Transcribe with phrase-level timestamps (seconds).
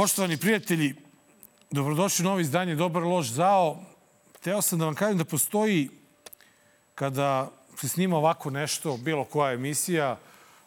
[0.00, 0.94] Poštovani prijatelji,
[1.70, 3.84] dobrodošli u novo izdanje Dobar loš zao.
[4.40, 5.90] Teo sam da vam kažem da postoji
[6.94, 10.16] kada se snima ovako nešto, bilo koja emisija,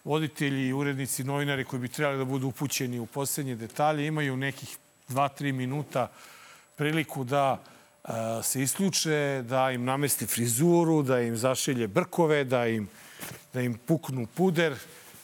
[0.04, 4.78] voditelji urednici, novinari koji bi trebali da budu upućeni u poslednje detalje, imaju nekih
[5.10, 6.12] 2-3 minuta
[6.76, 8.10] priliku da e,
[8.44, 12.90] se isključe, da im namesti frizuru, da im zašilje brkove, da im,
[13.54, 14.76] da im puknu puder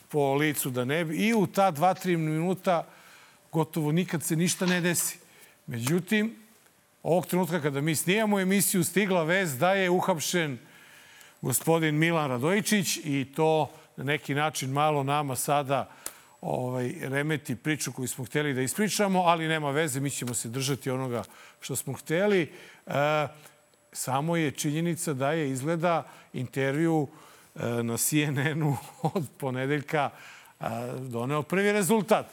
[0.07, 1.15] po licu da ne bi.
[1.15, 2.87] I u ta 2-3 minuta
[3.51, 5.19] gotovo nikad se ništa ne desi.
[5.67, 6.35] Međutim,
[7.03, 10.57] ovog trenutka kada mi snijamo emisiju, stigla vez da je uhapšen
[11.41, 15.89] gospodin Milan Radojičić i to na neki način malo nama sada
[16.41, 20.89] ovaj, remeti priču koju smo hteli da ispričamo, ali nema veze, mi ćemo se držati
[20.89, 21.23] onoga
[21.59, 22.51] što smo hteli.
[22.87, 23.27] E,
[23.91, 27.07] samo je činjenica da je izgleda intervju
[27.55, 30.09] e, na CNN-u od ponedeljka
[30.59, 30.65] e,
[30.99, 32.25] doneo prvi rezultat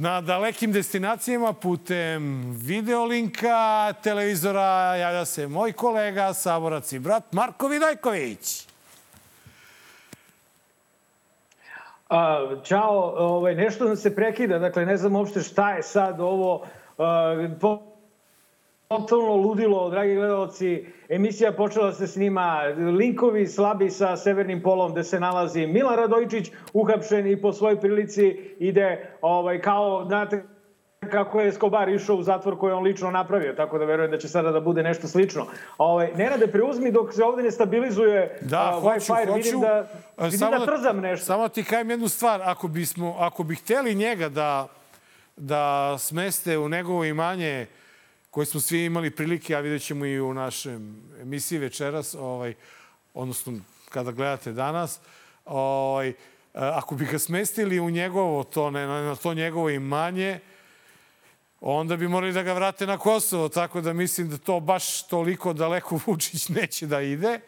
[0.00, 8.66] na dalekim destinacijama putem videolinka televizora javlja se moj kolega, saborac i brat Marko Vidojković.
[12.08, 16.66] A, čao, ovaj, nešto nam se prekida, dakle ne znam uopšte šta je sad ovo.
[16.98, 17.34] A,
[18.90, 20.86] totalno ludilo, dragi gledalci.
[21.08, 22.62] Emisija počela da se snima
[22.98, 28.26] linkovi slabi sa severnim polom gde se nalazi Milan Radojičić, uhapšen i po svojoj prilici
[28.58, 30.42] ide ovaj, kao, znate,
[31.10, 34.28] kako je Escobar išao u zatvor koji on lično napravio, tako da verujem da će
[34.28, 35.46] sada da bude nešto slično.
[35.78, 39.36] Ovaj, Nenade, preuzmi dok se ovde ne stabilizuje da, uh, hoću, Wi-Fi, hoću.
[39.36, 39.88] vidim da,
[40.18, 41.26] vidim samo da trzam nešto.
[41.26, 42.42] Samo ti kajem jednu stvar.
[42.42, 44.68] Ako, bismo, ako bi hteli njega da,
[45.36, 47.66] da smeste u njegovo imanje
[48.30, 52.54] koje smo svi imali prilike, a vidjet ćemo i u našem emisiji večeras, ovaj,
[53.14, 53.52] odnosno
[53.88, 55.00] kada gledate danas,
[55.44, 56.12] ovaj,
[56.54, 60.40] ako bi ga smestili u njegovo to, ne, na to njegovo imanje,
[61.60, 65.52] onda bi morali da ga vrate na Kosovo, tako da mislim da to baš toliko
[65.52, 67.40] daleko Vučić neće da ide.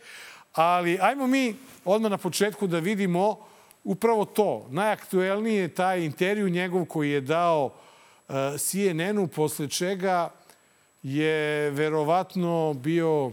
[0.53, 3.39] Ali ajmo mi odmah na početku da vidimo
[3.85, 4.67] upravo to.
[4.71, 10.31] Najaktuelniji je taj intervju njegov koji je dao uh, CNN-u, posle čega
[11.03, 13.33] je verovatno bio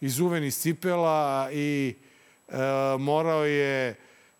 [0.00, 1.94] izuven iz cipela i
[2.48, 2.54] e,
[2.98, 3.94] morao je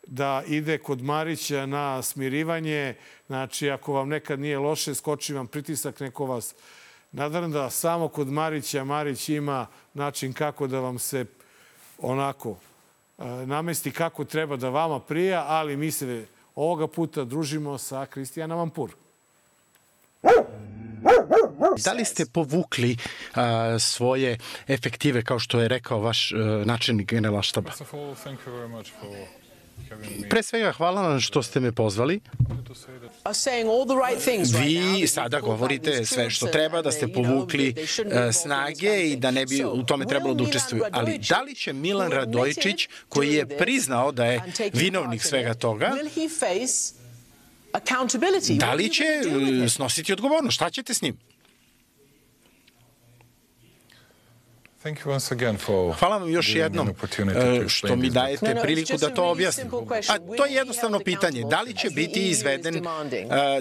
[0.06, 2.94] da ide kod Marića na smirivanje.
[3.26, 6.54] Znači, ako vam nekad nije loše, skoči vam pritisak, neko vas
[7.12, 7.70] nadrnda.
[7.70, 11.24] Samo kod Marića Marić ima način kako da vam se
[11.98, 12.56] onako
[13.18, 18.54] e, namesti kako treba da vama prija, ali mi se ovoga puta družimo sa Kristijana
[18.54, 18.90] Vampur.
[21.84, 22.96] Da li ste povukli
[23.34, 27.70] a, svoje efektive, kao što je rekao vaš a, načelnik generalštaba?
[30.30, 32.20] Pre svega, hvala vam što ste me pozvali.
[34.64, 37.74] Vi sada govorite sve što treba, da ste povukli
[38.32, 40.82] snage i da ne bi u tome trebalo da učestvuju.
[40.92, 45.92] Ali da li će Milan Radojičić, koji je priznao da je vinovnik svega toga,
[48.58, 49.04] da li će
[49.68, 50.54] snositi odgovornost?
[50.54, 51.18] Šta ćete s njim?
[55.98, 56.94] Hvala vam još jednom
[57.68, 59.66] što mi dajete priliku da to objasnim.
[60.08, 61.42] A to je jednostavno pitanje.
[61.50, 62.84] Da li će biti izveden,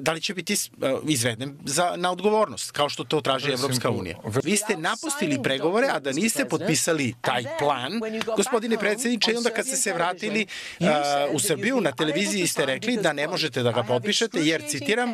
[0.01, 0.57] da li će biti
[1.03, 4.17] izveden za, na odgovornost, kao što to traži Evropska unija?
[4.43, 7.91] Vi ste napustili pregovore, a da niste potpisali taj plan,
[8.35, 10.45] gospodine predsjedniče, i onda kad ste se vratili
[11.31, 15.13] u Srbiju na televiziji ste rekli da ne možete da ga potpišete, jer, citiram,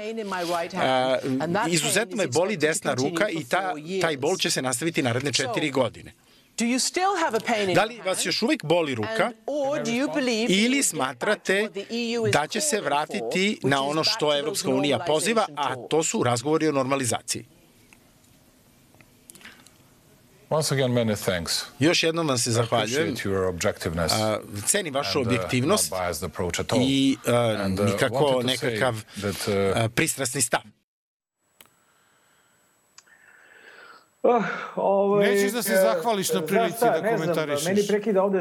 [1.68, 6.01] izuzetno me boli desna ruka i ta, taj bol će se nastaviti naredne četiri godine.
[7.76, 9.32] Da li vas još uvijek boli ruka
[10.50, 16.04] ili smatrate e da će se vratiti na ono što Evropska unija poziva, a to
[16.04, 17.46] su razgovori o normalizaciji?
[20.50, 21.54] Once again, many thanks.
[21.80, 23.16] Još jednom vam se zahvaljujem.
[24.66, 25.94] Cenim vašu objektivnost
[26.82, 27.18] i
[27.70, 28.96] nikako nekakav
[29.96, 30.62] pristrasni stav.
[34.24, 34.44] Uh,
[34.76, 37.64] ovaj, Nećeš da se zahvališ na prilici šta, da komentarišeš.
[37.64, 38.40] Znam, meni prekida ovde...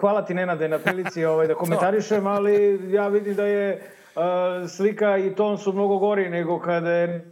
[0.00, 4.22] Hvala ti, Nenade, na prilici ovaj, da komentarišem, ali ja vidim da je uh,
[4.70, 7.30] slika i ton su mnogo gori nego kada je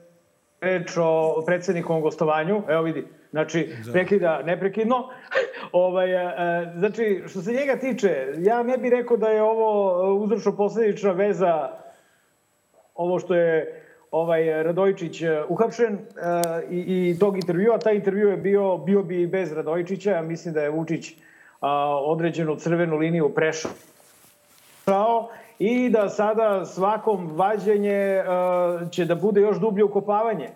[0.60, 2.62] reč o predsednikovom gostovanju.
[2.68, 3.92] Evo vidi, znači, da.
[3.92, 5.08] prekida neprekidno.
[5.72, 6.30] ovaj, uh,
[6.78, 11.70] znači, što se njega tiče, ja ne bih rekao da je ovo uzročno-posledična veza
[12.94, 13.81] ovo što je
[14.12, 16.00] ovaj Radojičić uhapšen uh,
[16.70, 17.78] i, i tog intervjua.
[17.78, 20.10] Taj intervju je bio, bio bi bez Radojičića.
[20.10, 21.14] Ja mislim da je Vučić
[22.04, 23.70] određenu crvenu liniju prešao
[25.58, 30.48] i da sada svakom vađenje uh, će da bude još dublje ukopavanje.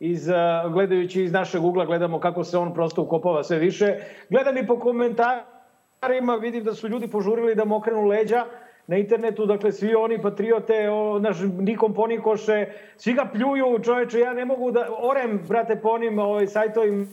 [0.00, 0.28] Iz,
[0.72, 3.96] gledajući iz našeg ugla, gledamo kako se on prosto ukopava sve više.
[4.30, 8.44] Gledam i po komentarima, vidim da su ljudi požurili da mu okrenu leđa,
[8.86, 12.66] na internetu, dakle, svi oni patriote, o, naš Nikom Ponikoše,
[12.96, 17.06] svi ga pljuju, čoveče, ja ne mogu da, orem, brate, po onim ovaj, sajtovima,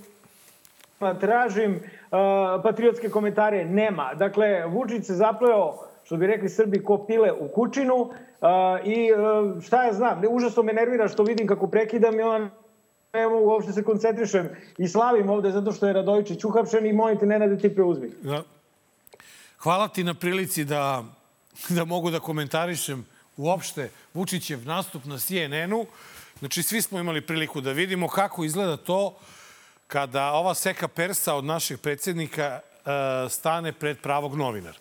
[1.19, 2.19] tražim uh,
[2.63, 4.13] patriotske komentare, nema.
[4.13, 5.73] Dakle, Vučić se zapleo,
[6.03, 8.09] što bi rekli Srbi, ko pile u kućinu uh,
[8.85, 12.50] i uh, šta ja znam, užasno me nervira što vidim kako prekidam i on
[13.13, 17.18] ne mogu uopšte se koncentrišem i slavim ovde zato što je Radojičić uhapšen i molim
[17.19, 18.09] te, Nenade, ti preuzmi.
[18.21, 18.44] Da.
[19.57, 21.03] Hvala ti na prilici da
[21.69, 23.06] da mogu da komentarišem
[23.38, 25.86] uopšte Vučićev nastup na CNN-u.
[26.39, 29.18] Znači, svi smo imali priliku da vidimo kako izgleda to
[29.88, 34.77] kada ova seka persa od našeg predsednika e, stane pred pravog novinara.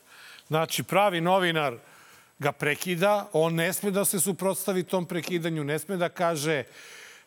[0.48, 1.76] Znači, pravi novinar
[2.38, 6.64] ga prekida, on ne sme da se suprotstavi tom prekidanju, ne sme da kaže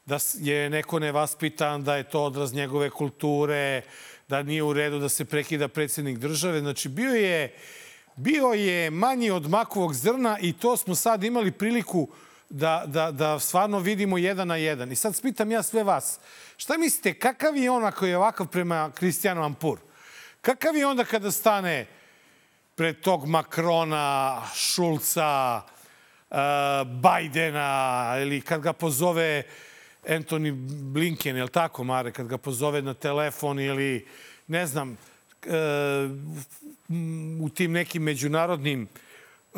[0.06, 3.82] da je neko nevaspitan, da je to odraz njegove kulture,
[4.28, 6.60] da nije u redu da se prekida predsednik države.
[6.60, 7.56] Znači, bio je
[8.16, 12.08] bio je manji od makovog zrna i to smo sad imali priliku
[12.50, 14.92] da, da, da stvarno vidimo jedan na jedan.
[14.92, 16.20] I sad spitam ja sve vas,
[16.58, 19.80] šta mislite, kakav je on ako je ovakav prema Kristijanu Ampur?
[20.42, 21.86] Kakav je onda kada stane
[22.76, 25.62] pred tog Makrona, Šulca,
[26.30, 26.38] uh,
[27.02, 29.44] Bajdena ili kad ga pozove
[30.08, 30.52] Anthony
[30.94, 32.12] Blinken, je li tako, Mare?
[32.12, 34.08] Kad ga pozove na telefon ili,
[34.48, 34.98] ne znam,
[37.42, 38.88] u tim nekim međunarodnim
[39.54, 39.58] e,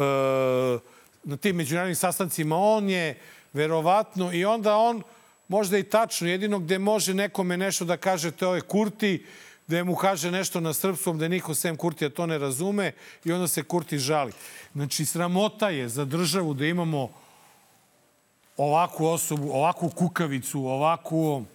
[1.24, 3.20] na tim međunarodnim sastancima on je
[3.54, 5.04] verovatno i onda on
[5.48, 9.26] možda i tačno jedino gde može nekome nešto da kaže to je Kurti
[9.68, 12.92] gde mu kaže nešto na srpskom da niko sem Kurtija to ne razume
[13.26, 14.32] i onda se Kurti žali.
[14.74, 17.10] Znači, sramota je za državu da imamo
[18.58, 21.46] ovakvu osobu, ovakvu kukavicu, ovakvu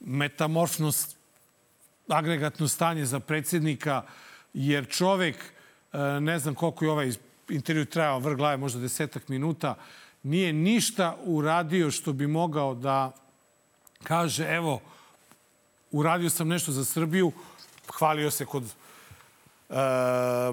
[0.00, 1.17] metamorfnost
[2.08, 4.02] agregatno stanje za predsjednika,
[4.54, 5.36] jer čovek,
[5.92, 7.12] e, ne znam koliko je ovaj
[7.48, 9.74] intervju trajao, vrh glave možda desetak minuta,
[10.22, 13.12] nije ništa uradio što bi mogao da
[14.02, 14.80] kaže, evo,
[15.90, 17.32] uradio sam nešto za Srbiju,
[17.98, 19.76] hvalio se kod uh,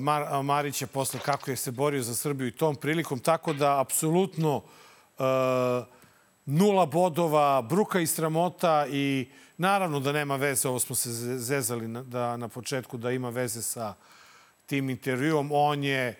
[0.01, 4.55] Mar Marića posle kako je se borio za Srbiju i tom prilikom, tako da apsolutno
[4.55, 5.25] uh,
[6.45, 11.87] nula bodova, bruka i sramota i uh, Naravno da nema veze, ovo smo se zezali
[11.87, 13.93] na, da, na početku, da ima veze sa
[14.65, 15.49] tim intervjuom.
[15.51, 16.19] On je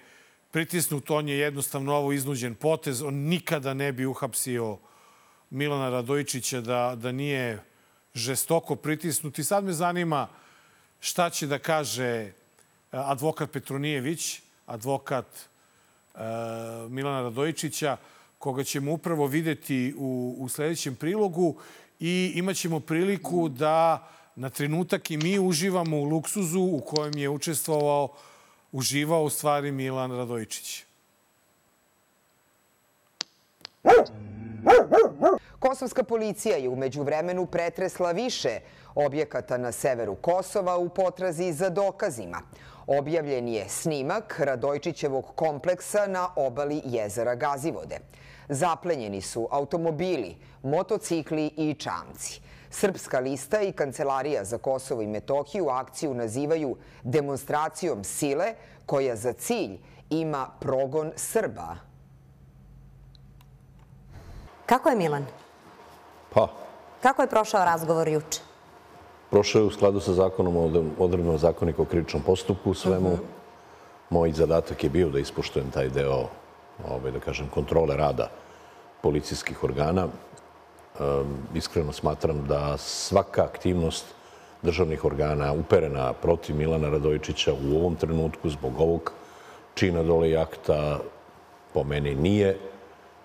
[0.51, 3.01] pritisnut, on je jednostavno ovo iznuđen potez.
[3.01, 4.77] On nikada ne bi uhapsio
[5.49, 7.63] Milana Radojičića da, da nije
[8.13, 9.39] žestoko pritisnut.
[9.39, 10.27] I sad me zanima
[10.99, 12.33] šta će da kaže eh,
[12.91, 15.27] advokat Petronijević, advokat
[16.13, 16.21] uh,
[16.89, 17.97] Milana Radojičića,
[18.39, 21.59] koga ćemo upravo videti u, u sledećem prilogu
[21.99, 28.07] i imaćemo priliku da na trenutak i mi uživamo u luksuzu u kojem je učestvovao,
[28.71, 30.85] uživao u stvari Milan Radojičić.
[35.59, 38.59] Kosovska policija je umeđu vremenu pretresla više
[38.95, 42.41] objekata na severu Kosova u potrazi za dokazima.
[42.87, 47.99] Objavljen je snimak Radojčićevog kompleksa na obali jezera Gazivode.
[48.49, 52.41] Zaplenjeni su automobili, motocikli i čamci.
[52.69, 58.53] Srpska lista i Kancelarija za Kosovo i Metohiju akciju nazivaju demonstracijom sile
[58.85, 59.77] koja za cilj
[60.09, 61.75] ima progon Srba.
[64.65, 65.25] Kako je Milan?
[66.33, 66.47] Pa.
[67.01, 68.39] Kako je prošao razgovor juče?
[69.29, 70.63] Prošao je u skladu sa zakonom o
[70.99, 72.73] odredbama zakonika o krivičnom postupku.
[72.73, 73.21] Svemu uh mhm.
[73.21, 73.27] -huh.
[74.09, 76.27] moj zadatak je bio da ispoštujem taj deo
[76.83, 78.29] ovaj, da kažem, kontrole rada
[79.01, 80.07] policijskih organa.
[81.53, 84.05] Iskreno smatram da svaka aktivnost
[84.61, 89.11] državnih organa uperena protiv Milana Radojičića u ovom trenutku zbog ovog
[89.73, 90.99] čina dole i akta
[91.73, 92.57] po meni nije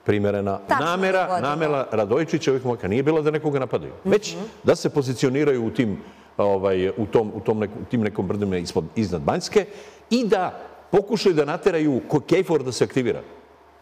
[0.04, 0.58] primerena.
[0.68, 4.44] Tačno namera, namera Radojičića ovih momaka nije bila da nekoga napadaju, već mhm.
[4.64, 5.98] da se pozicioniraju u tim
[6.36, 9.66] ovaj, u tom, u tom neku, tim nekom brdima ispod, iznad Banjske
[10.10, 13.22] i da pokušaju da nateraju Kejfor da se aktivira.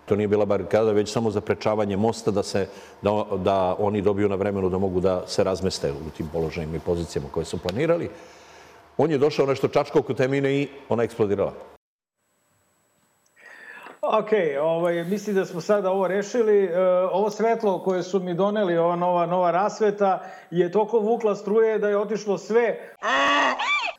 [0.08, 2.66] To nije bila barikada, već samo za prečavanje mosta da, se,
[3.02, 6.80] da, da oni dobiju na vremenu da mogu da se razmeste u tim položajima i
[6.80, 8.10] pozicijama koje su planirali.
[8.96, 11.52] On je došao nešto čačkao kod temine i ona eksplodirala.
[14.02, 16.64] Ok, ovaj, mislim da smo sada ovo rešili.
[16.64, 16.80] E,
[17.12, 21.88] ovo svetlo koje su mi doneli, ova nova, nova rasveta, je toliko vukla struje da
[21.88, 22.78] je otišlo sve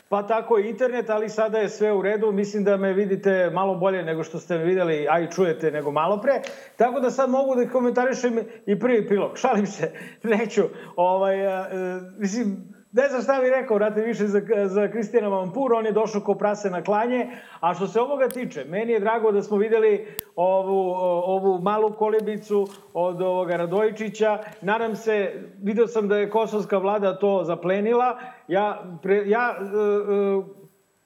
[0.10, 2.32] pa tako i internet, ali sada je sve u redu.
[2.32, 6.22] Mislim da me vidite malo bolje nego što ste videli, a i čujete nego malo
[6.22, 6.42] pre.
[6.76, 9.38] Tako da sad mogu da komentarišem i prvi pilog.
[9.38, 9.92] Šalim se,
[10.24, 10.64] neću.
[10.96, 15.74] Ovaj, a, e, mislim, ne znam šta bih rekao, vrate više za, za Kristijana Vampur,
[15.74, 17.28] on je došao ko prase na klanje,
[17.60, 20.92] a što se ovoga tiče, meni je drago da smo videli ovu,
[21.26, 27.44] ovu malu kolibicu od ovoga Radojičića, nadam se, video sam da je kosovska vlada to
[27.44, 30.60] zaplenila, ja, pre, ja uh, uh,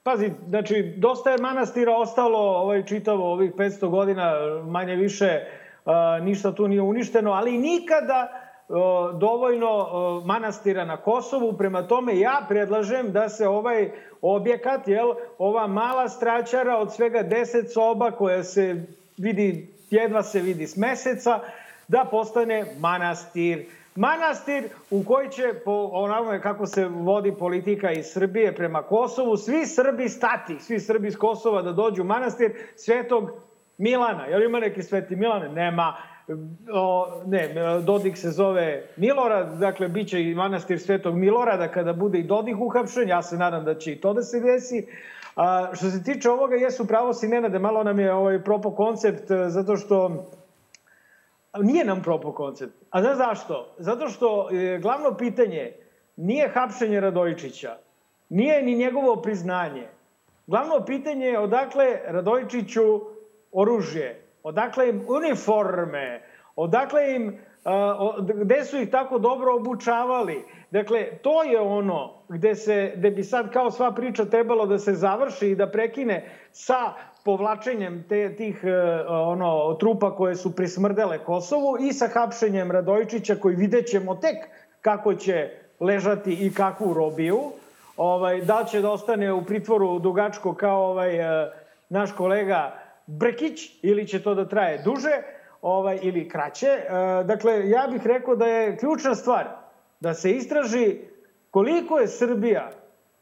[0.04, 4.32] Pazi, znači, dosta je manastira ostalo ovaj, čitavo ovih 500 godina,
[4.66, 5.40] manje više,
[5.84, 5.92] uh,
[6.24, 8.43] ništa tu nije uništeno, ali nikada
[9.12, 9.88] dovoljno
[10.24, 13.90] manastira na Kosovu, prema tome ja predlažem da se ovaj
[14.22, 20.66] objekat, jel, ova mala straćara od svega 10 soba koja se vidi, jedva se vidi
[20.66, 21.40] s meseca,
[21.88, 23.64] da postane manastir.
[23.96, 29.66] Manastir u koji će, po onome kako se vodi politika iz Srbije prema Kosovu, svi
[29.66, 33.30] Srbi stati, svi Srbi iz Kosova da dođu u manastir Svetog
[33.78, 34.26] Milana.
[34.26, 35.48] Jel ima neki Sveti Milane?
[35.48, 35.96] Nema
[36.72, 42.18] o, ne, Dodik se zove Milorad, dakle, bit će i manastir Svetog Milorada kada bude
[42.18, 44.86] i Dodik uhapšen, ja se nadam da će i to da se desi.
[45.36, 49.30] A, što se tiče ovoga, jesu pravo si Nenade, malo nam je ovaj propo koncept,
[49.30, 50.30] e, zato što
[51.60, 52.74] nije nam propo koncept.
[52.90, 53.74] A znaš zašto?
[53.78, 55.72] Zato što je glavno pitanje
[56.16, 57.76] nije hapšenje Radojičića,
[58.28, 59.88] nije ni njegovo priznanje.
[60.46, 63.00] Glavno pitanje je odakle Radojičiću
[63.52, 66.22] oružje, odakle im uniforme,
[66.56, 67.38] odakle im,
[68.34, 70.44] gde su ih tako dobro obučavali.
[70.70, 74.94] Dakle, to je ono gde, se, gde bi sad kao sva priča trebalo da se
[74.94, 76.92] završi i da prekine sa
[77.24, 83.56] povlačenjem te, tih e, ono, trupa koje su prismrdele Kosovu i sa hapšenjem Radojčića koji
[83.56, 84.36] vidjet ćemo tek
[84.80, 87.40] kako će ležati i kakvu robiju.
[87.96, 91.50] Ovaj, da će da ostane u pritvoru dugačko kao ovaj, e,
[91.88, 95.22] naš kolega Brkić ili će to da traje duže
[95.62, 96.66] ovaj, ili kraće.
[96.66, 96.88] E,
[97.24, 99.48] dakle, ja bih rekao da je ključna stvar
[100.00, 100.98] da se istraži
[101.50, 102.70] koliko je Srbija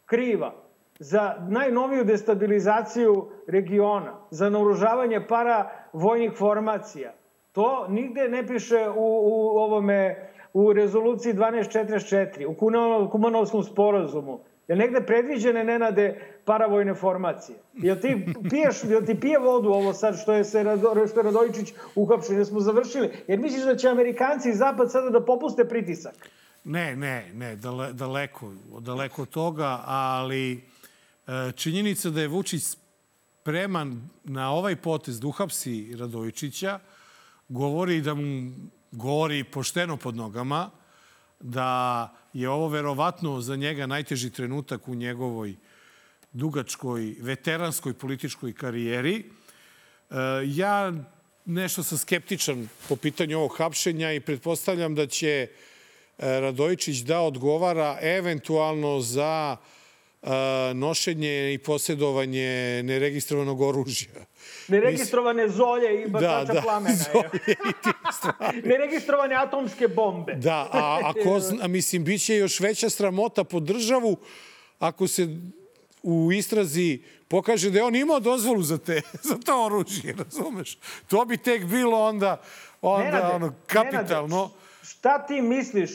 [0.06, 0.52] kriva
[0.98, 7.12] za najnoviju destabilizaciju regiona, za naoružavanje para vojnih formacija.
[7.52, 14.40] To nigde ne piše u, u ovome u rezoluciji 1244, u Kumanovskom sporazumu.
[14.68, 17.58] Je negde predviđene, Nenade, paravojne formacije?
[17.74, 20.64] Jel ti piješ, jel ti pije vodu ovo sad što je, se,
[21.10, 22.36] što je Radojičić uhapšen?
[22.36, 23.10] Jel smo završili?
[23.28, 26.14] Jer misliš da će Amerikanci i Zapad sada da popuste pritisak?
[26.64, 34.52] Ne, ne, ne, dale, daleko, daleko toga, ali e, činjenica da je Vučić spreman na
[34.52, 36.78] ovaj potez da uhapsi Radojičića
[37.48, 38.52] govori da mu
[38.92, 40.70] govori pošteno pod nogama,
[41.42, 45.54] da je ovo verovatno za njega najteži trenutak u njegovoj
[46.32, 49.16] dugačkoj, veteranskoj političkoj karijeri.
[50.10, 50.14] E,
[50.46, 50.92] ja
[51.44, 55.48] nešto sam skeptičan po pitanju ovog hapšenja i pretpostavljam da će e,
[56.18, 59.81] Radojičić da odgovara eventualno za e,
[60.74, 64.26] nošenje i posjedovanje neregistrovanog oružja.
[64.68, 66.96] Neregistrovane zolje i bacača da, da, plamena.
[66.96, 67.54] Zolje i
[68.68, 70.34] Neregistrovane atomske bombe.
[70.34, 71.12] Da, a,
[71.62, 74.16] a mislim, bit će još veća sramota po državu
[74.78, 75.28] ako se
[76.02, 80.78] u istrazi pokaže da je on imao dozvolu za, te, za to oružje, razumeš?
[81.08, 82.42] To bi tek bilo onda,
[82.82, 84.36] onda Nenade, ono, kapitalno.
[84.36, 85.90] Nenade, šta ti misliš?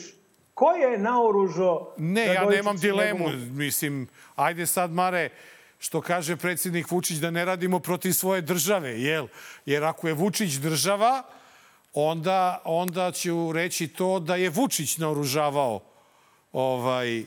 [0.58, 1.94] Ko je naoružao?
[1.96, 3.28] Ne, ja nemam dilemu.
[3.50, 5.28] Mislim, ajde sad, Mare,
[5.78, 9.28] što kaže predsjednik Vučić da ne radimo protiv svoje države, jel?
[9.66, 11.22] Jer ako je Vučić država,
[11.94, 15.80] onda, onda ću reći to da je Vučić naoružavao
[16.52, 17.24] ovaj,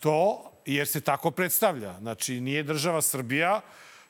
[0.00, 1.98] to, jer se tako predstavlja.
[2.00, 3.60] Znači, nije država Srbija,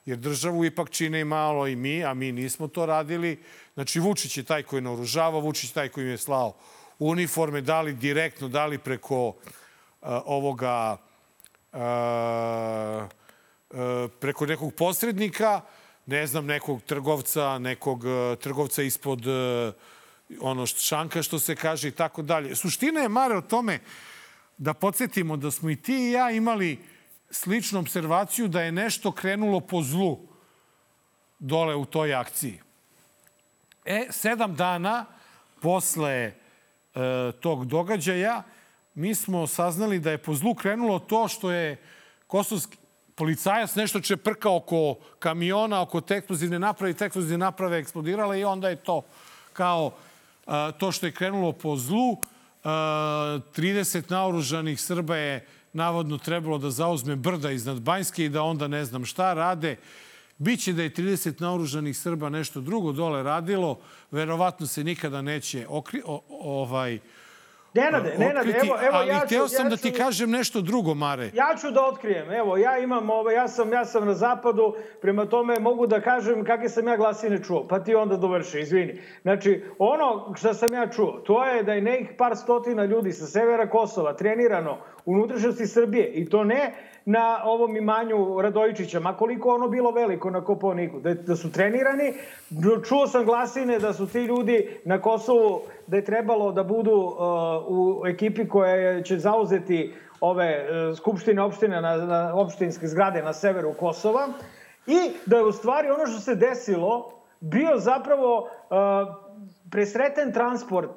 [0.07, 3.43] jer državu ipak čine i malo i mi, a mi nismo to radili.
[3.75, 6.55] Znači, Vučić je taj koji je naoružavao, Vučić je taj koji je slao
[6.99, 9.35] uniforme, da li direktno, da li preko uh,
[10.25, 10.97] ovoga
[11.73, 11.81] uh,
[13.71, 15.61] uh, preko nekog posrednika,
[16.07, 18.05] ne znam, nekog trgovca, nekog
[18.41, 19.21] trgovca ispod
[20.41, 22.57] ono šanka što se kaže i tako dalje.
[22.57, 23.81] Suština je, Mare, o tome
[24.59, 26.79] da podsjetimo da smo i ti i ja imali
[27.31, 30.19] sličnu observaciju da je nešto krenulo po zlu
[31.39, 32.61] dole u toj akciji.
[33.85, 35.07] E, sedam dana
[35.61, 36.33] posle
[36.95, 38.43] e, tog događaja
[38.95, 41.77] mi smo saznali da je po zlu krenulo to što je
[42.27, 42.77] kosovski
[43.15, 48.45] policajac nešto čeprka oko kamiona, oko te eksplozivne naprave i te eksplozivne naprave eksplodirala i
[48.45, 49.03] onda je to
[49.53, 49.93] kao
[50.47, 52.17] a, to što je krenulo po zlu
[52.65, 58.85] 30 naoružanih Srba je navodno trebalo da zauzme brda iznad Banjske i da onda ne
[58.85, 59.77] znam šta rade.
[60.39, 63.79] Biće da je 30 naoružanih Srba nešto drugo dole radilo,
[64.11, 66.99] verovatno se nikada neće okri, o, ovaj,
[67.75, 69.27] Nenade, Nenade, evo, evo ali ja ću...
[69.27, 71.31] hteo sam ja da ti ću, kažem nešto drugo, Mare.
[71.35, 72.31] Ja ću da otkrijem.
[72.31, 76.45] Evo, ja imam ovo, ja sam, ja sam na zapadu, prema tome mogu da kažem
[76.45, 77.69] kakve sam ja glasine čuo.
[77.69, 79.01] Pa ti onda dovrši, izvini.
[79.23, 83.27] Znači, ono što sam ja čuo, to je da je nekih par stotina ljudi sa
[83.27, 86.75] severa Kosova trenirano u unutrašnjosti Srbije i to ne
[87.05, 92.15] na ovom imanju Radojičića, ma koliko ono bilo veliko na Koponiku, da, da su trenirani.
[92.89, 97.17] Čuo sam glasine da su ti ljudi na Kosovu, da je trebalo da budu uh,
[97.69, 103.73] u ekipi koja će zauzeti ove uh, skupštine opštine na, na opštinske zgrade na severu
[103.73, 104.29] Kosova
[104.87, 108.49] i da je u stvari ono što se desilo bio zapravo uh,
[109.71, 110.91] presreten transport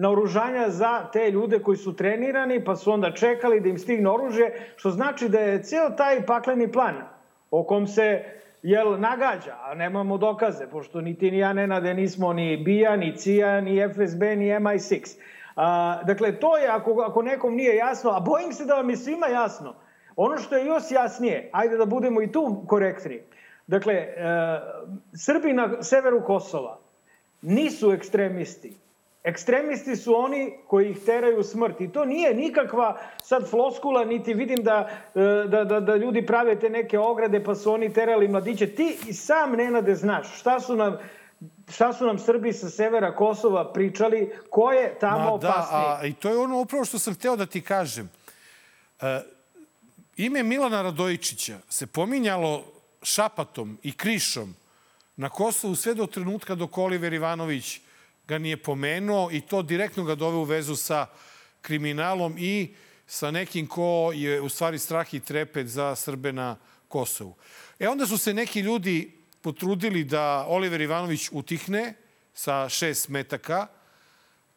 [0.00, 4.72] naoružanja za te ljude koji su trenirani, pa su onda čekali da im stigne oružje,
[4.76, 6.94] što znači da je ceo taj pakleni plan
[7.50, 8.24] o kom se
[8.62, 13.16] jel, nagađa, a nemamo dokaze, pošto ni ti ni ja Nenade nismo ni BIA, ni
[13.16, 15.18] CIA, ni FSB, ni MI6.
[15.56, 18.96] A, dakle, to je, ako, ako nekom nije jasno, a bojim se da vam je
[18.96, 19.74] svima jasno,
[20.16, 23.20] ono što je još jasnije, ajde da budemo i tu korektni,
[23.66, 24.14] dakle, e,
[25.14, 26.78] Srbi na severu Kosova
[27.42, 28.76] nisu ekstremisti,
[29.24, 31.80] Ekstremisti su oni koji ih teraju smrt.
[31.80, 34.90] I to nije nikakva sad floskula, niti vidim da,
[35.48, 38.66] da, da, da ljudi prave te neke ograde pa su oni terali mladiće.
[38.66, 40.98] Ti i sam Nenade znaš šta su nam
[41.68, 45.82] šta su nam Srbi sa severa Kosova pričali, ko je tamo Ma, opasniji.
[45.82, 48.10] Da, a, I to je ono upravo što sam hteo da ti kažem.
[49.00, 49.20] E,
[50.16, 52.64] ime Milana Radojičića se pominjalo
[53.02, 54.54] šapatom i krišom
[55.16, 57.80] na Kosovu sve do trenutka dok Oliver Ivanović
[58.30, 61.06] ga nije pomenuo i to direktno ga dove u vezu sa
[61.62, 62.74] kriminalom i
[63.06, 66.56] sa nekim ko je u stvari strah i trepet za Srbe na
[66.88, 67.34] Kosovu.
[67.78, 71.94] E onda su se neki ljudi potrudili da Oliver Ivanović utihne
[72.34, 73.66] sa šest metaka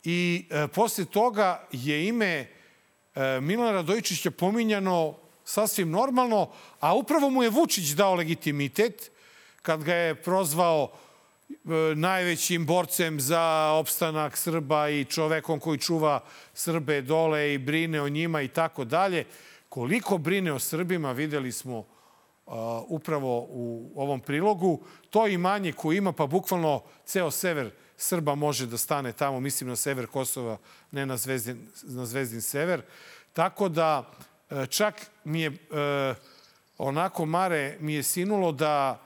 [0.04, 2.48] i e, posle toga je ime e,
[3.42, 9.12] Milana Radojičića pominjano sasvim normalno, a upravo mu je Vučić dao legitimitet
[9.62, 10.92] kad ga je prozvao
[11.96, 18.42] najvećim borcem za opstanak Srba i čovekom koji čuva Srbe dole i brine o njima
[18.42, 19.26] i tako dalje.
[19.70, 21.86] Koliko brine o Srbima videli smo uh,
[22.88, 24.82] upravo u ovom prilogu.
[25.10, 29.76] To imanje koje ima, pa bukvalno ceo sever Srba može da stane tamo, mislim na
[29.76, 30.58] sever Kosova,
[30.92, 32.82] ne na Zvezdin, na Zvezdin sever.
[33.34, 34.12] Tako da
[34.50, 35.56] e, čak mi je e,
[36.78, 39.02] onako, Mare, mi je sinulo da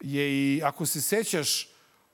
[0.00, 1.68] je i, ako se sećaš,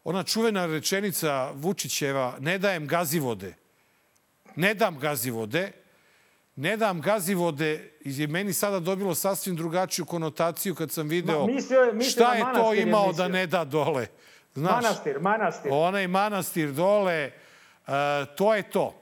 [0.05, 3.55] ona čuvena rečenica Vučićeva, ne dajem gazivode,
[4.57, 5.73] ne dam gazivode,
[6.57, 11.93] ne dam gazivode, je meni sada dobilo sasvim drugačiju konotaciju kad sam video Ma, mislio,
[11.93, 14.07] mislio šta je to imao da ne da dole.
[14.55, 15.71] Znaš, manastir, manastir.
[15.73, 17.31] Onaj manastir dole,
[17.87, 17.93] uh,
[18.37, 18.95] to je to.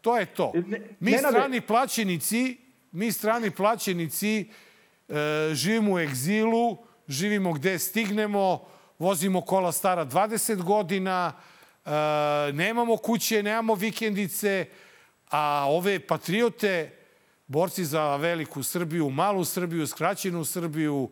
[0.00, 0.52] To je to.
[1.00, 2.56] Mi ne, strani plaćenici,
[2.92, 4.50] mi strani plaćenici
[5.08, 5.16] uh,
[5.52, 6.76] živimo u egzilu,
[7.08, 8.68] živimo gde stignemo,
[8.98, 11.32] vozimo kola stara 20 godina,
[11.84, 11.90] e,
[12.52, 14.66] nemamo kuće, nemamo vikendice,
[15.30, 16.92] a ove patriote,
[17.46, 21.10] borci za veliku Srbiju, malu Srbiju, skraćenu Srbiju,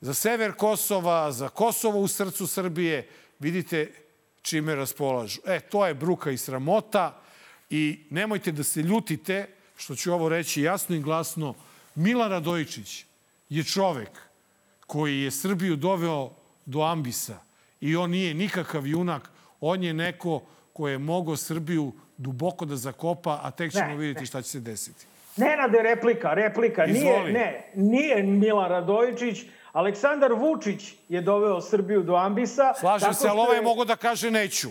[0.00, 3.92] za sever Kosova, za Kosovo u srcu Srbije, vidite
[4.42, 5.40] čime raspolažu.
[5.46, 7.20] E, to je bruka i sramota
[7.70, 9.46] i nemojte da se ljutite,
[9.76, 11.54] što ću ovo reći jasno i glasno,
[11.94, 13.04] Milan Radojičić
[13.48, 14.10] je čovek
[14.86, 17.38] koji je Srbiju doveo do ambisa.
[17.80, 20.42] I on nije nikakav junak, on je neko
[20.72, 24.26] ko je mogao Srbiju duboko da zakopa, a tek ćemo ne, vidjeti ne.
[24.26, 25.06] šta će se desiti.
[25.36, 26.84] Nenade, replika, replika.
[26.84, 27.32] Izvoli.
[27.32, 32.74] Nije, ne, nije Milan Radojičić, Aleksandar Vučić je doveo Srbiju do ambisa.
[32.80, 34.68] Slažem se, ali ovaj je mogo da kaže neću.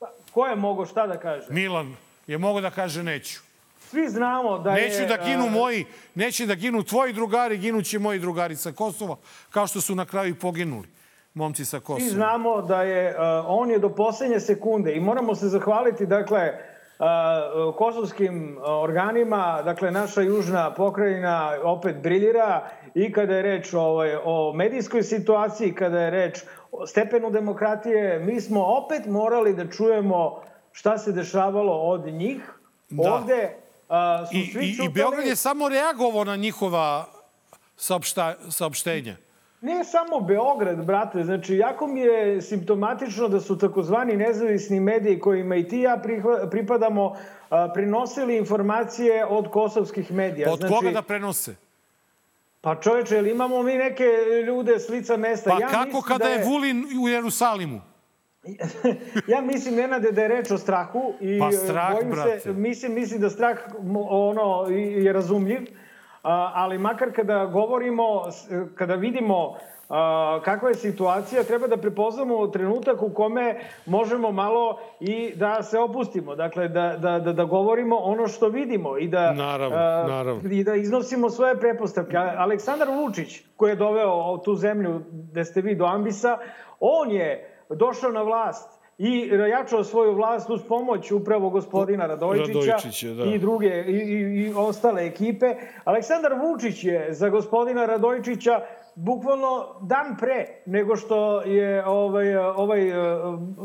[0.00, 1.46] Pa, ko je mogo šta da kaže?
[1.50, 3.40] Milan je mogo da kaže neću.
[3.90, 5.06] Svi znamo da neću je...
[5.06, 5.84] da ginu moji,
[6.14, 9.16] neće da ginu tvoji drugari, ginuće moji drugari sa Kosova,
[9.50, 10.93] kao što su na kraju poginuli
[11.34, 12.00] momci sa Kosova.
[12.00, 16.52] Svi znamo da je, uh, on je do poslednje sekunde i moramo se zahvaliti, dakle,
[16.98, 24.52] uh, kosovskim organima, dakle, naša južna pokrajina opet briljira i kada je reč ovaj, o
[24.52, 26.42] medijskoj situaciji, kada je reč
[26.72, 30.42] o stepenu demokratije, mi smo opet morali da čujemo
[30.72, 32.58] šta se dešavalo od njih.
[32.90, 33.12] Da.
[33.12, 33.56] Ovde
[33.88, 37.06] uh, su I, svi i, I Beograd je samo reagovao na njihova
[37.76, 39.16] saopšta, saopštenja.
[39.64, 45.56] Ne samo Beograd, brate, znači jako mi je simptomatično da su takozvani nezavisni mediji kojima
[45.56, 46.02] i ti ja
[46.50, 47.16] pripadamo
[47.74, 50.52] prenosili informacije od kosovskih medija.
[50.52, 51.54] Od znači, koga da prenose?
[52.60, 54.04] Pa čoveče, ili imamo mi neke
[54.46, 55.50] ljude s lica mesta?
[55.50, 56.38] Pa ja kako kada da je...
[56.38, 57.80] je Vulin u Jerusalimu?
[59.32, 61.14] ja mislim, Nenade, da je reč o strahu.
[61.20, 62.40] I pa strah, bojim brate.
[62.40, 63.58] Se, mislim, mislim da strah
[64.08, 65.60] ono, je razumljiv,
[66.32, 68.22] ali makar kada govorimo,
[68.74, 69.56] kada vidimo
[70.44, 76.36] kakva je situacija, treba da prepoznamo trenutak u kome možemo malo i da se opustimo.
[76.36, 79.76] Dakle, da, da, da, da govorimo ono što vidimo i da, naravno,
[80.08, 80.40] naravno.
[80.50, 82.16] i da iznosimo svoje prepostavke.
[82.16, 86.38] Aleksandar Vučić, koji je doveo tu zemlju gde ste vi do ambisa,
[86.80, 93.08] on je došao na vlast i jačao svoju vlast uz pomoć upravo gospodina Radojičića, Radojičića
[93.08, 93.24] da.
[93.24, 95.46] i druge i, i, i ostale ekipe.
[95.84, 98.60] Aleksandar Vučić je za gospodina Radojičića
[98.94, 102.92] bukvalno dan pre nego što je ovaj, ovaj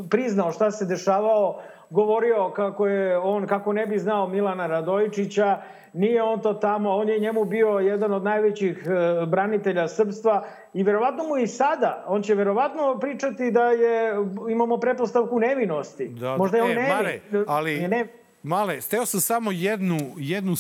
[0.10, 5.62] priznao šta se dešavao, govorio kako je on kako ne bi znao Milana Radojičića,
[5.94, 10.84] nije on to tamo, on je njemu bio jedan od najvećih e, branitelja srpstva i
[10.84, 14.14] verovatno mu i sada, on će verovatno pričati da je
[14.50, 16.08] imamo prepostavku nevinosti.
[16.08, 16.38] Da, da.
[16.38, 16.90] Možda je on e, nevin.
[16.96, 18.08] Mare, ali, ne...
[18.44, 20.54] Male, steo sam samo jednu, jednu,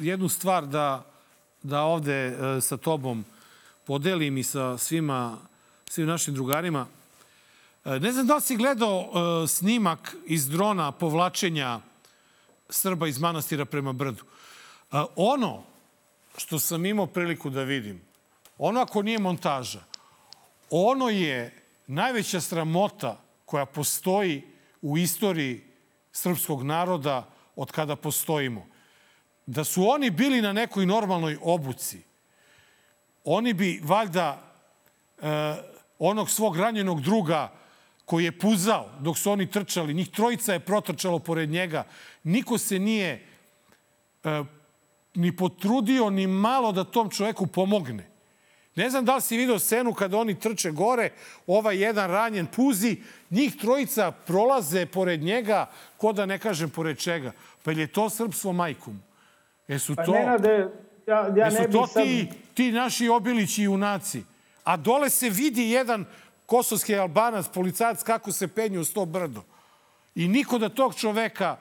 [0.00, 1.02] jednu stvar da,
[1.62, 3.24] da ovde e, sa tobom
[3.86, 5.36] podelim i sa svima,
[5.88, 6.86] svim našim drugarima.
[7.84, 11.80] E, ne znam da li si gledao e, snimak iz drona povlačenja
[12.68, 14.24] Srba iz manastira prema brdu.
[14.24, 15.62] E, ono
[16.36, 18.02] što sam imao priliku da vidim,
[18.58, 19.80] ono ako nije montaža,
[20.70, 24.42] ono je najveća sramota koja postoji
[24.82, 25.64] u istoriji
[26.12, 28.66] srpskog naroda od kada postojimo.
[29.46, 32.02] Da su oni bili na nekoj normalnoj obuci,
[33.24, 34.42] oni bi valjda
[35.98, 37.59] onog svog ranjenog druga
[38.10, 41.84] koji je puzao dok su oni trčali, njih trojica je protrčalo pored njega,
[42.24, 43.26] niko se nije
[44.24, 44.42] e,
[45.14, 48.08] ni potrudio ni malo da tom čoveku pomogne.
[48.74, 51.10] Ne znam da li si vidio scenu kada oni trče gore,
[51.46, 52.96] ovaj jedan ranjen puzi,
[53.30, 57.32] njih trojica prolaze pored njega, ko da ne kažem pored čega.
[57.62, 59.02] Pa je to srpstvo majkom?
[59.68, 60.12] Jesu pa to...
[60.12, 60.68] Nenade,
[61.06, 62.02] ja, ja Jesu ne to sad...
[62.02, 64.24] ti, ti naši obilići junaci?
[64.64, 66.04] A dole se vidi jedan
[66.50, 69.42] kosovski albanac, policajac, kako se penju s to brdo.
[70.14, 71.56] I niko da tog čoveka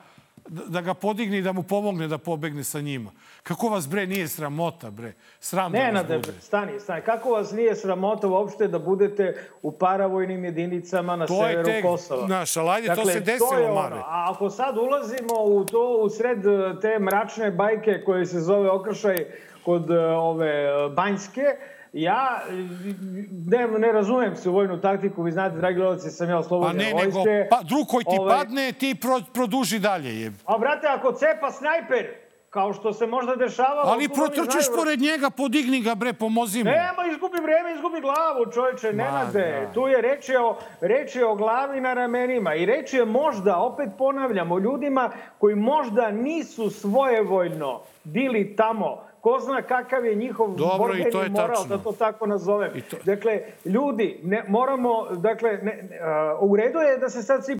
[0.48, 3.12] da ga podigne i da mu pomogne da pobegne sa njima.
[3.44, 5.14] Kako vas, bre, nije sramota, bre?
[5.40, 6.32] Sram ne, da vas bude.
[6.32, 7.02] Bre, stani, stani.
[7.02, 12.28] Kako vas nije sramota uopšte da budete u paravojnim jedinicama na to severu tek, Kosova?
[12.28, 13.96] Naš, ali ajde, dakle, to se desilo, to Mare.
[13.96, 14.04] Ono.
[14.06, 18.70] A ako sad ulazimo u to, u sred e, te mračne bajke koje se zove
[18.70, 19.26] okršaj
[19.66, 21.44] kod e, ove Banjske,
[21.94, 22.42] Ja
[23.48, 27.12] ne, ne razumem se u vojnu taktiku, vi znate, dragi gledalci, sam ja oslobođen vojske.
[27.14, 28.38] Pa ne, nego pa, drug koji ti ovaj...
[28.38, 30.22] padne, ti pro, produži dalje.
[30.22, 30.32] Je.
[30.46, 32.08] A brate, ako cepa snajper,
[32.50, 33.92] kao što se možda dešavalo...
[33.92, 34.78] Ali protrčiš znaju...
[34.78, 36.70] pored njega, podigni ga, bre, pomozi mu.
[36.70, 39.66] Nema, izgubi vreme, izgubi glavu, čoveče, nenade.
[39.66, 39.74] Da.
[39.74, 43.58] Tu je reč je, o, reč je o glavi na ramenima i reč je možda,
[43.58, 50.56] opet ponavljam, o ljudima koji možda nisu svojevoljno bili tamo ko zna kakav je njihov
[50.56, 51.78] Dobro, borbeni i to je moral, tačno.
[51.78, 52.72] da to tako nazovem.
[52.92, 52.98] to...
[53.06, 55.90] Dakle, ljudi, ne, moramo, dakle, ne,
[56.42, 57.58] uh, u redu je da se sad svi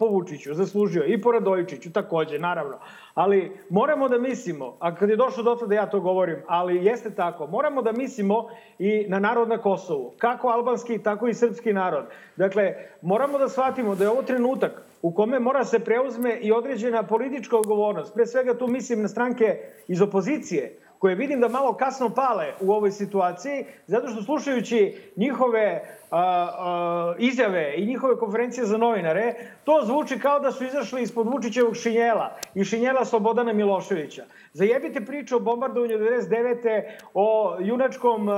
[0.00, 2.78] po Vučiću zaslužio i po Radojičiću takođe, naravno.
[3.14, 7.10] Ali moramo da mislimo, a kad je došlo do da ja to govorim, ali jeste
[7.10, 8.48] tako, moramo da mislimo
[8.78, 12.04] i na narod na Kosovu, kako albanski, tako i srpski narod.
[12.36, 17.02] Dakle, moramo da shvatimo da je ovo trenutak u kome mora se preuzme i određena
[17.02, 18.14] politička odgovornost.
[18.14, 19.58] Pre svega tu mislim na stranke
[19.88, 25.82] iz opozicije, koje vidim da malo kasno pale u ovoj situaciji, zato što slušajući njihove
[26.10, 31.76] a, izjave i njihove konferencije za novinare, to zvuči kao da su izašli ispod Vučićevog
[31.76, 34.24] šinjela i šinjela Slobodana Miloševića.
[34.52, 36.82] Zajebite priču o bombardovanju 99.
[37.14, 38.28] o junačkom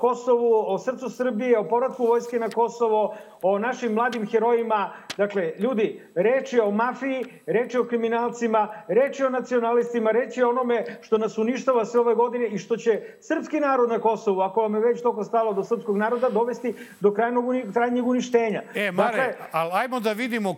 [0.00, 4.92] Kosovu, o srcu Srbije, o povratku vojske na Kosovo, o našim mladim herojima.
[5.16, 10.36] Dakle, ljudi, reč je o mafiji, reč je o kriminalcima, reč je o nacionalistima, reč
[10.36, 13.98] je o onome što nas uništava sve ove godine i što će srpski narod na
[13.98, 18.62] Kosovu, ako vam je već toliko stalo do srpskog naroda, dovesti do krajnog, krajnjeg uništenja.
[18.74, 20.56] E, Mare, dakle, ali ajmo da vidimo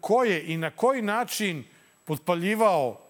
[0.00, 1.64] ko je i na koji način
[2.04, 3.00] potpaljivao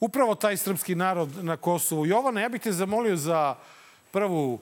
[0.00, 2.06] upravo taj srpski narod na Kosovu.
[2.06, 3.54] Jovana, ja bih te zamolio za
[4.10, 4.60] prvu uh,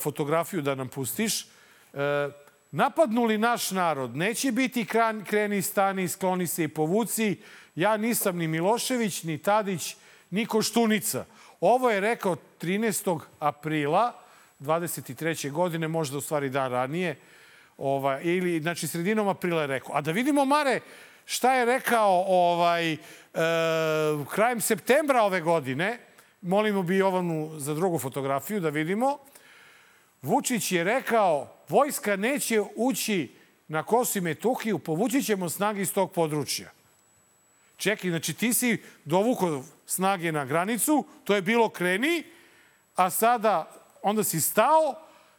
[0.00, 1.46] fotografiju da nam pustiš.
[1.92, 2.00] Uh,
[2.70, 7.36] napadnuli naš narod, neće biti kran, kreni, stani, skloni se i povuci.
[7.74, 9.96] Ja nisam ni Milošević, ni Tadić,
[10.30, 11.24] ni Koštunica.
[11.60, 13.20] Ovo je rekao 13.
[13.38, 14.25] aprila
[14.60, 15.50] 23.
[15.50, 17.16] godine, možda u stvari dan ranije,
[17.78, 19.96] ovaj, ili znači sredinom aprila je rekao.
[19.96, 20.80] A da vidimo, Mare,
[21.24, 22.98] šta je rekao ovaj, e,
[24.30, 25.98] krajem septembra ove godine,
[26.42, 29.18] molimo bi Jovanu za drugu fotografiju da vidimo,
[30.22, 33.34] Vučić je rekao vojska neće ući
[33.68, 36.70] na Kosovo i Metohiju, povući ćemo snage iz tog područja.
[37.76, 42.22] Čekaj, znači ti si dovukao snage na granicu, to je bilo kreni,
[42.94, 44.94] a sada onda si stao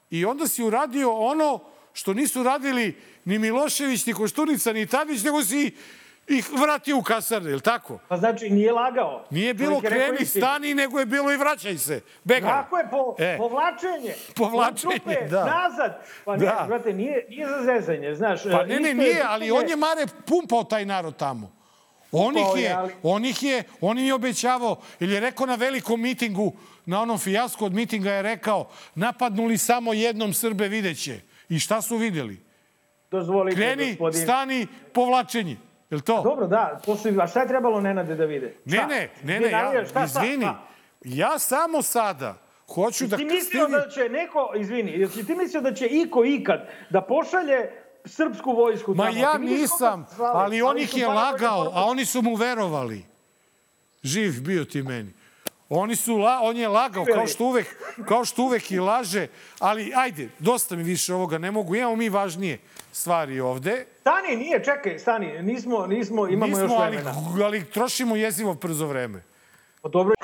[0.09, 1.59] i onda si uradio ono
[1.93, 5.75] što nisu radili ni Milošević, ni Koštunica, ni Tadić, nego si
[6.27, 7.99] ih vratio u kasarne, je li tako?
[8.07, 9.25] Pa znači nije lagao.
[9.29, 12.01] Nije bilo kreni, stani, nego je bilo i vraćaj se.
[12.23, 12.51] Begaj.
[12.51, 13.37] Tako je, po, e.
[13.37, 14.13] povlačenje.
[14.35, 15.45] Povlačenje, trupe, da.
[15.45, 16.01] Nazad.
[16.25, 16.65] Pa ne, da.
[16.67, 18.43] brate, nije, nije za zezanje, znaš.
[18.43, 21.56] Pa ne, ne, nije, ali on je Mare pumpao taj narod tamo.
[22.11, 26.01] On ih je, on ih je, on im je obećavao, ili je rekao na velikom
[26.01, 26.53] mitingu,
[26.85, 31.19] na onom fijasku od mitinga je rekao, napadnuli samo jednom Srbe videće.
[31.49, 32.39] I šta su videli?
[33.11, 34.21] Dozvolite, Kreni, gospodin.
[34.21, 35.57] stani, povlačenje.
[35.89, 36.21] Je to?
[36.23, 36.79] Dobro, da.
[36.85, 38.53] To su, a šta je trebalo Nenade da vide?
[38.67, 38.87] Šta?
[38.87, 40.45] Ne, ne, ne, ne, ja, šta, izvini.
[40.45, 40.67] Šta?
[41.03, 42.37] Ja samo sada
[42.73, 43.17] hoću da...
[43.17, 47.71] Ti mislio da će neko, izvini, jesi ti mislio da će iko ikad da pošalje
[48.07, 49.17] srpsku vojsku Ma tamo?
[49.17, 53.05] ja nisam, ali on ih je lagao, a oni su mu verovali.
[54.03, 55.13] Živ bio ti meni.
[55.69, 57.75] Oni su, la, on je lagao, kao što, uvek,
[58.07, 59.27] kao što uvek i laže,
[59.59, 62.59] ali ajde, dosta mi više ovoga, ne mogu, imamo mi važnije
[62.91, 63.85] stvari ovde.
[64.01, 67.13] Stani, nije, čekaj, stani, nismo, nismo, imamo nismo, još vremena.
[67.33, 69.23] Ali, ali trošimo jezivo brzo vreme.
[69.81, 70.15] Pa dobro,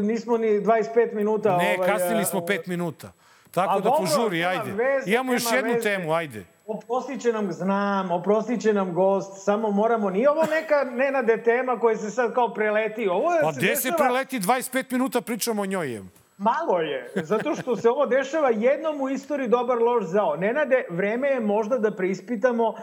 [0.00, 1.56] nismo ni 25 minuta.
[1.56, 3.12] Ne, ovaj, kasnili smo 5 minuta.
[3.50, 4.72] Tako da dobro, požuri, ajde.
[4.72, 5.82] Veze, Imamo još jednu veze.
[5.82, 6.44] temu, ajde.
[6.66, 11.78] Oprostit će nam, znam, oprostit će nam gost, samo moramo, nije ovo neka nenade tema
[11.80, 13.08] koja se sad kao preleti.
[13.08, 13.98] Ovo je, pa gde se, dešava...
[13.98, 14.40] se preleti?
[14.40, 16.02] 25 minuta pričamo o njoj.
[16.38, 20.36] Malo je, zato što se ovo dešava jednom u istoriji dobar loš zao.
[20.36, 22.76] Nenade, vreme je možda da preispitamo uh,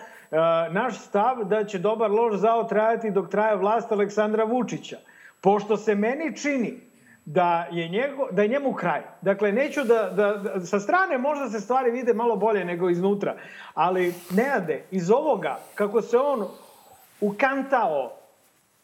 [0.72, 4.98] naš stav da će dobar loš zao trajati dok traje vlast Aleksandra Vučića.
[5.42, 6.93] Pošto se meni čini
[7.26, 9.02] da je, njego, da je njemu kraj.
[9.22, 13.36] Dakle, neću da, da, da, sa strane možda se stvari vide malo bolje nego iznutra,
[13.74, 16.48] ali Nenade, iz ovoga, kako se on
[17.22, 18.12] ukantao,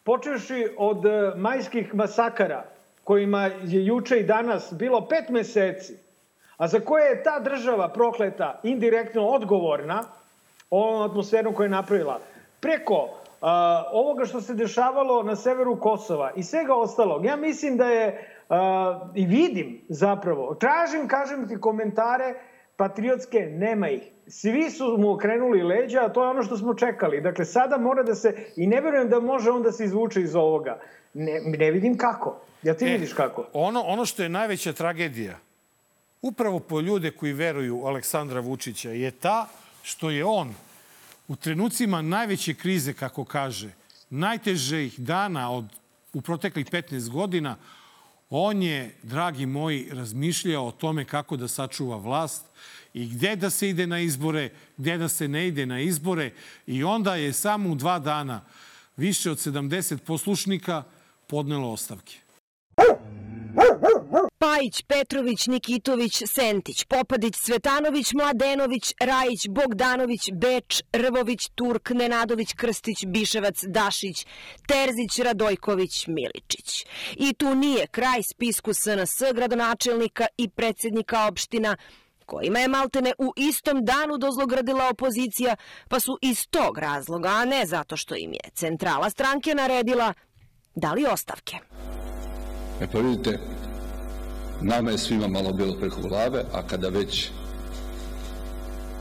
[0.04, 2.64] počeši od e, majskih masakara,
[3.04, 5.98] kojima je juče i danas bilo pet meseci,
[6.58, 10.04] a za koje je ta država prokleta indirektno odgovorna,
[10.70, 12.20] ovom atmosferom koju je napravila,
[12.60, 13.10] preko
[13.42, 18.36] a, ovoga što se dešavalo na severu Kosova i svega ostalog, ja mislim da je,
[18.50, 22.36] a, i vidim zapravo, tražim, kažem ti, komentare
[22.76, 24.02] patriotske, nema ih.
[24.28, 27.22] Svi su mu okrenuli leđa, a to je ono što smo čekali.
[27.22, 30.36] Dakle, sada mora da se, i ne verujem da može on da se izvuče iz
[30.36, 30.80] ovoga.
[31.14, 32.42] Ne, ne vidim kako.
[32.64, 33.46] Ja ti e, vidiš kako.
[33.54, 35.38] Ono, ono što je najveća tragedija,
[36.22, 39.48] upravo po ljude koji veruju Aleksandra Vučića, je ta
[39.84, 40.54] što je on
[41.30, 43.70] u trenucima najveće krize, kako kaže,
[44.10, 45.66] najtežih dana od,
[46.14, 47.58] u proteklih 15 godina,
[48.30, 52.46] on je, dragi moji, razmišljao o tome kako da sačuva vlast
[52.94, 56.32] i gde da se ide na izbore, gde da se ne ide na izbore.
[56.68, 58.42] I onda je samo u dva dana
[58.98, 60.84] više od 70 poslušnika
[61.28, 62.29] podnelo ostavke.
[64.38, 73.64] Pajić, Petrović, Nikitović, Sentić, Popadić, Svetanović, Mladenović, Rajić, Bogdanović, Beč, Rvović, Turk, Nenadović, Krstić, Biševac,
[73.64, 74.26] Dašić,
[74.68, 76.86] Terzić, Radojković, Miličić.
[77.16, 81.78] I tu nije kraj spisku SNS gradonačelnika i predsednika opština
[82.26, 85.56] kojima je maltene u istom danu dozlogradila opozicija,
[85.88, 90.14] pa su iz tog razloga, a ne zato što im je centrala stranke naredila,
[90.76, 91.58] dali ostavke.
[92.82, 93.40] E pa vidite,
[94.62, 97.30] nama je svima malo bilo preko glave, a kada već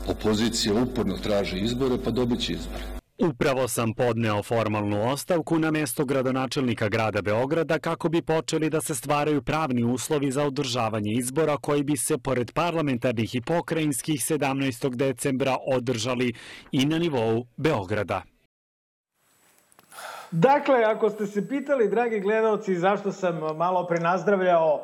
[0.07, 2.99] opozicija uporno traži izbore, pa dobit će izbore.
[3.19, 8.95] Upravo sam podneo formalnu ostavku na mesto gradonačelnika grada Beograda kako bi počeli da se
[8.95, 14.95] stvaraju pravni uslovi za održavanje izbora koji bi se pored parlamentarnih i pokrajinskih 17.
[14.95, 16.33] decembra održali
[16.71, 18.21] i na nivou Beograda.
[20.31, 24.81] Dakle, ako ste se pitali, dragi gledalci, zašto sam malo pre nazdravljao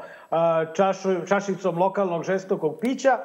[0.76, 3.20] čašu, čašicom lokalnog žestokog pića,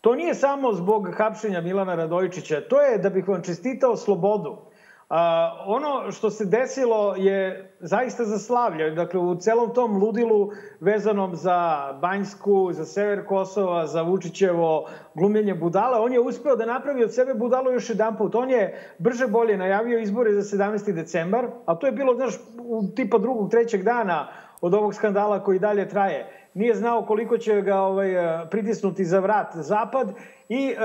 [0.00, 4.71] to nije samo zbog hapšenja Milana Radojčića, to je da bih vam čestitao slobodu.
[5.14, 8.90] A, ono što se desilo je zaista za slavlje.
[8.90, 16.02] Dakle, u celom tom ludilu vezanom za Banjsku, za sever Kosova, za Vučićevo glumljenje budala,
[16.02, 18.34] on je uspeo da napravi od sebe budalo još jedan put.
[18.34, 20.92] On je brže bolje najavio izbore za 17.
[20.92, 24.28] decembar, a to je bilo, znaš, u tipa drugog, trećeg dana
[24.60, 26.26] od ovog skandala koji dalje traje.
[26.54, 28.14] nije znao koliko će ga ovaj,
[28.50, 30.08] pritisnuti za vrat Zapad
[30.48, 30.82] i e,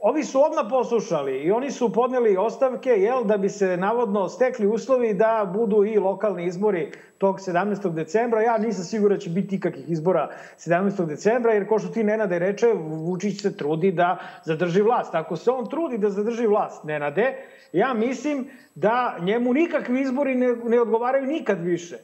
[0.00, 4.66] ovi su odmah poslušali i oni su podneli ostavke jel, da bi se navodno stekli
[4.66, 7.92] uslovi da budu i lokalni izbori tog 17.
[7.92, 8.42] decembra.
[8.42, 10.28] Ja nisam siguran da će biti ikakvih izbora
[10.58, 11.06] 17.
[11.06, 15.14] decembra, jer ko što ti Nenade reče, Vučić se trudi da zadrži vlast.
[15.14, 17.36] Ako se on trudi da zadrži vlast, Nenade,
[17.72, 21.98] ja mislim da njemu nikakvi izbori ne, ne odgovaraju nikad više.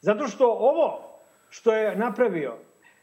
[0.00, 1.12] Zato što ovo
[1.48, 2.54] što je napravio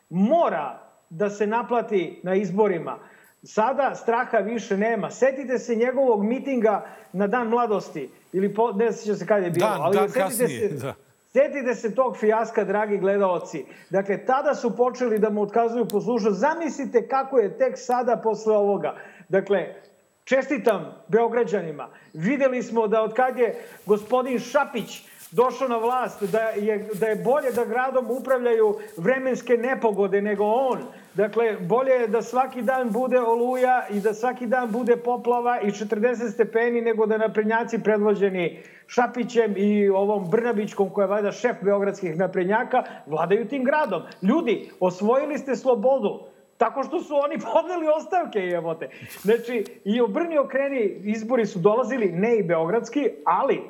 [0.09, 2.97] mora da se naplati na izborima.
[3.43, 5.11] Sada straha više nema.
[5.11, 9.69] Setite se njegovog mitinga na Dan mladosti, ili po, ne seća se kada je bilo.
[9.69, 10.93] Dan, ali dan kasnije, se, da.
[11.33, 13.65] Setite se tog fijaska, dragi gledaoci.
[13.89, 16.39] Dakle, tada su počeli da mu otkazuju poslušnost.
[16.39, 18.95] Zamislite kako je tek sada posle ovoga.
[19.29, 19.75] Dakle,
[20.23, 21.87] čestitam Beograđanima.
[22.13, 27.15] Videli smo da od kad je gospodin Šapić došao na vlast, da je, da je
[27.15, 30.79] bolje da gradom upravljaju vremenske nepogode nego on.
[31.19, 35.71] Dakle, bolje je da svaki dan bude oluja i da svaki dan bude poplava i
[35.71, 42.17] 40 stepeni nego da naprednjaci predvođeni Šapićem i ovom Brnabićkom koja je vajda šef beogradskih
[42.17, 44.01] naprednjaka vladaju tim gradom.
[44.21, 46.19] Ljudi, osvojili ste slobodu
[46.57, 48.89] tako što su oni podneli ostavke, jebote.
[49.21, 53.61] Znači, i obrni okreni izbori su dolazili, ne i beogradski, ali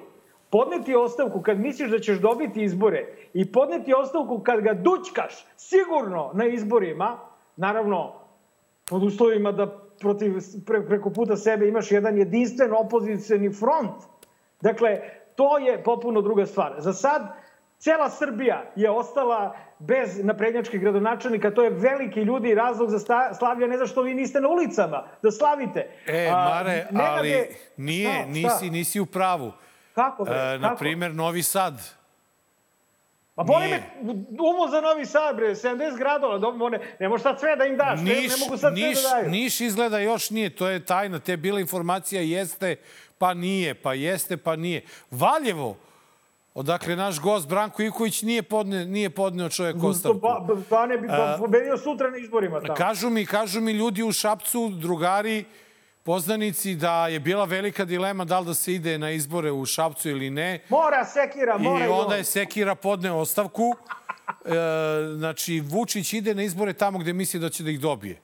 [0.50, 6.32] podneti ostavku kad misliš da ćeš dobiti izbore i podneti ostavku kad ga dućkaš sigurno
[6.34, 7.29] na izborima,
[7.60, 8.14] naravno
[8.86, 9.68] pod uslovima da
[10.00, 10.34] protiv,
[10.66, 14.04] pre, preko puta sebe imaš jedan jedinstven opozicijani front.
[14.62, 15.00] Dakle,
[15.36, 16.76] to je popuno druga stvar.
[16.78, 17.22] Za sad,
[17.78, 23.00] cela Srbija je ostala bez naprednjačkih gradonačelnika, to je veliki ljudi razlog za
[23.38, 25.88] slavlja, ne zašto vi niste na ulicama da slavite.
[26.08, 27.46] E, Mare, A, ali
[27.78, 29.52] nije, šta, nisi, nisi u pravu.
[29.94, 30.36] Kako bre?
[30.36, 31.99] E, na primer, Novi Sad.
[33.40, 33.84] Pa boli me
[34.40, 37.78] uvo za Novi Sad, bre, 70 gradova, dobro, ne, ne možeš sad sve da im
[37.78, 39.30] daš, niš, ne, ne mogu sad niš, sve da daju.
[39.30, 42.76] Niš izgleda još nije, to je tajna, te bila informacija jeste,
[43.18, 44.82] pa nije, pa jeste, pa nije.
[45.12, 45.78] Valjevo,
[46.54, 50.20] odakle naš gost Branko Ivković nije, podne, nije podneo čovjek ostavku.
[50.20, 52.76] Pa, pa ne bi pa, pobedio sutra na izborima tamo.
[52.76, 55.46] Kažu mi, kažu mi ljudi u Šapcu, drugari,
[56.04, 60.10] poznanici da je bila velika dilema da li da se ide na izbore u Šapcu
[60.10, 60.60] ili ne.
[60.70, 63.76] Mora Sekira, mora i onda je Sekira podneo ostavku.
[64.46, 64.52] E,
[65.18, 68.22] znači, Vučić ide na izbore tamo gde misli da će da ih dobije.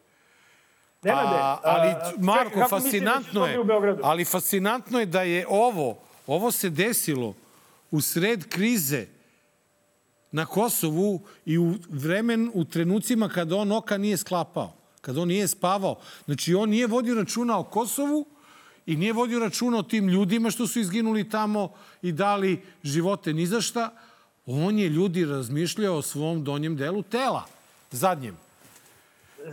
[1.01, 3.57] Nenade, a, ali, Marko, da fascinantno je,
[4.03, 7.33] ali fascinantno je da je ovo, ovo se desilo
[7.91, 9.05] u sred krize
[10.31, 14.74] na Kosovu i u vremen, u trenucima kada on oka nije sklapao
[15.05, 15.95] kad on nije spavao.
[16.25, 18.25] Znači, on nije vodio računa o Kosovu
[18.85, 21.69] i nije vodio računa o tim ljudima što su izginuli tamo
[22.01, 23.89] i dali živote ni za šta.
[24.45, 27.43] On je ljudi razmišljao o svom donjem delu tela,
[27.91, 28.37] zadnjem.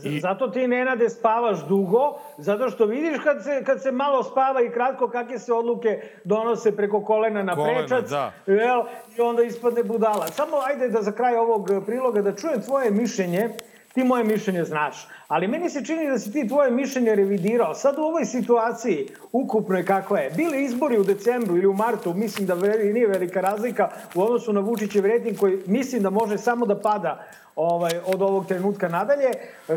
[0.05, 0.21] I...
[0.21, 4.71] Zato ti, Nenade, spavaš dugo, zato što vidiš kad se, kad se malo spava i
[4.71, 8.33] kratko kakve se odluke donose preko kolena na kolena, prečac, da.
[8.47, 8.83] jel,
[9.19, 10.27] i onda ispadne budala.
[10.27, 13.51] Samo ajde da za kraj ovog priloga da čujem tvoje mišljenje
[13.95, 15.07] ti moje mišljenje znaš.
[15.29, 17.75] Ali meni se čini da si ti tvoje mišljenje revidirao.
[17.75, 22.47] Sad u ovoj situaciji, ukupnoj kakva je, bili izbori u decembru ili u martu, mislim
[22.47, 26.81] da nije velika razlika u odnosu na Vučićev rejting koji mislim da može samo da
[26.81, 27.27] pada
[27.57, 29.31] ovaj, od ovog trenutka nadalje.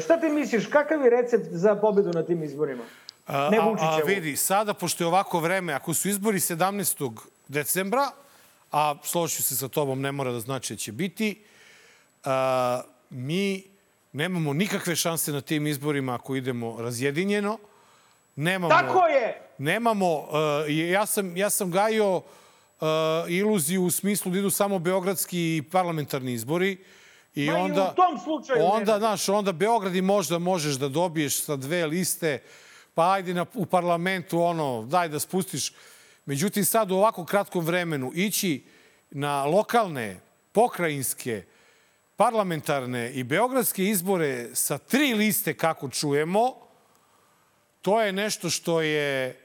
[0.03, 2.83] Šta ti misliš, kakav je recept za pobedu na tim izborima?
[3.27, 7.11] Ne a, a, vidi, sada, pošto je ovako vreme, ako su izbori 17.
[7.47, 8.11] decembra,
[8.71, 11.43] a složit se sa tobom, ne mora da znači da će biti,
[12.23, 13.74] a, mi
[14.15, 17.57] Nemamo nikakve šanse na tim izborima ako idemo razjedinjeno.
[18.35, 19.41] Nemamo, Tako je!
[19.57, 20.25] Nemamo, uh,
[20.67, 22.23] ja, sam, ja sam gajio uh,
[23.27, 26.77] iluziju u smislu da idu samo beogradski i parlamentarni izbori.
[27.35, 28.59] I Ma onda, i u tom slučaju.
[28.63, 32.39] Onda, znaš, onda Beograd i možda možeš da dobiješ sa dve liste,
[32.93, 35.73] pa ajde na, u parlamentu, ono, daj da spustiš.
[36.25, 38.63] Međutim, sad u ovako kratkom vremenu ići
[39.11, 40.19] na lokalne,
[40.51, 41.43] pokrajinske,
[42.15, 46.53] parlamentarne i beogradske izbore sa tri liste, kako čujemo,
[47.81, 49.39] to je nešto što je,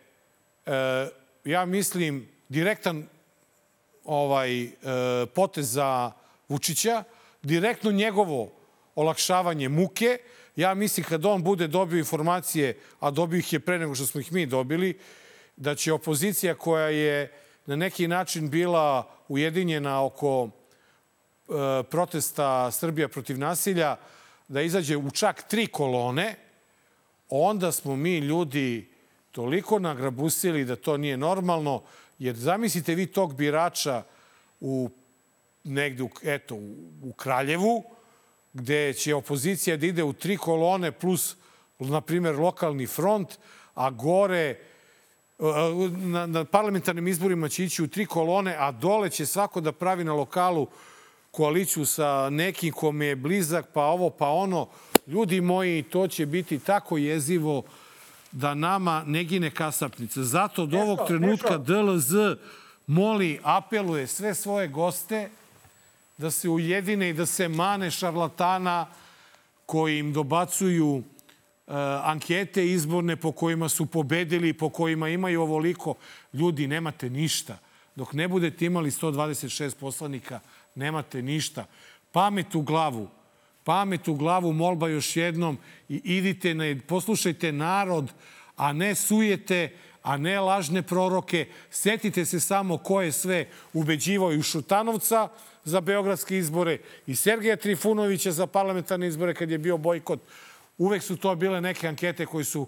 [0.66, 1.08] e,
[1.44, 3.06] ja mislim, direktan
[4.04, 4.70] ovaj e,
[5.34, 6.12] potez za
[6.48, 7.04] Vučića,
[7.42, 8.52] direktno njegovo
[8.94, 10.18] olakšavanje muke.
[10.56, 14.20] Ja mislim kad on bude dobio informacije, a dobio ih je pre nego što smo
[14.20, 14.98] ih mi dobili,
[15.56, 17.32] da će opozicija koja je
[17.66, 20.50] na neki način bila ujedinjena oko
[21.90, 23.96] protesta Srbija protiv nasilja
[24.48, 26.36] da izađe u čak tri kolone,
[27.28, 28.90] onda smo mi ljudi
[29.30, 31.82] toliko nagrabusili da to nije normalno,
[32.18, 34.02] jer zamislite vi tog birača
[34.60, 34.90] u
[35.64, 36.54] negde, eto,
[37.02, 37.84] u Kraljevu,
[38.52, 41.36] gde će opozicija da ide u tri kolone plus,
[41.78, 43.38] na primjer, lokalni front,
[43.74, 44.58] a gore
[45.38, 50.04] na, na parlamentarnim izborima će ići u tri kolone, a dole će svako da pravi
[50.04, 50.66] na lokalu
[51.30, 54.68] koaliciju sa nekim kom je blizak, pa ovo, pa ono.
[55.06, 57.62] Ljudi moji, to će biti tako jezivo
[58.32, 60.22] da nama ne gine kasapnica.
[60.22, 62.12] Zato od ovog trenutka DLZ
[62.86, 65.30] moli, apeluje sve svoje goste
[66.18, 68.86] da se ujedine i da se mane šarlatana
[69.66, 71.02] koji im dobacuju uh,
[72.04, 75.94] ankete izborne po kojima su pobedili, po kojima imaju ovoliko.
[76.32, 77.58] Ljudi, nemate ništa.
[77.96, 80.40] Dok ne budete imali 126 poslanika,
[80.74, 81.66] nemate ništa.
[82.12, 83.08] Pamet u glavu.
[83.64, 85.58] Pamet u glavu, molba još jednom
[85.88, 88.12] i idite, na, poslušajte narod,
[88.56, 91.46] a ne sujete, a ne lažne proroke.
[91.70, 95.28] Setite se samo ko je sve ubeđivao i Šutanovca
[95.64, 100.20] za beogradske izbore i Sergeja Trifunovića za parlamentarne izbore kad je bio bojkot.
[100.78, 102.66] Uvek su to bile neke ankete koje su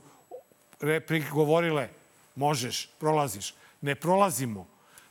[1.33, 1.89] govorile
[2.37, 3.55] možeš, prolaziš.
[3.81, 4.67] Ne prolazimo.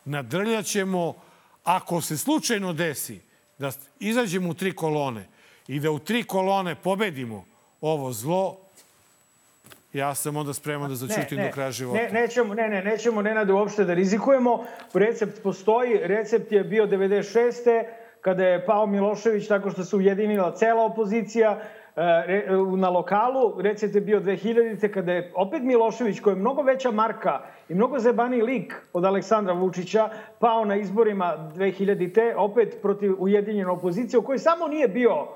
[0.05, 1.15] Nadrljaćemo
[1.64, 3.20] ako se slučajno desi
[3.57, 5.28] da izađemo u tri kolone
[5.68, 7.45] i da u tri kolone pobedimo
[7.82, 8.57] ovo zlo,
[9.93, 12.01] ja sam onda spreman da začutim do kraja života.
[12.01, 14.66] Ne, nećemo, ne, ne, nećemo Nenade uopšte da rizikujemo.
[14.93, 15.99] Recept postoji.
[16.03, 17.84] Recept je bio 96.
[18.22, 21.62] kada je pao Milošević tako što se ujedinila cela opozicija
[22.77, 23.61] na lokalu.
[23.61, 24.91] Recept je bio 2000.
[24.93, 29.53] kada je opet Milošević, koji je mnogo veća marka i mnogo zebaniji lik od Aleksandra
[29.53, 32.33] Vučića, pao na izborima 2000.
[32.37, 35.27] opet protiv ujedinjene opozicije, u kojoj samo nije bio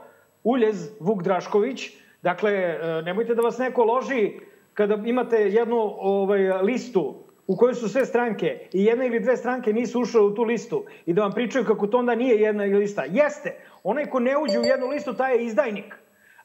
[0.44, 1.92] Uljez Vuk Drašković,
[2.26, 4.32] Dakle, e, nemojte da vas neko loži
[4.74, 7.16] kada imate jednu ovaj, listu
[7.48, 10.84] u kojoj su sve stranke i jedna ili dve stranke nisu ušle u tu listu
[11.06, 13.04] i da vam pričaju kako to onda nije jedna lista.
[13.04, 13.54] Jeste,
[13.84, 15.96] onaj ko ne uđe u jednu listu, taj je izdajnik.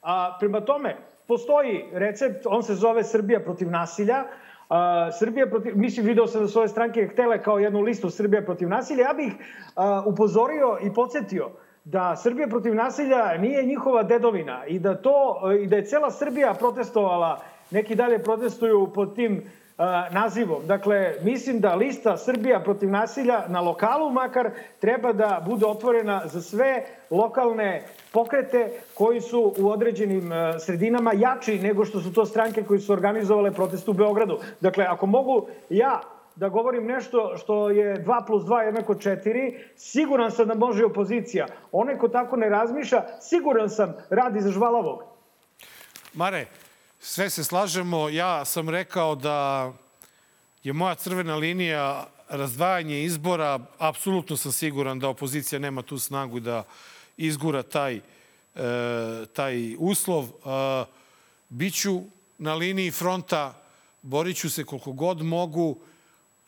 [0.02, 0.96] A, prema tome,
[1.28, 4.24] postoji recept, on se zove Srbija protiv nasilja.
[4.68, 8.42] A, Srbija protiv, mislim, video sam da su ove stranke htele kao jednu listu Srbija
[8.42, 9.06] protiv nasilja.
[9.06, 9.32] Ja bih
[9.76, 11.50] a, upozorio i podsjetio
[11.84, 16.54] da Srbija protiv nasilja nije njihova dedovina i da to i da je cela Srbija
[16.54, 17.40] protestovala,
[17.70, 19.84] neki dalje protestuju pod tim uh,
[20.14, 20.66] nazivom.
[20.66, 26.42] Dakle, mislim da lista Srbija protiv nasilja na lokalu makar treba da bude otvorena za
[26.42, 27.82] sve lokalne
[28.12, 30.30] pokrete koji su u određenim
[30.66, 34.38] sredinama jači nego što su to stranke koji su organizovale protest u Beogradu.
[34.60, 36.00] Dakle, ako mogu ja
[36.36, 41.46] da govorim nešto što je 2 plus 2 jednako 4, siguran sam da može opozicija.
[41.72, 45.02] Onaj ko tako ne razmišlja, siguran sam radi za žvalavog.
[46.14, 46.46] Mare,
[47.00, 48.08] sve se slažemo.
[48.08, 49.72] Ja sam rekao da
[50.62, 53.58] je moja crvena linija razdvajanje izbora.
[53.78, 56.64] Apsolutno sam siguran da opozicija nema tu snagu da
[57.20, 58.00] izgura taj, e,
[59.32, 60.24] taj uslov.
[60.24, 60.84] E,
[61.48, 62.00] biću
[62.38, 63.62] na liniji fronta,
[64.02, 65.78] borit ću se koliko god mogu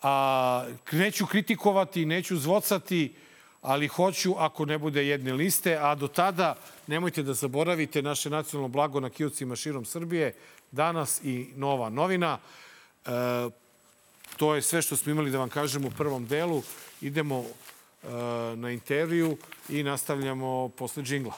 [0.03, 3.14] a, neću kritikovati, neću zvocati,
[3.62, 6.55] ali hoću ako ne bude jedne liste, a do tada
[6.87, 10.35] nemojte da zaboravite naše nacionalno blago na kiocima širom Srbije,
[10.70, 12.39] danas i nova novina.
[13.07, 13.11] E,
[14.37, 16.62] to je sve što smo imali da vam kažemo u prvom delu.
[17.01, 17.45] Idemo
[18.57, 19.36] na intervju
[19.68, 21.32] i nastavljamo posle džingla.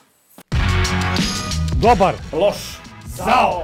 [1.83, 3.63] Dobar, loš, zao.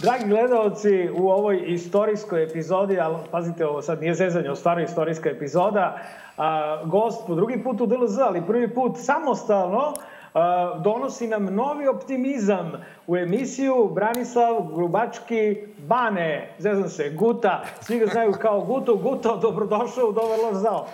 [0.00, 5.30] Dragi gledalci, u ovoj istorijskoj epizodi, ali pazite ovo sad nije zezanje, ovo stvarno istorijska
[5.30, 5.98] epizoda,
[6.36, 9.94] a, gost po drugi put u DLZ, ali prvi put samostalno,
[10.34, 12.72] a, donosi nam novi optimizam
[13.06, 20.08] u emisiju Branislav Grubački Bane, zezam se, Guta, svi ga znaju kao Guto, Guto, dobrodošao
[20.08, 20.86] u Dobar loš zao.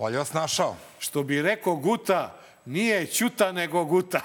[0.00, 0.76] Bolje vas našao.
[0.98, 4.20] Što bi rekao Guta, Nije ćuta nego guta.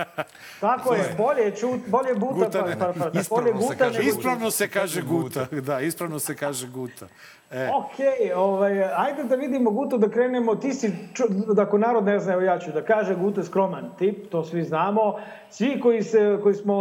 [0.60, 4.50] Tako je, bolje čut, bolje buta, guta, pa, pa, pa, bolje guta se kaže, Ispravno
[4.50, 5.46] se kaže guta.
[5.50, 7.06] Da, ispravno se kaže guta.
[7.50, 7.70] E.
[7.74, 7.96] Ok,
[8.36, 10.56] ovaj, ajde da vidimo Guto, da krenemo.
[10.56, 10.92] Ti si,
[11.54, 14.64] da ako narod ne zna, evo ja ću da kaže, Guta skroman tip, to svi
[14.64, 15.14] znamo.
[15.50, 16.74] Svi koji, se, koji smo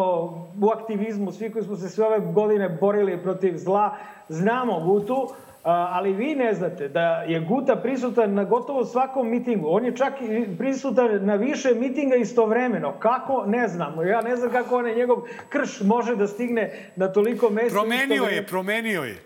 [0.62, 3.96] u aktivizmu, svi koji smo se sve ove godine borili protiv zla,
[4.30, 5.30] znamo Gutu
[5.70, 9.68] ali vi ne znate da je Guta prisutan na gotovo svakom mitingu.
[9.70, 10.14] On je čak
[10.58, 13.00] prisutan na više mitinga istovremeno.
[13.00, 13.44] Kako?
[13.48, 14.04] Ne znamo.
[14.04, 15.18] Ja ne znam kako onaj njegov
[15.50, 17.80] krš može da stigne na toliko mesta.
[17.80, 19.18] Promenio je, promenio je.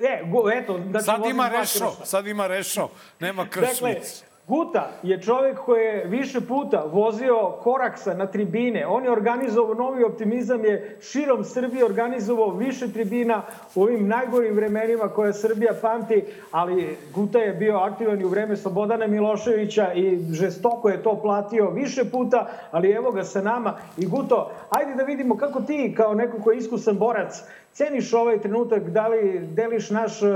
[0.00, 0.80] E, go, eto.
[0.90, 2.88] Znači, sad ima rešo, sad ima rešo.
[3.20, 3.80] Nema kršnic.
[3.80, 8.86] Dakle, Guta je čovek koji je više puta vozio Koraksa na tribine.
[8.86, 13.42] On je organizovao, novi optimizam je širom Srbije organizovao više tribina
[13.74, 18.56] u ovim najgorim vremenima koje Srbija pamti, ali Guta je bio aktivan i u vreme
[18.56, 23.74] Slobodana Miloševića i žestoko je to platio više puta, ali evo ga sa nama.
[23.98, 27.42] I Guto, ajde da vidimo kako ti kao neko ko je iskusan borac
[27.76, 30.30] ceniš ovaj trenutak, da li deliš naš uh,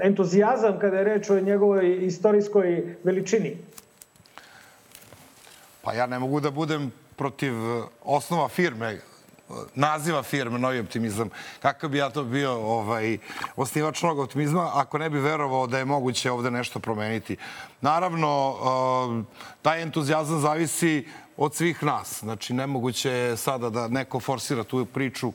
[0.00, 3.56] entuzijazam kada je reč o njegovoj istorijskoj veličini?
[5.82, 7.54] Pa ja ne mogu da budem protiv
[8.04, 9.00] osnova firme,
[9.74, 11.30] naziva firme Novi optimizam.
[11.62, 13.18] Kakav bi ja to bio ovaj,
[13.56, 17.36] osnivač Novog optimizma ako ne bi verovao da je moguće ovde nešto promeniti.
[17.80, 18.56] Naravno,
[19.62, 21.06] taj entuzijazam zavisi
[21.36, 22.18] od svih nas.
[22.20, 25.32] Znači, nemoguće je sada da neko forsira tu priču,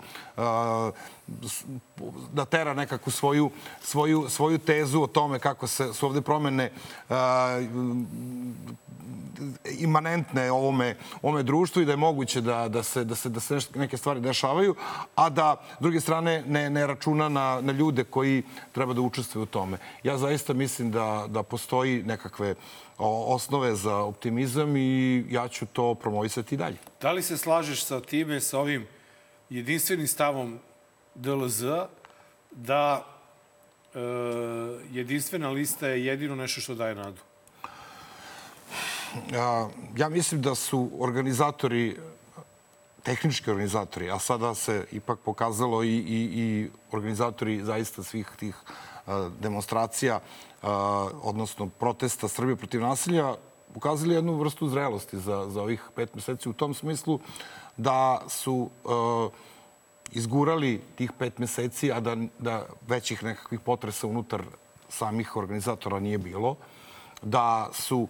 [2.34, 3.51] da tera nekakvu svoju,
[3.82, 6.71] svoju, svoju tezu o tome kako se, su ovde promene
[9.80, 13.59] imanentne ovome, ovome društvu i da je moguće da, da, se, da, se, da se
[13.76, 14.76] neke stvari dešavaju,
[15.15, 19.45] a da, druge strane, ne, ne računa na, na ljude koji treba da učestvuju u
[19.45, 19.78] tome.
[20.03, 22.55] Ja zaista mislim da, da postoji nekakve
[22.97, 26.78] osnove za optimizam i ja ću to promovisati i dalje.
[27.01, 28.88] Da li se slažeš sa time, sa ovim
[29.49, 30.59] jedinstvenim stavom
[31.16, 31.64] DLZ
[32.51, 33.05] da
[33.93, 33.99] e,
[34.91, 37.22] jedinstvena lista je jedino nešto što daje nadu?
[39.97, 41.97] Ja mislim da su organizatori
[43.03, 48.55] tehnički organizatori, a sada se ipak pokazalo i, i, i organizatori zaista svih tih
[49.39, 50.20] demonstracija,
[51.24, 53.36] odnosno protesta Srbije protiv nasilja,
[53.76, 57.20] ukazali jednu vrstu zrelosti za, za ovih pet meseci u tom smislu
[57.78, 58.70] da su
[60.11, 64.43] izgurali tih pet meseci, a da, da većih nekakvih potresa unutar
[64.89, 66.55] samih organizatora nije bilo,
[67.21, 68.07] da su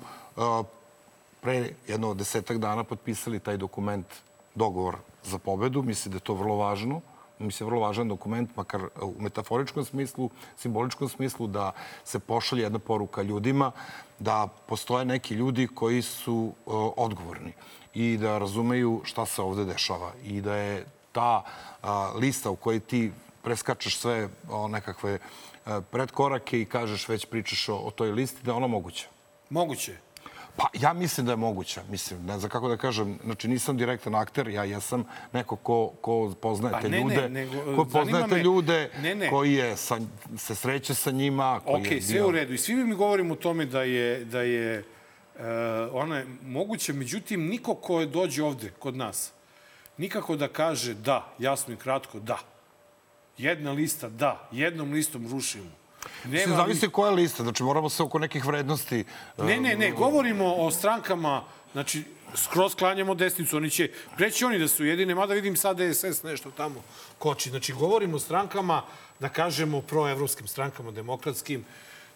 [1.41, 4.07] pre jedno desetak dana potpisali taj dokument
[4.55, 5.81] dogovor za pobedu.
[5.81, 7.01] Mislim da je to vrlo važno
[7.39, 11.71] mislim, vrlo važan dokument, makar u metaforičkom smislu, simboličkom smislu, da
[12.05, 13.71] se pošalje jedna poruka ljudima
[14.19, 17.53] da postoje neki ljudi koji su uh, odgovorni
[17.93, 21.89] i da razumeju šta se ovde dešava i da je ta uh,
[22.21, 23.11] lista u kojoj ti
[23.43, 28.51] preskačeš sve o, nekakve uh, predkorake i kažeš već pričaš o, o toj listi, da
[28.51, 29.07] je ona moguća.
[29.49, 29.97] Moguće.
[30.55, 31.81] Pa ja mislim da je moguća.
[31.89, 33.19] Mislim, ne znam kako da kažem.
[33.23, 35.03] Znači nisam direktan akter, ja jesam
[35.33, 37.21] neko ko, ko poznaje te pa, ne, ljude.
[37.21, 39.29] Ne, nego, ko poznaje te ljude, ne, ne.
[39.29, 39.99] koji je sa,
[40.37, 41.59] se sreće sa njima.
[41.65, 42.27] Koji ok, je sve bio...
[42.27, 42.53] u redu.
[42.53, 44.79] I svi mi govorimo o tome da je, da je
[45.35, 45.43] uh,
[45.91, 49.31] ona je moguće, međutim, niko ko dođe ovde kod nas,
[49.97, 52.39] nikako da kaže da, jasno i kratko, da.
[53.37, 54.49] Jedna lista, da.
[54.51, 55.83] Jednom listom rušimo
[56.25, 59.05] Nema zavisi koja je lista, znači moramo se oko nekih vrednosti...
[59.37, 62.03] Ne, ne, ne, govorimo o strankama, znači
[62.35, 66.51] skroz klanjamo desnicu, oni će, preći oni da su jedine, mada vidim sad DSS nešto
[66.51, 66.83] tamo
[67.17, 67.49] koči.
[67.49, 68.81] Znači, govorimo o strankama,
[69.19, 71.65] da kažemo, proevropskim strankama, demokratskim,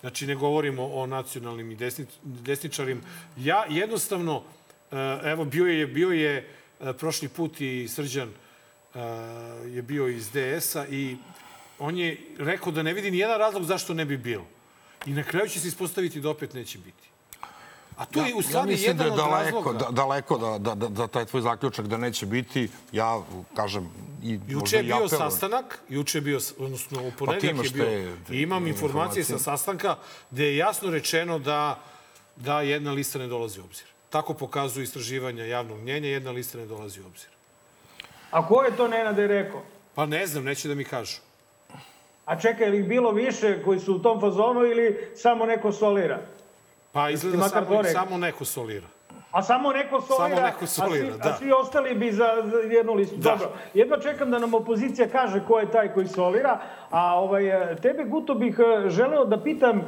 [0.02, 3.02] znači ne govorimo o nacionalnim i desni, desničarim.
[3.38, 4.44] Ja jednostavno,
[4.92, 6.54] eh, evo, bio je, bio je
[6.98, 9.00] prošli put i Srđan eh,
[9.66, 11.18] je bio iz DS-a i
[11.80, 14.46] on je rekao da ne vidi ni jedan razlog zašto ne bi bilo.
[15.06, 17.08] I na kraju će se ispostaviti da opet neće biti.
[17.98, 19.80] A to ja, je u stvari ja jedan da je daleko, od razloga.
[19.80, 23.22] Da, daleko da, da, da, da taj tvoj zaključak da neće biti, ja
[23.56, 23.90] kažem...
[24.24, 28.16] I juče je bio ja sastanak, juče je bio, odnosno u ponedljak pa je bio...
[28.28, 29.96] Te, I imam informacije sa sastanka
[30.32, 31.80] gde je jasno rečeno da,
[32.36, 33.86] da jedna lista ne dolazi u obzir.
[34.18, 37.30] Tako pokazuju istraživanja javnog mnjenja, jedna lista ne dolazi u obzir.
[38.32, 39.62] A ko je to Nenade rekao?
[39.96, 41.18] Pa ne znam, neće da mi kažu.
[42.26, 46.20] A čekaj, ili bilo više koji su u tom fazonu ili samo neko solira?
[46.92, 48.88] Pa izgleda samo, samo neko solira.
[49.32, 51.30] A samo neko solira, samo neko solira a, svi, da.
[51.30, 53.16] a svi ostali bi za, za jednu listu.
[53.16, 53.30] Da.
[53.30, 56.60] Dobro, jedva čekam da nam opozicija kaže ko je taj koji solira,
[56.90, 57.44] a ovaj,
[57.82, 59.86] tebe, Guto, bih eh, želeo da pitam uh,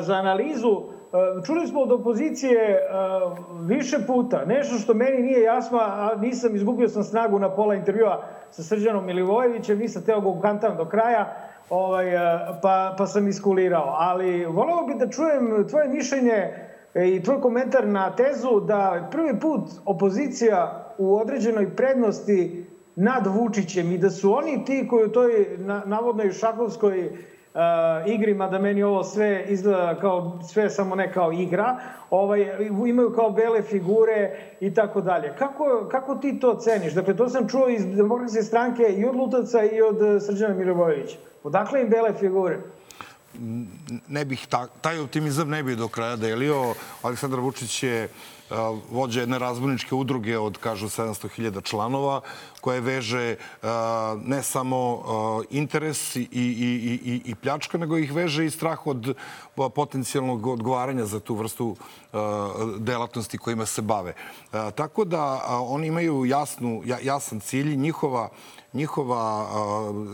[0.00, 0.95] za analizu.
[1.12, 3.38] Uh, čuli smo od opozicije uh,
[3.68, 8.24] više puta nešto što meni nije jasno, a nisam izgubio sam snagu na pola intervjua
[8.50, 11.36] sa Srđanom Milivojevićem, nisam teo ga ukantam do kraja,
[11.70, 13.94] ovaj, e, pa, pa sam iskulirao.
[13.98, 16.54] Ali voleo bih da čujem tvoje mišljenje
[16.94, 23.92] e, i tvoj komentar na tezu da prvi put opozicija u određenoj prednosti nad Vučićem
[23.92, 27.10] i da su oni ti koji u toj navodnoj šahovskoj
[27.56, 31.80] uh, igri, mada meni ovo sve izgleda kao, sve samo ne kao igra,
[32.10, 35.32] ovaj, imaju kao bele figure i tako dalje.
[35.38, 36.92] Kako, kako ti to ceniš?
[36.92, 41.16] Dakle, to sam čuo iz demokratske stranke i od Lutaca i od Srđana Mirovojevića.
[41.44, 42.58] Odakle im bele figure?
[44.08, 46.74] ne bih ta, taj optimizam ne bih do kraja delio.
[47.02, 48.08] Aleksandar Vučić je
[48.90, 52.20] vođa jedne razbojničke udruge od, kažu, 700.000 članova,
[52.60, 53.36] koje veže
[54.24, 55.02] ne samo
[55.50, 59.14] interes i, i, i, i pljačka, nego ih veže i strah od
[59.74, 61.76] potencijalnog odgovaranja za tu vrstu
[62.78, 64.14] delatnosti kojima se bave.
[64.74, 68.28] Tako da oni imaju jasnu, jasan cilj, njihova
[68.76, 69.48] njihova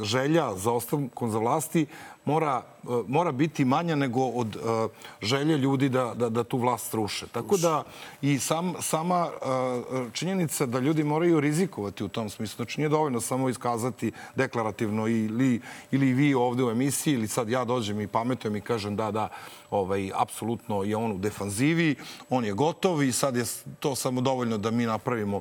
[0.02, 1.86] želja za ostavkom za vlasti
[2.24, 2.62] mora,
[3.06, 4.56] mora biti manja nego od
[5.22, 7.26] želje ljudi da, da, da tu vlast ruše.
[7.26, 7.84] Tako da
[8.22, 9.28] i sam, sama
[10.12, 12.56] činjenica da ljudi moraju rizikovati u tom smislu.
[12.56, 15.60] Znači nije dovoljno samo iskazati deklarativno ili,
[15.90, 19.28] ili vi ovde u emisiji ili sad ja dođem i pametujem i kažem da, da,
[19.70, 21.96] ovaj, apsolutno je on u defanzivi,
[22.30, 23.44] on je gotov i sad je
[23.80, 25.40] to samo dovoljno da mi napravimo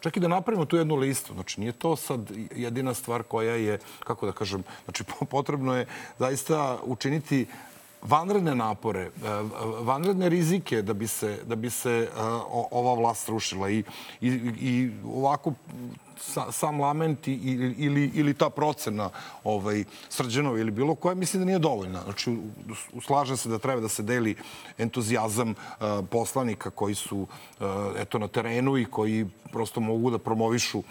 [0.00, 1.34] čak i da napravimo tu jednu listu.
[1.34, 5.86] Znači, nije to sad jedina stvar koja je, kako da kažem, znači, potrebno je
[6.18, 7.46] zaista učiniti
[8.02, 9.10] vanredne napore, e,
[9.80, 12.08] vanredne rizike da bi se, da bi se e,
[12.70, 13.70] ova vlast rušila.
[13.70, 13.84] I,
[14.20, 14.28] i,
[14.60, 15.52] i ovako
[16.18, 19.10] sa, sam lament ili, ili, ili ta procena
[19.44, 22.02] ovaj, Srđanova ili bilo koja, mislim da nije dovoljna.
[22.02, 22.38] Znači,
[23.06, 24.36] slažem se da treba da se deli
[24.78, 25.54] entuzijazam
[26.10, 27.26] poslanika koji su
[27.98, 30.82] eto, na terenu i koji prosto mogu da promovišu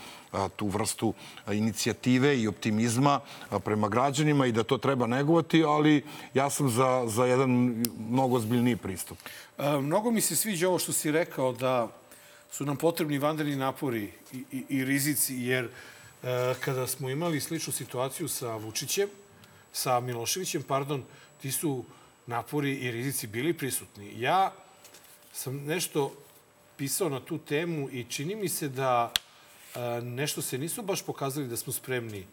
[0.55, 1.13] tu vrstu
[1.51, 3.19] inicijative i optimizma
[3.63, 8.75] prema građanima i da to treba negovati, ali ja sam za, za jedan mnogo zbiljniji
[8.75, 9.17] pristup.
[9.81, 11.87] Mnogo mi se sviđa ovo što si rekao da
[12.51, 17.73] su nam potrebni vanredni napori i, i, i rizici, jer e, kada smo imali sličnu
[17.73, 19.09] situaciju sa Vučićem,
[19.73, 21.03] sa Miloševićem, pardon,
[21.41, 21.83] ti su
[22.27, 24.21] napori i rizici bili prisutni.
[24.21, 24.53] Ja
[25.33, 26.13] sam nešto
[26.77, 29.19] pisao na tu temu i čini mi se da e,
[30.01, 32.25] nešto se nisu baš pokazali da smo spremni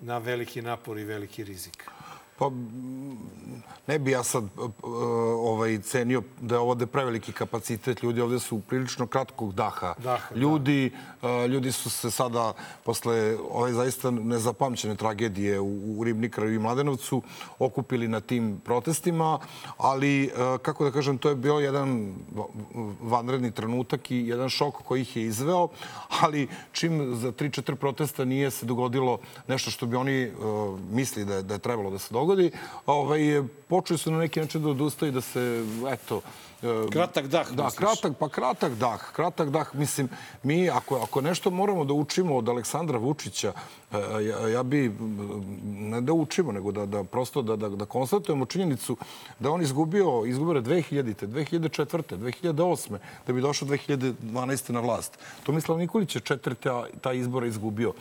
[0.00, 1.84] na veliki napor i veliki rizik.
[2.38, 2.50] Pa
[3.88, 4.44] ne bi ja sad
[5.42, 8.02] ovaj, cenio da je ovo da preveliki kapacitet.
[8.02, 9.94] Ljudi ovde su prilično kratkog daha.
[9.98, 10.40] daha da.
[10.40, 11.46] ljudi, da.
[11.46, 12.52] ljudi su se sada,
[12.84, 17.22] posle ove zaista nezapamćene tragedije u, u Ribnikraju i Mladenovcu,
[17.58, 19.38] okupili na tim protestima,
[19.76, 20.30] ali,
[20.62, 22.14] kako da kažem, to je bio jedan
[23.02, 25.68] vanredni trenutak i jedan šok koji ih je izveo,
[26.20, 29.18] ali čim za 3-4 protesta nije se dogodilo
[29.48, 30.32] nešto što bi oni
[30.90, 32.50] misli da je, da je trebalo da se dogodi, dogodi,
[32.86, 33.20] ovaj,
[33.68, 36.20] počeli su na neki način da odustaju da se, eto,
[36.62, 37.78] e, Kratak dah, Da, misliš?
[37.78, 39.12] kratak, pa kratak dah.
[39.12, 40.08] Kratak dah, mislim,
[40.42, 43.52] mi ako, ako nešto moramo da učimo od Aleksandra Vučića,
[43.92, 44.92] e, ja, ja bi,
[45.64, 48.96] ne da učimo, nego da, da prosto da, da, da konstatujemo činjenicu
[49.38, 51.26] da on izgubio, izgubio 2000.
[51.26, 52.16] 2004.
[52.18, 52.98] 2008.
[53.26, 54.70] da bi došao 2012.
[54.70, 55.18] na vlast.
[55.42, 57.92] To Mislav Nikolić je četiri ta, ta izbora izgubio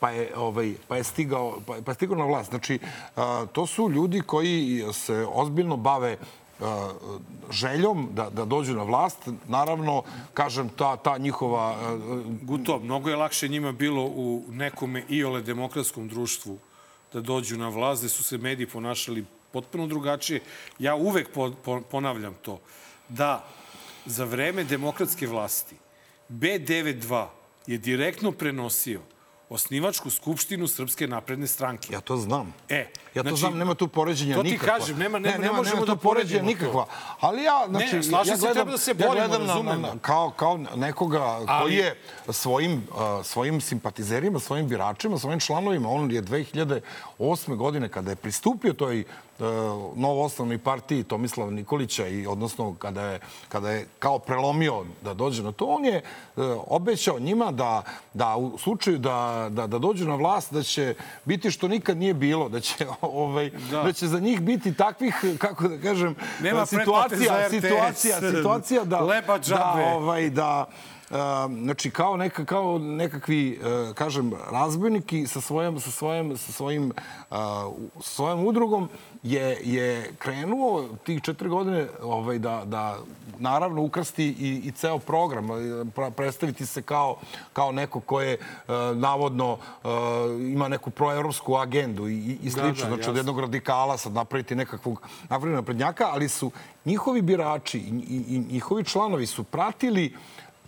[0.00, 2.50] pa je, ovaj, pa je, stigao, pa, pa je stigao na vlast.
[2.50, 2.78] Znači,
[3.16, 6.18] a, to su ljudi koji se ozbiljno bave
[7.50, 9.28] željom da, da dođu na vlast.
[9.48, 10.02] Naravno,
[10.34, 11.96] kažem, ta, ta njihova...
[12.42, 16.58] Guto, mnogo je lakše njima bilo u nekome iole demokratskom društvu
[17.12, 20.40] da dođu na vlast, gde su se mediji ponašali potpuno drugačije.
[20.78, 22.60] Ja uvek po, po, ponavljam to,
[23.08, 23.44] da
[24.06, 25.76] za vreme demokratske vlasti
[26.28, 27.26] B92
[27.66, 29.00] je direktno prenosio
[29.48, 31.92] osnivačku skupštinu Srpske napredne stranke.
[31.92, 32.54] Ja to znam.
[32.68, 34.68] E, ja to znači, znam, nema tu poređenja nikakva.
[34.68, 36.86] To ti kažem, nema, nema, ne, nema, ne možemo nema da poređenja nikakva.
[37.20, 39.80] Ali ja, znači, ne, slažem ja se, treba da se borimo, ja gledam razumem.
[39.80, 41.46] Na, na, kao, kao nekoga Ali...
[41.62, 47.56] koji je svojim, uh, svojim simpatizerima, svojim biračima, svojim članovima, on je 2008.
[47.56, 49.04] godine, kada je pristupio toj
[49.38, 49.44] E,
[49.96, 55.42] novo osnovnoj partiji Tomislava Nikolića i odnosno kada je, kada je kao prelomio da dođe
[55.42, 56.02] na to, on je e,
[56.66, 60.94] obećao njima da, da u slučaju da, da, da dođu na vlast da će
[61.24, 62.86] biti što nikad nije bilo, da će,
[63.24, 63.82] ovaj, da.
[63.82, 69.38] da će za njih biti takvih, kako da kažem, Nema situacija, situacija, situacija da, Lepa
[69.38, 70.66] da, ovaj, da,
[71.62, 73.60] znači kao neka kao nekakvi
[73.94, 76.92] kažem razbojniki sa svojim sa svojim sa svojim
[78.00, 78.88] svojom udrugom
[79.22, 82.98] je je krenuo tih četiri godine ovaj da da
[83.38, 85.48] naravno ukrsti i, i ceo program
[86.16, 87.16] predstaviti se kao
[87.52, 88.38] kao neko ko je
[88.94, 89.58] navodno
[90.52, 94.54] ima neku proevropsku agendu i, i slično da, da, znači od jednog radikala sad napraviti
[94.54, 96.50] nekakvog napraviti naprednjaka ali su
[96.84, 100.14] njihovi birači i, i, i njihovi članovi su pratili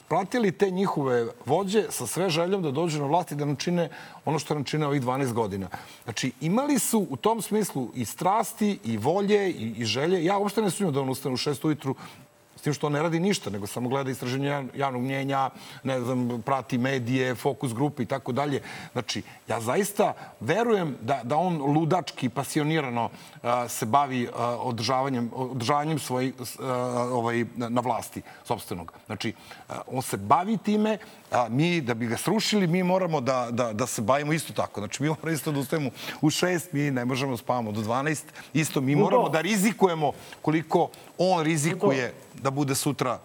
[0.09, 3.89] pratili te njihove vođe sa sve željom da dođu na vlast i da nam čine
[4.25, 5.69] ono što nam čine ovih 12 godina.
[6.05, 10.25] Znači, imali su u tom smislu i strasti, i volje, i, i želje.
[10.25, 12.26] Ja uopšte ne sumnjam da on ustane u šest ujutru S
[12.67, 15.51] tim što ne radi ništa, nego samo gleda istraženje javnog mnjenja,
[15.85, 18.63] ne znam, prati medije, fokus grupe i tako dalje.
[18.93, 23.11] Znači, ja zaista verujem da, da on ludački, pasionirano
[23.43, 26.73] a, se bavi a, održavanjem, održavanjem svoj, a,
[27.13, 28.93] ovaj, na vlasti sobstvenog.
[29.07, 29.33] Znači,
[29.69, 30.99] a, on se bavi time,
[31.31, 34.81] a mi, da bi ga srušili, mi moramo da, da, da se bavimo isto tako.
[34.81, 35.91] Znači, mi moramo isto da ustajemo
[36.21, 38.23] u šest, mi ne možemo da spavamo do 12.
[38.55, 40.13] Isto, mi moramo da rizikujemo
[40.43, 43.19] koliko on rizikuje da bude sutra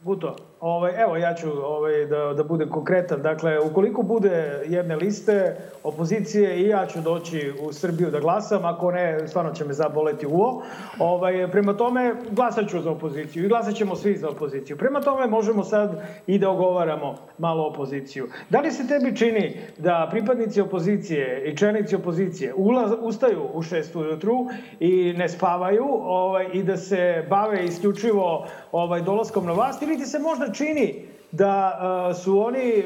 [0.00, 3.22] Buto, ovaj, evo ja ću ovaj, da, da budem konkretan.
[3.22, 8.90] Dakle, ukoliko bude jedne liste opozicije i ja ću doći u Srbiju da glasam, ako
[8.90, 10.62] ne, stvarno će me zaboleti uvo.
[10.98, 14.76] Ovaj, prema tome, glasat ću za opoziciju i glasat ćemo svi za opoziciju.
[14.76, 18.28] Prema tome, možemo sad i da ogovaramo malo opoziciju.
[18.50, 23.96] Da li se tebi čini da pripadnici opozicije i čelnici opozicije ulaz, ustaju u šest
[23.96, 24.46] ujutru
[24.80, 30.06] i ne spavaju ovaj, i da se bave isključivo ovaj, dolaskom na vlast ili ti
[30.06, 30.94] se možda čini
[31.32, 31.78] da
[32.10, 32.82] uh, su oni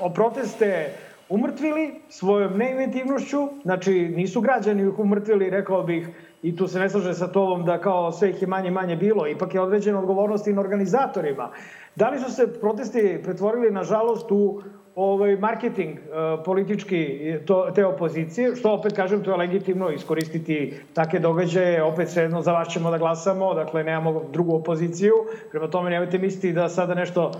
[0.00, 0.92] o proteste
[1.28, 6.08] umrtvili svojom neinventivnošću, znači nisu građani ih umrtvili, rekao bih,
[6.42, 9.26] i tu se ne slaže sa tobom da kao sve ih je manje manje bilo,
[9.26, 11.50] ipak je određena odgovornost i na organizatorima.
[11.96, 14.62] Da li su se protesti pretvorili, nažalost, u
[14.94, 21.18] ovaj marketing uh, politički to, te opozicije, što opet kažem, to je legitimno iskoristiti take
[21.18, 25.14] događaje, opet svejedno za vas ćemo da glasamo, dakle nemamo drugu opoziciju,
[25.50, 27.32] prema tome nemojte misliti da sada nešto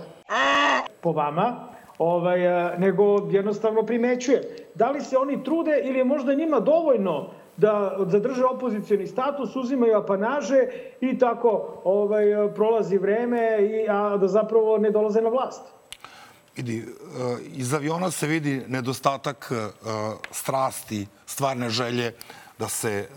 [1.01, 2.39] po vama, ovaj,
[2.77, 4.41] nego jednostavno primećuje.
[4.75, 9.97] Da li se oni trude ili je možda njima dovoljno da zadrže opozicijani status, uzimaju
[9.97, 10.67] apanaže
[11.01, 12.25] i tako ovaj,
[12.55, 15.80] prolazi vreme, i, a da zapravo ne dolaze na vlast?
[16.55, 16.85] Vidi,
[17.53, 19.51] iz aviona se vidi nedostatak
[20.31, 22.13] strasti, stvarne želje
[22.59, 23.07] da se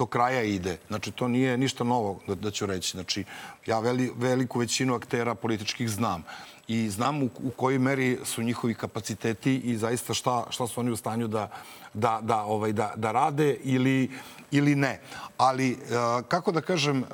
[0.00, 0.78] do kraja ide.
[0.88, 2.90] Znači, to nije ništa novo, da, da ću reći.
[2.90, 3.24] Znači,
[3.66, 6.24] ja veli, veliku većinu aktera političkih znam
[6.68, 10.90] i znam u, u kojoj meri su njihovi kapaciteti i zaista šta, šta su oni
[10.90, 11.50] u stanju da,
[11.94, 14.10] da, da, ovaj, da, da rade ili,
[14.50, 15.00] ili ne.
[15.36, 15.78] Ali,
[16.28, 17.04] kako da kažem,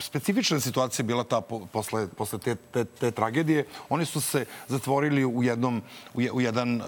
[0.00, 1.40] specifična situacija bila ta
[1.72, 3.66] posle, posle te, te, te tragedije.
[3.88, 5.82] Oni su se zatvorili u, jednom,
[6.14, 6.82] u jedan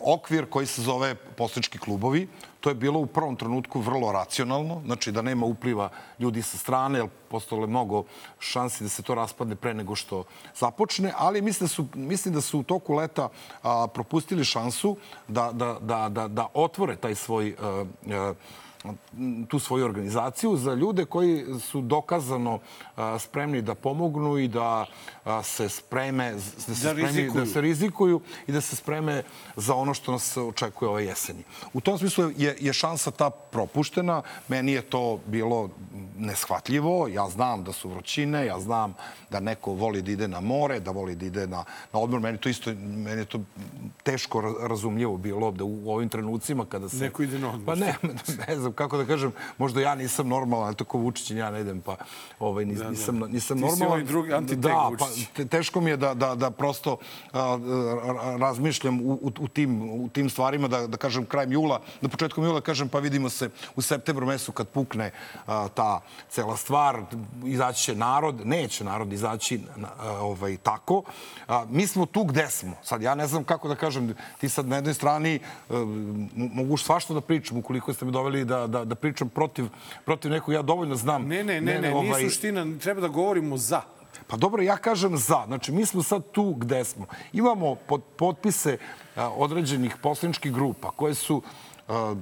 [0.00, 2.28] okvir koji se zove poslički klubovi.
[2.62, 6.98] To je bilo u prvom trenutku vrlo racionalno, znači da nema upliva ljudi sa strane,
[6.98, 8.04] jer postalo je mnogo
[8.38, 12.40] šansi da se to raspadne pre nego što započne, ali mislim da su, mislim da
[12.40, 13.28] su u toku leta
[13.62, 14.96] a, propustili šansu
[15.28, 18.34] da, da, da, da, da otvore taj svoj a, a,
[19.48, 22.58] tu svoju organizaciju za ljude koji su dokazano
[23.18, 24.86] spremni da pomognu i da
[25.42, 29.22] se spreme da se, da spremi, da se rizikuju i da se spreme
[29.56, 31.44] za ono što nas očekuje ove jeseni.
[31.72, 34.22] U tom smislu je, je šansa ta propuštena.
[34.48, 35.70] Meni je to bilo
[36.18, 37.08] neshvatljivo.
[37.08, 38.94] Ja znam da su vrućine, ja znam
[39.30, 42.20] da neko voli da ide na more, da voli da ide na, na odmor.
[42.20, 43.40] Meni to isto, meni je to
[44.02, 46.96] teško razumljivo bilo da u ovim trenucima kada se...
[46.96, 47.66] Neko ide na odmor.
[47.66, 47.94] Pa ne,
[48.48, 51.96] ne znam kako da kažem, možda ja nisam normalan, tako Vučić ja ne idem, pa
[52.38, 52.90] ovaj, nis, da, da.
[52.90, 53.76] nisam, nisam Ti normalan.
[53.76, 56.96] si ovaj drugi anti da, pa, teško mi je da, da, da prosto
[57.32, 57.58] a,
[58.40, 62.42] razmišljam u, u, u, tim, u tim stvarima, da, da kažem krajem jula, na početku
[62.42, 65.10] jula kažem pa vidimo se u septembru mesecu kad pukne
[65.46, 67.02] a, ta cela stvar,
[67.44, 69.60] izaći će narod, neće narod izaći
[69.98, 71.02] a, ovaj, tako.
[71.48, 72.76] A, mi smo tu gde smo.
[72.82, 75.74] Sad ja ne znam kako da kažem, ti sad na jednoj strani a,
[76.34, 79.66] mogu svašta da pričam ukoliko ste me doveli da, da, da pričam protiv,
[80.04, 81.26] protiv nekog, ja dovoljno znam.
[81.28, 82.02] Ne, ne, ne, ne, ne ovaj...
[82.02, 83.82] nije suština, treba da govorimo za.
[84.26, 85.44] Pa dobro, ja kažem za.
[85.46, 87.06] Znači, mi smo sad tu gde smo.
[87.32, 88.78] Imamo pod, potpise
[89.16, 91.42] a, određenih poslaničkih grupa koje su,
[91.88, 92.14] a,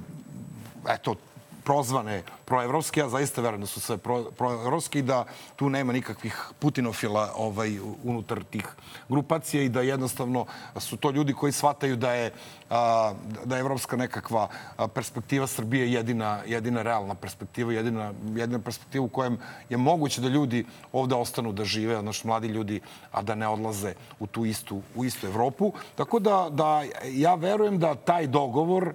[0.89, 1.15] eto,
[1.63, 5.23] prozvane proevropske, ja zaista verujem da su sve pro, proevropske i da
[5.55, 8.67] tu nema nikakvih putinofila ovaj, unutar tih
[9.09, 10.45] grupacija i da jednostavno
[10.79, 12.33] su to ljudi koji shvataju da je
[12.71, 13.13] a,
[13.45, 14.47] da je evropska nekakva
[14.93, 19.37] perspektiva Srbije jedina, jedina realna perspektiva, jedina, jedina perspektiva u kojem
[19.69, 22.81] je moguće da ljudi ovde ostanu da žive, odnosno mladi ljudi,
[23.11, 25.73] a da ne odlaze u tu istu, u istu Evropu.
[25.95, 28.93] Tako da, da ja verujem da taj dogovor,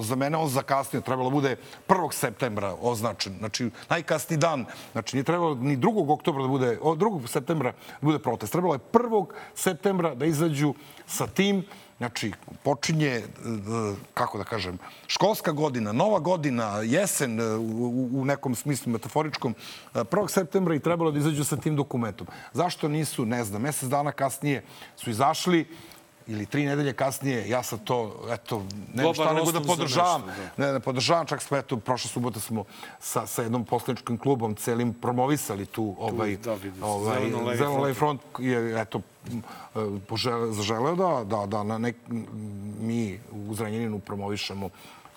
[0.00, 1.56] za mene on zakasnio, trebalo bude
[1.88, 2.12] 1.
[2.12, 3.34] septembra označen.
[3.38, 6.12] Znači, najkasniji dan, znači nije trebalo ni 2.
[6.12, 7.26] oktobra da bude, 2.
[7.26, 8.52] septembra da bude protest.
[8.52, 9.26] Trebalo je 1.
[9.54, 10.74] septembra da izađu
[11.06, 11.64] sa tim
[11.98, 13.22] Znači, počinje, e,
[14.14, 19.54] kako da kažem, školska godina, nova godina, jesen e, u, u nekom smislu metaforičkom,
[19.94, 20.24] 1.
[20.24, 22.26] E, septembra i trebalo da izađu sa tim dokumentom.
[22.52, 24.64] Zašto nisu, ne znam, mesec dana kasnije
[24.96, 25.66] su izašli,
[26.26, 28.62] ili tri nedelje kasnije, ja sam to, eto,
[28.94, 30.22] nema šta nego da podržavam.
[30.26, 30.66] Nešto, da.
[30.66, 32.64] Ne, ne podržavam, čak smo, eto, prošle subote smo
[33.00, 36.42] sa, sa jednom poslaničkim klubom celim promovisali tu, ovaj, tu,
[36.80, 39.00] da, ovaj, zeleno front je, eto,
[40.08, 41.96] požele, zaželeo da, da, da na nek,
[42.80, 44.70] mi u Zranjeninu promovišemo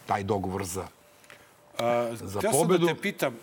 [0.06, 0.88] taj dogovor za,
[1.80, 2.48] A, za pobedu.
[2.48, 3.34] Ja sam da te pitam,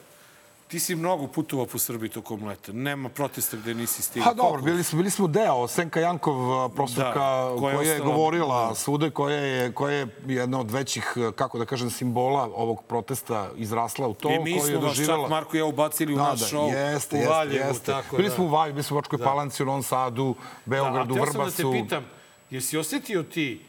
[0.68, 2.72] Ti si mnogo putovao po Srbiji tokom leta.
[2.72, 4.28] Nema protesta gde nisi stigao.
[4.28, 5.68] Pa dobro, bili smo, bili smo deo.
[5.68, 8.74] Senka Jankov, profesorka da, koja, koja je govorila da.
[8.74, 14.08] svude, koja je, koja je jedna od većih, kako da kažem, simbola ovog protesta izrasla
[14.08, 14.30] u to.
[14.30, 17.30] I mi smo vas čak, Marko i ja, ubacili u da, naš show jeste, u
[17.30, 17.68] Valjevu.
[17.68, 17.92] Jeste.
[17.92, 18.34] Tako, bili da.
[18.34, 19.24] smo u Valjevu, bili smo u Bačkoj da.
[19.24, 21.40] Palanci, u Novom Sadu, Beogradu, da, a Vrbasu.
[21.40, 22.04] Ja sam da te pitam,
[22.50, 23.60] jesi osetio ti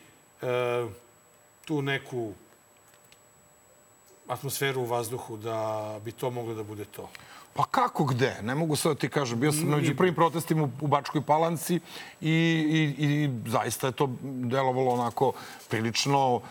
[0.41, 0.47] uh,
[1.65, 2.33] tu neku
[4.27, 7.09] atmosferu u vazduhu da bi to moglo da bude to?
[7.57, 8.35] Pa kako gde?
[8.43, 9.39] Ne mogu sad da ti kažem.
[9.39, 11.79] Bio sam među prvim protestima u Bačkoj Palanci
[12.21, 12.31] i,
[12.69, 15.33] i, i zaista je to delovalo onako
[15.69, 16.41] prilično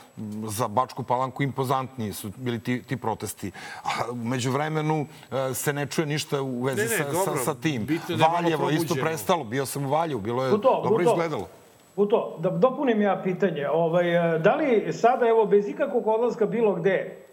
[0.46, 3.50] za Bačku Palanku impozantniji su bili ti, ti protesti.
[3.84, 5.06] A među vremenu
[5.50, 7.36] e, se ne čuje ništa u vezi ne, ne, sa, dobro.
[7.36, 7.86] sa, sa tim.
[8.08, 9.44] Da Valjevo isto prestalo.
[9.44, 10.20] Bio sam u Valjevu.
[10.20, 11.10] Bilo je Buto, dobro Buto.
[11.10, 11.48] izgledalo.
[11.96, 13.68] Buto, da dopunim ja pitanje.
[13.68, 17.25] Ovaj, e, da li sada, evo, bez ikakvog odlaska bilo gde,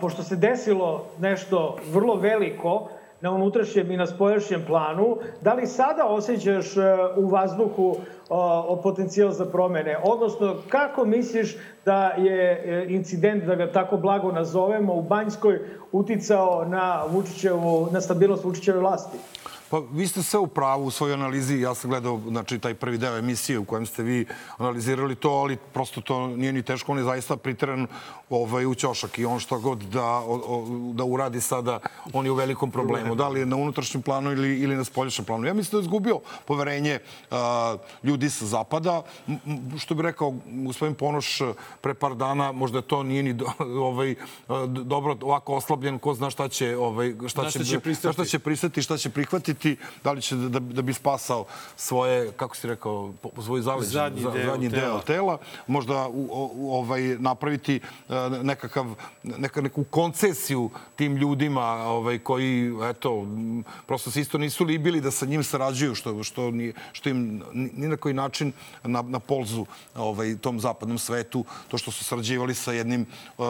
[0.00, 2.88] pošto se desilo nešto vrlo veliko
[3.20, 6.80] na unutrašnjem i na spoljašnjem planu, da li sada osjećaš e,
[7.16, 7.96] u vazduhu
[8.30, 9.96] o potencijal za promene?
[10.04, 15.60] Odnosno, kako misliš da je e, incident, da ga tako blago nazovemo, u Banjskoj
[15.92, 19.18] uticao na, Vučićevu, na stabilnost Vučićeve vlasti?
[19.70, 21.60] Pa vi ste sve u pravu u svojoj analizi.
[21.60, 24.26] Ja sam gledao znači, taj prvi deo emisije u kojem ste vi
[24.58, 26.92] analizirali to, ali prosto to nije ni teško.
[26.92, 27.86] On je zaista priteran
[28.30, 31.80] ovaj, u ćošak i on što god da, o, da uradi sada,
[32.12, 33.14] on je u velikom problemu.
[33.14, 35.46] Da li je na unutrašnjem planu ili, ili na spoljašnjem planu.
[35.46, 36.98] Ja mislim da je izgubio poverenje
[37.30, 39.02] a, ljudi sa zapada.
[39.78, 41.38] Što bi rekao gospodin Ponoš
[41.80, 43.46] pre par dana, možda to nije ni do,
[43.88, 44.14] ovaj,
[44.68, 47.64] dobro ovako oslabljen, ko zna šta će, ovaj, šta, će, će
[48.12, 51.44] šta će pristati, šta će prihvatiti koristiti, da li će da, da bi spasao
[51.76, 53.12] svoje, kako si rekao,
[53.44, 54.82] svoj zaleđ, zadnji, za, deo, zadnji tela.
[54.82, 58.86] deo tela, možda u, u, ovaj, napraviti e, nekakav,
[59.22, 63.26] neka, neku koncesiju tim ljudima ovaj, koji, eto,
[63.86, 66.52] prosto se isto nisu libili da sa njim sarađuju, što, što,
[66.92, 68.52] što im ni na koji način
[68.84, 73.06] na, na polzu ovaj, tom zapadnom svetu, to što su sarađivali sa jednim
[73.38, 73.46] uh,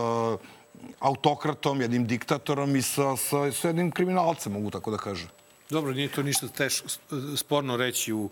[1.00, 5.37] autokratom, jednim diktatorom i sa, sa, sa jednim kriminalcem, mogu tako da kažem.
[5.70, 6.88] Dobro, nije to ništa teško,
[7.36, 8.30] sporno reći u,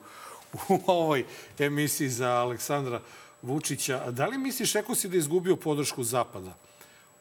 [0.68, 1.24] u ovoj
[1.58, 3.00] emisiji za Aleksandra
[3.42, 4.02] Vučića.
[4.04, 6.56] A da li misliš, rekao si da je izgubio podršku Zapada?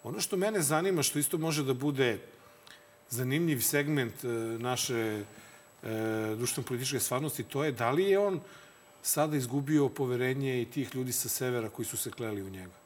[0.04, 2.20] Ono što mene zanima, što isto može da bude
[3.10, 4.28] zanimljiv segment e,
[4.60, 5.26] naše e,
[6.38, 8.40] društveno-političke stvarnosti, to je da li je on
[9.02, 12.85] sada izgubio poverenje i tih ljudi sa severa koji su se kleli u njega?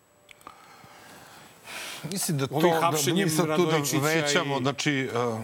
[2.12, 4.62] Mislim da to, da mi sad tu da većamo, i...
[4.62, 5.10] znači...
[5.14, 5.40] Uh,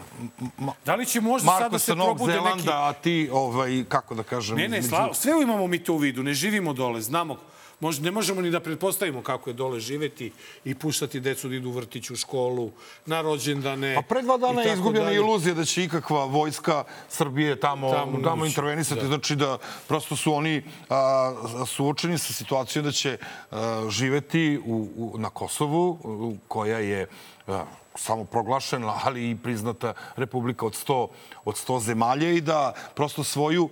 [0.57, 2.69] ma, da li će možda Marko sada se probude Zelanda, neki...
[2.71, 4.57] a ti, ovaj, kako da kažem...
[4.57, 4.95] Ne, ne, među...
[5.13, 7.37] sve imamo mi to u vidu, ne živimo dole, znamo
[7.79, 10.31] Možda ne možemo ni da pretpostavimo kako je dole živeti
[10.65, 12.71] i puštati decu da idu u vrtić u školu,
[13.05, 13.95] na rođendane.
[13.95, 15.15] A pre dva dana je izgubljena dalje.
[15.15, 19.01] iluzija da će ikakva vojska Srbije tamo, tamo, tamo intervenisati.
[19.01, 19.07] Da.
[19.07, 19.57] Znači da
[19.87, 21.33] prosto su oni a,
[21.67, 23.17] suočeni sa situacijom da će
[23.51, 27.07] a, živeti u, u, na Kosovu, u, koja je
[27.47, 27.65] a,
[27.95, 31.07] samo proglašena, ali i priznata republika od 100,
[31.45, 33.69] od 100 zemalja i da prosto svoju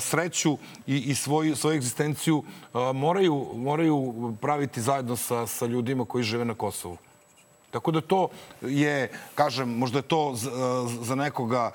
[0.00, 2.42] sreću i, i svoju, svoju egzistenciju
[2.94, 6.96] moraju, moraju praviti zajedno sa, sa ljudima koji žive na Kosovu.
[7.70, 8.28] Tako da to
[8.62, 10.32] je, kažem, možda je to
[11.02, 11.70] za, nekoga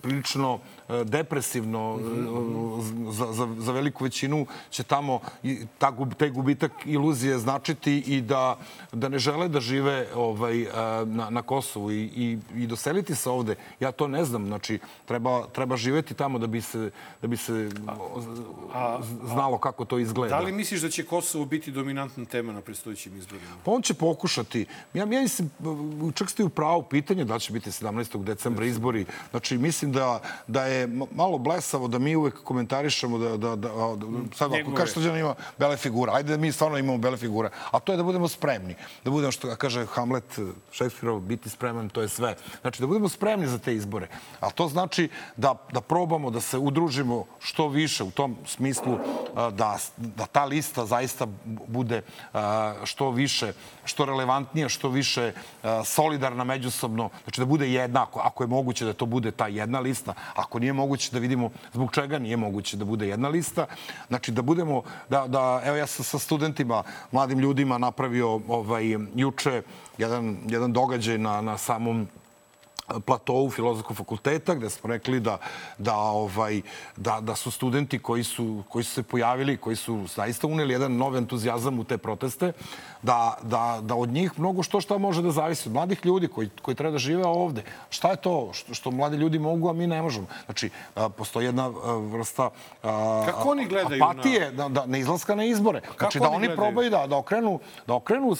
[0.00, 0.58] prilično
[1.04, 1.98] depresivno
[3.10, 5.20] za, za, za veliku većinu će tamo
[5.78, 8.58] ta, taj gubitak iluzije značiti i da,
[8.92, 10.66] da ne žele da žive ovaj,
[11.06, 13.54] na, na Kosovu i, i, i doseliti se ovde.
[13.80, 14.46] Ja to ne znam.
[14.46, 16.90] Znači, treba, treba živeti tamo da bi se,
[17.22, 17.70] da bi se
[18.74, 20.36] a, znalo kako to izgleda.
[20.36, 23.46] Da li misliš da će Kosovo biti dominantna tema na predstojićim izborima?
[23.64, 24.66] Pa on će pokušati.
[24.94, 25.50] Ja, ja mislim,
[26.14, 28.24] čak ste u pravu pitanje da će biti 17.
[28.24, 29.06] decembra izbori.
[29.30, 30.73] Znači, mislim da, da je
[31.14, 35.34] malo blesavo da mi uvek komentarišemo da, da, da, da sad ako kaže Srđan ima
[35.58, 38.74] bele figure, ajde da mi stvarno imamo bele figure, a to je da budemo spremni.
[39.04, 40.38] Da budemo, što kaže Hamlet,
[40.72, 42.36] Šekspirov, biti spreman, to je sve.
[42.60, 44.08] Znači, da budemo spremni za te izbore.
[44.40, 48.98] A to znači da, da probamo da se udružimo što više u tom smislu
[49.34, 51.26] da, da ta lista zaista
[51.66, 52.02] bude
[52.84, 53.52] što više,
[53.84, 55.32] što relevantnija, što više
[55.84, 59.80] solidarna međusobno, znači da bude jedna, ako, ako je moguće da to bude ta jedna
[59.80, 63.66] lista, ako nije moguće da vidimo zbog čega nije moguće da bude jedna lista.
[64.08, 69.62] Znači da budemo, da, da evo ja sam sa studentima, mladim ljudima napravio ovaj, juče
[69.98, 72.08] jedan, jedan događaj na, na samom
[73.06, 75.38] platovu filozofskog fakulteta gde smo rekli da,
[75.78, 76.60] da, ovaj,
[76.96, 80.96] da, da su studenti koji su, koji su se pojavili, koji su zaista uneli jedan
[80.96, 82.52] nov entuzijazam u te proteste,
[83.02, 85.68] da, da, da od njih mnogo što šta može da zavisi.
[85.68, 87.64] Od mladih ljudi koji, koji treba da žive ovde.
[87.90, 90.26] Šta je to što, što mladi ljudi mogu, a mi ne možemo?
[90.44, 90.70] Znači,
[91.16, 91.68] postoji jedna
[92.12, 92.50] vrsta
[92.82, 94.68] a, Kako oni gledaju apatije, na...
[94.68, 95.80] da, da, ne izlaska na izbore.
[95.80, 98.36] Kako znači, da oni, oni probaju da, da okrenu, da okrenu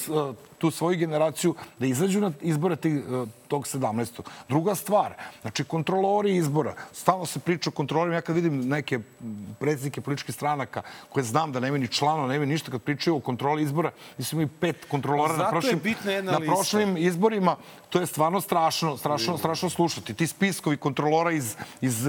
[0.65, 3.03] tu svoju generaciju, da izađu na izbore tih,
[3.49, 4.21] tog 17.
[4.49, 5.13] Druga stvar,
[5.43, 6.75] znači kontrolori izbora.
[6.93, 8.15] Stalno se priča o kontrolorima.
[8.17, 8.99] Ja kad vidim neke
[9.61, 13.63] predsjednike političkih stranaka koje znam da nemaju ni člana, nemaju ništa, kad pričaju o kontroli
[13.63, 15.81] izbora, mislim i pet kontrolora na prošlim,
[16.23, 17.57] na prošlim izborima,
[17.95, 20.15] to je stvarno strašno, strašno, strašno slušati.
[20.15, 22.03] Ti spiskovi kontrolora iz, iz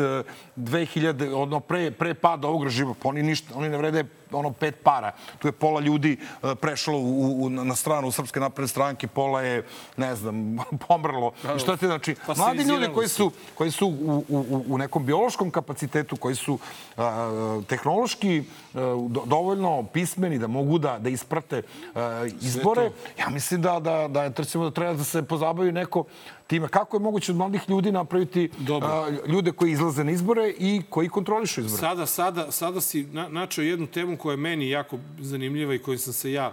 [0.57, 4.75] 2000, ono, pre, pre pada ovog režima, pa oni, ništa, oni ne vrede ono pet
[4.83, 5.11] para.
[5.39, 6.17] Tu je pola ljudi
[6.61, 9.65] prešlo u, u, na stranu Srpske napredne stranke, pola je,
[9.97, 10.57] ne znam,
[10.88, 11.31] pomrlo.
[11.55, 12.15] I što ti znači?
[12.27, 16.59] Pa mladi ljudi koji su, koji su u, u, u nekom biološkom kapacitetu, koji su
[16.97, 18.79] a, tehnološki a,
[19.25, 21.61] dovoljno pismeni da mogu da, da isprate
[21.95, 26.05] a, izbore, ja mislim da, da, da, da, da treba da se pozabavi neko
[26.47, 26.67] time.
[26.67, 28.49] Kako je moguće od mladih ljudi napraviti
[28.82, 31.82] a, ljude koji izlaze na izbore i koji kontrolišu izbore?
[31.82, 35.99] Sada, sada, sada si na, načao jednu temu koja je meni jako zanimljiva i kojom
[35.99, 36.51] sam se ja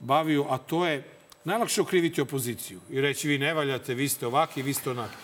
[0.00, 1.04] bavio, a to je
[1.44, 5.16] najlakše okriviti opoziciju i reći vi ne valjate, vi ste ovaki, vi ste onaki.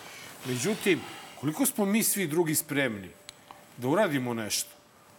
[0.45, 0.99] Međutim,
[1.39, 3.09] koliko smo mi svi drugi spremni
[3.77, 4.69] da uradimo nešto?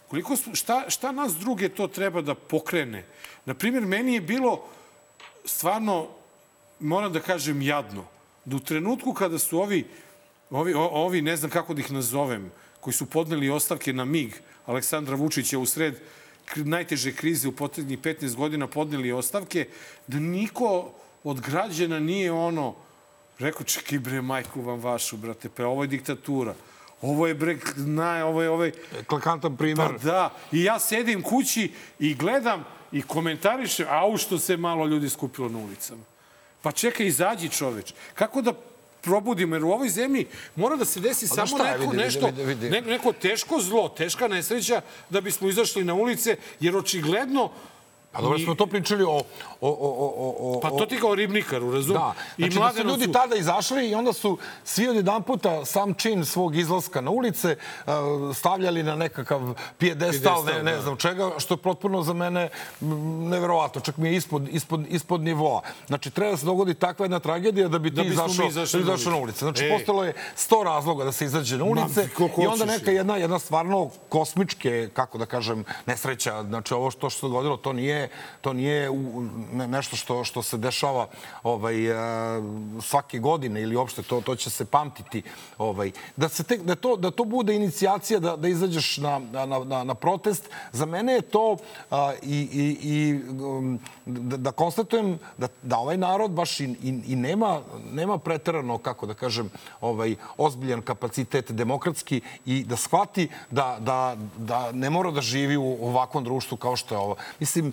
[0.09, 3.05] Koliko smo, šta, šta nas druge to treba da pokrene?
[3.45, 4.65] Naprimjer, meni je bilo
[5.45, 6.09] stvarno,
[6.81, 8.05] moram da kažem, jadno
[8.49, 9.85] da u trenutku kada su ovi,
[10.51, 14.35] ovi, ovi ne znam kako da ih nazovem, koji su podneli ostavke na MIG
[14.67, 16.01] Aleksandra Vučića u sred
[16.57, 19.69] najteže krize u potrednjih 15 godina podneli ostavke,
[20.07, 20.93] da niko
[21.25, 22.75] od građana nije ono
[23.39, 26.55] rekao, čekaj bre, majku vam vašu, brate, pa ovo je diktatura.
[27.03, 28.73] Ovo je bre, naj, ovo je ovaj...
[29.07, 29.87] Klakantan primer.
[29.87, 34.87] Pa da, i ja sedim kući i gledam i komentarišem, a u što se malo
[34.87, 36.03] ljudi skupilo na ulicama.
[36.69, 37.93] Pa čekaj, izađi čoveč.
[38.15, 38.53] Kako da
[39.01, 42.45] probudimo, jer u ovoj zemlji mora da se desi samo šta, neko, vidi, nešto, vidi,
[42.45, 42.71] vidi.
[42.71, 47.51] Ne, neko teško zlo, teška nesreća da bismo izašli na ulice, jer očigledno
[48.13, 49.09] Pa dobro smo to pričali o...
[49.09, 49.23] o,
[49.61, 51.95] o, o, o pa to ti kao ribnikaru, razum?
[51.95, 52.15] Da.
[52.37, 53.13] Znači I da su ljudi su...
[53.13, 57.57] tada izašli i onda su svi od jedan puta sam čin svog izlaska na ulice
[58.35, 59.41] stavljali na nekakav
[59.79, 60.83] pijedestal, ne, ne da.
[60.83, 62.49] znam čega, što je potpuno za mene
[63.31, 63.81] neverovatno.
[63.81, 65.63] Čak mi je ispod, ispod, ispod nivoa.
[65.87, 68.93] Znači, treba da se dogodi takva jedna tragedija da bi ti da izašao, izašao, da
[68.93, 69.39] izašao na ulice.
[69.39, 69.77] Znači, e.
[69.77, 73.39] postalo je sto razloga da se izađe na ulice Ma, i onda neka jedna, jedna
[73.39, 76.43] stvarno kosmičke, kako da kažem, nesreća.
[76.43, 77.98] Znači, ovo što se dogodilo, to nije
[78.41, 78.91] to nije
[79.53, 81.07] nešto što, što se dešava
[81.43, 81.75] ovaj,
[82.83, 85.23] svake godine ili uopšte to, to će se pamtiti.
[85.59, 85.93] Ovaj.
[86.17, 89.85] Da, se tek, da, to, da to bude inicijacija da, da izađeš na, na, na,
[89.85, 91.57] na protest, za mene je to
[91.91, 97.01] a, i, i, i um, da, da konstatujem da, da ovaj narod baš i, i,
[97.07, 97.61] i nema,
[97.93, 104.73] nema preterano, kako da kažem, ovaj, ozbiljan kapacitet demokratski i da shvati da, da, da
[104.73, 107.17] ne mora da živi u ovakvom društvu kao što je ovo.
[107.41, 107.73] Mislim,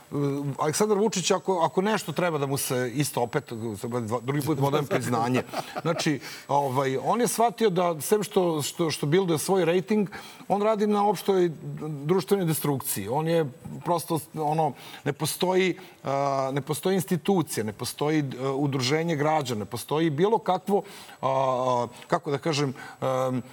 [0.57, 3.51] Aleksandar Vučić, ako, ako nešto treba da mu se isto opet,
[4.21, 5.43] drugi put podajem priznanje.
[5.81, 10.09] Znači, ovaj, on je shvatio da, sem što, što, što bilduje svoj rating,
[10.47, 11.51] on radi na opštoj
[12.05, 13.07] društvenoj destrukciji.
[13.07, 13.45] On je
[13.85, 16.09] prosto, ono, ne postoji, uh,
[16.53, 22.37] ne postoji institucija, ne postoji uh, udruženje građana, ne postoji bilo kakvo, uh, kako da
[22.37, 23.43] kažem, um,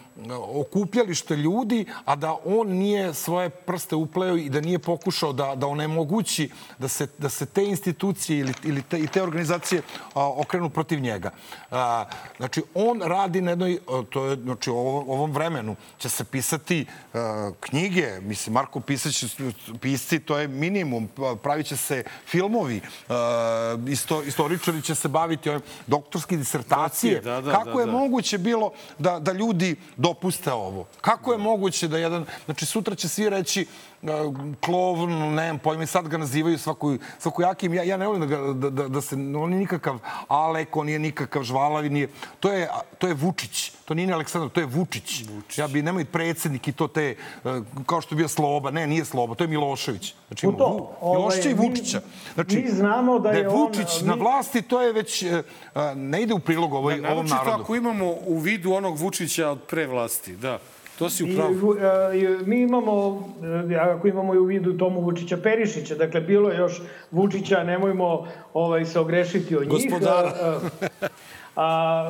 [0.60, 5.66] okupljalište ljudi, a da on nije svoje prste upleo i da nije pokušao da, da
[5.66, 6.47] onemogući
[6.78, 9.82] da se, da se te institucije ili, ili te, i te organizacije
[10.14, 11.30] a, okrenu protiv njega.
[11.70, 12.04] A,
[12.36, 13.78] znači, on radi na jednoj,
[14.10, 19.24] to je, znači, u ovom vremenu će se pisati a, knjige, mislim, Marko Pisać,
[19.80, 21.08] pisci, to je minimum,
[21.42, 27.20] pravit će se filmovi, a, isto, istoričari će se baviti ovim doktorske disertacije.
[27.20, 27.92] Da, da, Kako da, je da.
[27.92, 30.86] moguće bilo da, da ljudi dopuste ovo?
[31.00, 32.26] Kako je moguće da jedan...
[32.44, 33.66] Znači, sutra će svi reći
[34.60, 37.74] klovn, nemam pojma, i sad ga nazivaju svaku, svakojakim.
[37.74, 40.86] Ja, ja ne volim da, ga, da, da, da se, on nije nikakav Alek, on
[40.86, 42.08] nije nikakav Žvalavi, nije.
[42.40, 42.68] To je,
[42.98, 43.72] to je Vučić.
[43.84, 45.24] To nije ni Aleksandar, to je Vučić.
[45.28, 45.58] Vučić.
[45.58, 47.16] Ja bi, nemoj predsednik i to te,
[47.86, 48.70] kao što je bio Sloba.
[48.70, 50.14] Ne, nije Sloba, to je Milošević.
[50.28, 52.00] Znači, to, ovaj, Miloševića i Vučića.
[52.34, 55.24] Znači, mi znamo da je, da je Vučić on, na vlasti, to je već,
[55.94, 57.62] ne ide u prilog ovoj, da, ovom narodu.
[57.62, 60.58] ako imamo u vidu onog Vučića od pre vlasti, da.
[60.98, 61.74] To si upravo.
[62.14, 63.24] I, i, mi imamo,
[63.80, 68.84] ako imamo i u vidu Tomu Vučića Perišića, dakle, bilo je još Vučića, nemojmo ovaj,
[68.84, 69.90] se ogrešiti od njih.
[69.90, 70.32] Gospodara.
[71.56, 72.08] A,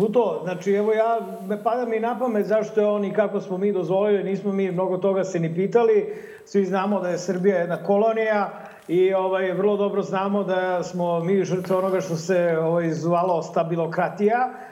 [0.00, 3.40] u to, znači, evo ja, me pada mi na pamet zašto je on i kako
[3.40, 6.14] smo mi dozvolili, nismo mi mnogo toga se ni pitali,
[6.44, 8.50] svi znamo da je Srbija jedna kolonija
[8.88, 14.38] i ovaj, vrlo dobro znamo da smo mi žrtve onoga što se ovaj, zvalo stabilokratija,
[14.38, 14.71] a,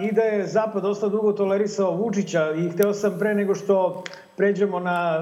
[0.00, 4.04] i da je Zapad dosta dugo tolerisao Vučića i hteo sam pre nego što
[4.36, 5.18] pređemo na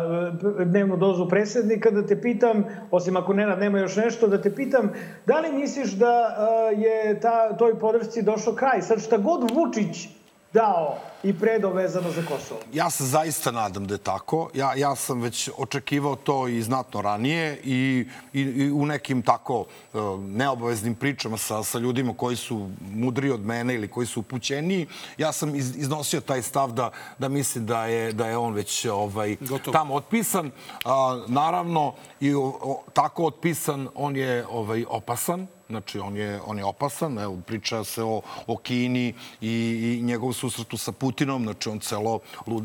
[0.61, 4.55] e, dnevnu dozu presednika da te pitam, osim ako Nenad nema još nešto, da te
[4.55, 4.92] pitam
[5.26, 6.36] da li misliš da
[6.76, 8.82] je ta, toj podršci došao kraj?
[8.82, 10.09] Sad šta god Vučić
[10.55, 12.61] dao i predo vezano za Kosovo.
[12.73, 14.51] Ja se zaista nadam da je tako.
[14.55, 19.61] Ja, ja sam već očekivao to i znatno ranije i, i, i u nekim tako
[19.61, 24.87] uh, neobaveznim pričama sa, sa ljudima koji su mudri od mene ili koji su upućeniji.
[25.19, 28.87] Ja sam iz, iznosio taj stav da, da mislim da je, da je on već
[28.87, 29.37] ovaj,
[29.73, 30.47] tamo otpisan.
[30.47, 30.91] Uh,
[31.31, 36.65] naravno, i o, o, tako otpisan on je ovaj, opasan Znači, on je, on je
[36.65, 37.19] opasan.
[37.19, 39.51] Evo, priča se o, o Kini i,
[39.99, 41.43] i njegov susretu sa Putinom.
[41.43, 42.21] Znači, on, celo,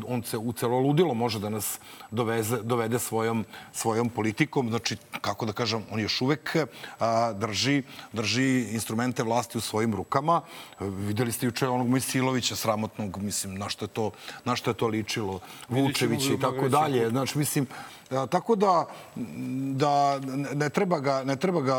[0.06, 1.78] on se u celo ludilo može da nas
[2.10, 4.68] doveze, dovede svojom, svojom politikom.
[4.68, 6.56] Znači, kako da kažem, on još uvek
[6.98, 7.82] a, drži,
[8.12, 10.40] drži instrumente vlasti u svojim rukama.
[10.80, 14.10] Videli ste juče onog Mojsilovića sramotnog, mislim, na što je to,
[14.44, 17.08] na što je to ličilo, Vučevića i tako dalje.
[17.08, 17.66] Znači, mislim,
[18.30, 18.86] tako da,
[19.74, 20.20] da
[20.54, 21.76] ne treba ga, ne treba ga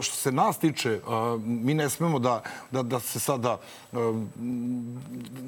[0.00, 1.00] što se nas tiče,
[1.44, 3.58] mi ne smemo da, da, da se sada da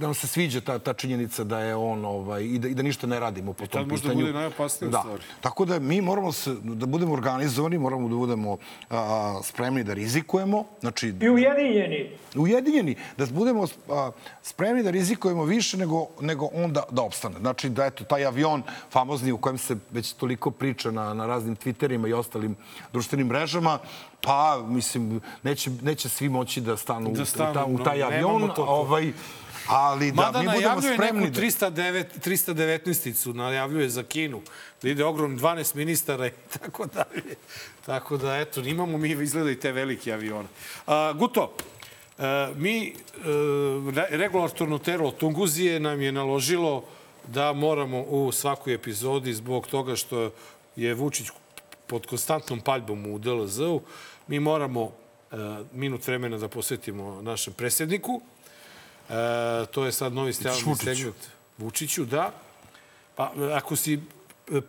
[0.06, 3.06] nam se sviđa ta, ta činjenica da je on ovaj, i, da, i da ništa
[3.06, 3.84] ne radimo po tom pitanju.
[3.84, 4.98] Tad možda bude najopasnije da.
[4.98, 5.22] stvari.
[5.40, 8.56] Tako da mi moramo se, da budemo organizovani, moramo da budemo
[8.90, 10.64] a, spremni da rizikujemo.
[10.80, 12.10] Znači, I ujedinjeni.
[12.36, 12.96] Ujedinjeni.
[13.16, 14.10] Da budemo a,
[14.42, 17.38] spremni da rizikujemo više nego, nego onda da opstane.
[17.40, 21.56] Znači da eto, taj avion famozni u kojem se već toliko priča na, na raznim
[21.56, 22.56] Twitterima i ostalim
[22.92, 23.78] društvenim mrežama,
[24.20, 28.50] pa, mislim, neće, neće svi moći da stanu, da stanu u, ta, u taj avion,
[28.56, 29.12] ovaj,
[29.68, 31.20] ali da Mada mi budemo spremni...
[31.20, 34.40] Mada najavljuje neku 309, 319-icu, najavljuje za Kinu,
[34.82, 36.30] da ide ogrom 12 ministara i
[36.60, 37.34] tako dalje.
[37.86, 40.48] Tako da, eto, imamo mi izgleda i te velike avione.
[40.86, 41.52] A, Guto,
[42.18, 46.84] a, mi, a, regulatorno telo Tunguzije nam je naložilo
[47.26, 50.30] da moramo u svakoj epizodi zbog toga što
[50.76, 51.28] je Vučić
[51.86, 53.80] pod konstantnom paljbom u DLZ-u,
[54.26, 54.92] mi moramo
[55.32, 55.36] e,
[55.72, 58.20] minut vremena da posvetimo našem predsjedniku.
[59.08, 59.12] E,
[59.70, 61.16] to je sad novi stalni segment
[61.58, 62.32] Vučiću, da.
[63.14, 64.00] Pa, ako si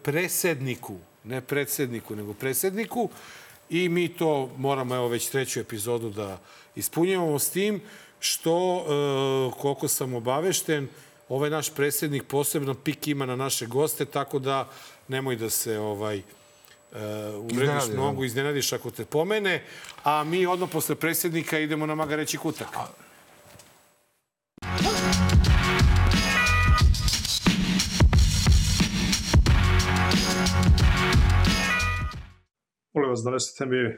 [0.03, 3.09] presedniku, ne predsedniku, nego presedniku,
[3.69, 6.39] i mi to moramo, evo, već treću epizodu da
[6.75, 7.81] ispunjavamo s tim
[8.19, 10.87] što, e, koliko sam obavešten,
[11.29, 14.69] ovaj naš predsjednik posebno pik ima na naše goste, tako da
[15.07, 16.97] nemoj da se ovaj uh,
[17.37, 19.63] uvrediš mnogo, iznenadiš ako te pomene,
[20.03, 22.67] a mi odmah posle predsjednika idemo na Magareći kutak.
[32.93, 33.97] Molim vas, donesite mi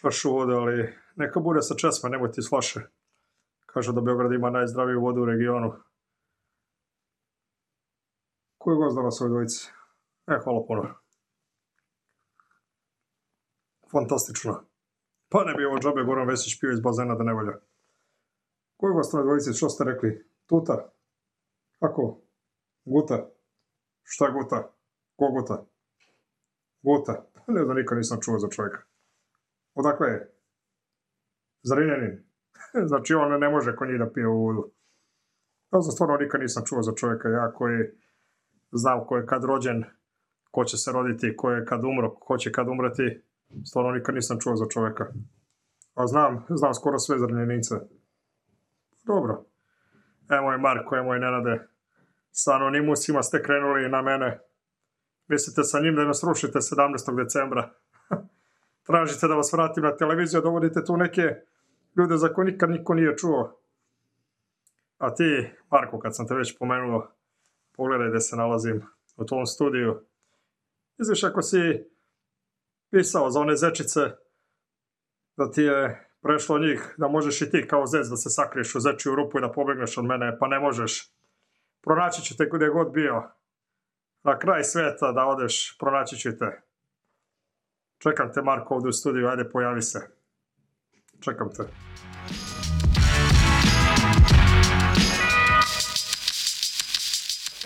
[0.00, 2.80] čašu vode, ali neka bude sa česma, nemojte iz flaše.
[3.66, 5.87] Kažu da Beograd ima najzdraviju vodu u regionu.
[8.58, 9.70] Koji gost danas ovoj dvojici?
[10.26, 10.94] E, hvala puno.
[13.92, 14.64] Fantastično.
[15.28, 17.32] Pa ne bi ovo džabe Goran Vesić pio iz bazena da ne.
[18.76, 19.52] Koji gost ovoj dvojici?
[19.52, 20.26] Što ste rekli?
[20.46, 20.92] Tuta?
[21.80, 22.20] Kako?
[22.84, 23.30] Guta?
[24.02, 24.72] Šta guta?
[25.16, 25.64] Ko guta?
[26.82, 27.24] Guta?
[27.46, 28.82] Ne znam, nikad nisam čuo za čovjeka.
[29.74, 30.32] Odakle je?
[31.62, 32.24] Zrinjanin.
[32.90, 34.70] znači on ne može ko njih da pije u vodu.
[35.72, 37.90] Ja sam stvarno nikad nisam čuo za čovjeka ja koji
[38.72, 39.84] znam ko je kad rođen,
[40.50, 43.22] ko će se roditi, ko je kad umro, ko će kad umreti.
[43.64, 45.06] Stvarno nikad nisam čuo za čoveka.
[45.94, 47.74] A znam, znam skoro sve zrnjenice.
[49.04, 49.44] Dobro.
[50.30, 51.68] Evo je Marko, evo je Nenade.
[52.30, 54.40] Sa anonimusima ste krenuli na mene.
[55.28, 57.16] Mislite sa njim da nas rušite 17.
[57.16, 57.70] decembra.
[58.86, 61.22] Tražite da vas vratim na televiziju, dovodite tu neke
[61.96, 63.60] ljude za koje nikad niko nije čuo.
[64.98, 67.06] A ti, Marko, kad sam te već pomenuo,
[67.78, 68.82] pogledaj gde se nalazim
[69.16, 70.00] u tom studiju.
[71.00, 71.58] Izviš, ako si
[72.90, 74.00] pisao za one zečice,
[75.36, 78.80] da ti je prešlo njih, da možeš i ti kao zec da se sakriješ u
[78.80, 81.14] zečiju rupu i da pobegneš od mene, pa ne možeš.
[81.82, 83.22] Pronaći ću te gde god bio.
[84.22, 86.62] Na kraj sveta da odeš, pronaći ću te.
[87.98, 90.00] Čekam te, Marko, ovde u studiju, ajde, pojavi se.
[91.20, 91.62] Čekam te.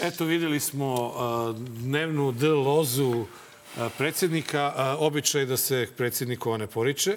[0.03, 1.13] Eto, videli smo
[1.57, 3.25] dnevnu D lozu
[3.99, 4.95] predsjednika.
[4.99, 7.17] Običaj da se predsjednikova ne poriče.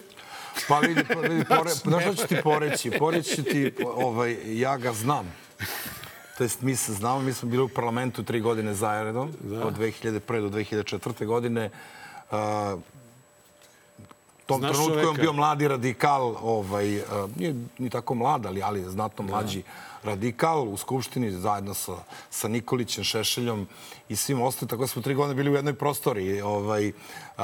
[0.68, 2.92] Pa vidi, pa vidi pore, znaš šta ću ti poreći?
[2.92, 5.34] Poreći ti, ovaj, ja ga znam.
[6.38, 9.66] To jest, mi se znamo, mi smo bili u parlamentu tri godine zajedno, da.
[9.66, 10.50] od 2001.
[10.50, 11.26] do 2004.
[11.26, 11.70] godine.
[12.32, 12.38] Uh,
[14.46, 17.04] tom Znaš trenutku je on bio mladi radikal, ovaj, uh,
[17.36, 19.32] nije ni tako mlad, ali, ali znatno da.
[19.32, 20.10] mlađi da.
[20.10, 21.96] radikal u Skupštini zajedno sa,
[22.30, 23.68] sa Nikolićem, Šešeljom
[24.10, 24.70] i svim ostalim.
[24.70, 26.42] Tako da smo tri godine bili u jednoj prostori.
[26.42, 27.44] Ovaj, uh,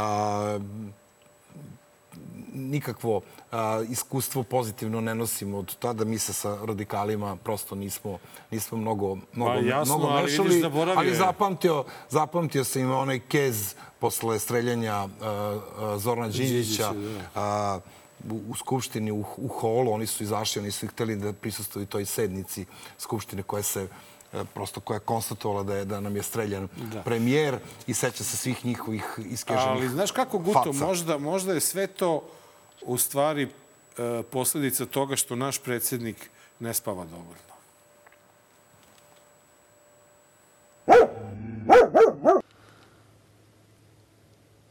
[2.54, 3.22] nikakvo
[3.52, 6.06] a, iskustvo pozitivno ne nosimo od tada.
[6.06, 8.18] Mi se sa radikalima prosto nismo,
[8.52, 10.64] nismo mnogo, mnogo, pa, jasno, mnogo ali mešali.
[10.66, 16.94] Ali, ali zapamtio, zapamtio sam im onaj kez posle streljanja a, a, Zorana Đinđića.
[17.36, 17.82] Da.
[18.50, 22.66] u, Skupštini, u, u holu, oni su izašli, oni su hteli da prisustuju toj sednici
[22.98, 23.88] Skupštine koja se
[24.54, 27.02] prosto koja je konstatovala da je da nam je streljan da.
[27.02, 31.88] premijer i seća se svih njihovih iskeženih Ali znaš kako Guto, možda možda je sve
[31.88, 32.24] to
[32.82, 33.50] u stvari e,
[34.32, 36.30] posledica toga što naš predsjednik
[36.60, 37.52] ne spava dovoljno.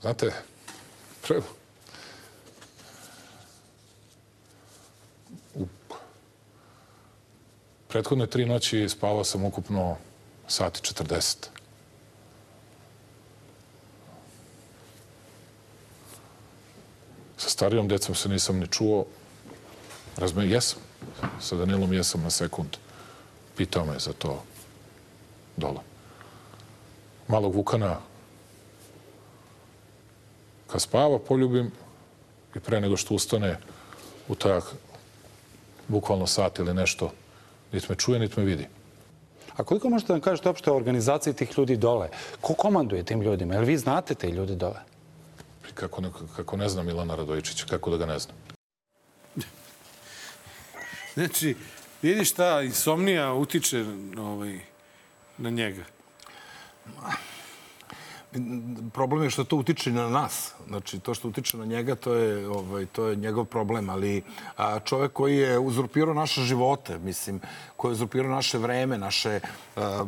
[0.01, 0.33] Znate,
[1.23, 1.41] pre...
[5.55, 5.67] u
[7.89, 9.97] prethodne tri noći spavao sam ukupno
[10.49, 11.60] sati 40.
[17.41, 19.05] Sa starijom decom se nisam ni čuo.
[20.17, 20.83] Razme, jesam.
[21.41, 22.77] Sa Danilom jesam na sekund.
[23.57, 24.43] Pitao me za to
[25.57, 25.81] dole.
[27.29, 27.97] Malog Vukana
[30.67, 31.71] kad spava poljubim
[32.55, 33.59] i pre nego što ustane
[34.29, 34.65] u tak
[35.89, 37.11] bukvalno sat ili nešto
[37.73, 38.67] niti me čuje, niti me vidi.
[39.57, 42.09] A koliko možete da nam kažete uopšte o organizaciji tih ljudi dole?
[42.41, 43.55] Ko komanduje tim ljudima?
[43.55, 44.90] Jel vi znate te ljude dole?
[45.75, 48.37] Kako ne, kako ne znam Milana Radojičića, kako da ga ne znam?
[51.15, 51.57] Znači,
[52.03, 53.85] vidi šta insomnija utiče
[54.19, 54.61] ovaj,
[55.39, 55.85] na njega
[58.93, 60.55] problem je što to utiče na nas.
[60.69, 63.91] Znači, to što utiče na njega, to je, ovaj, to je njegov problem.
[63.91, 64.23] Ali
[64.57, 67.41] a, čovek koji je uzurpirao naše živote, mislim,
[67.81, 69.41] koji je naše vreme, naše
[69.77, 70.05] a,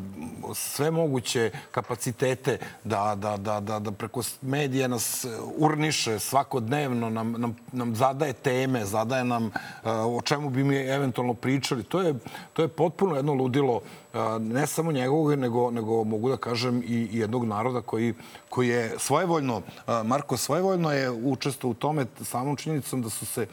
[0.55, 5.27] sve moguće kapacitete da, da, da, da, da preko medija nas
[5.57, 9.51] urniše svakodnevno, nam, nam, nam zadaje teme, zadaje nam
[9.83, 11.83] a, o čemu bi mi eventualno pričali.
[11.83, 12.15] To je,
[12.53, 13.81] to je potpuno jedno ludilo
[14.41, 18.15] ne samo njegovog, nego, nego mogu da kažem i jednog naroda koji,
[18.49, 19.63] koji je svojevoljno,
[20.05, 23.47] Marko svojevoljno je učestvo u tome samom činjenicom da su se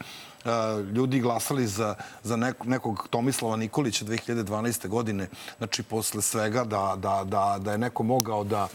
[0.94, 4.88] ljudi glasali za, za nekog Tomislava Nikolića 2012.
[4.88, 8.68] godine, znači posle svega da, da, da, da je neko mogao da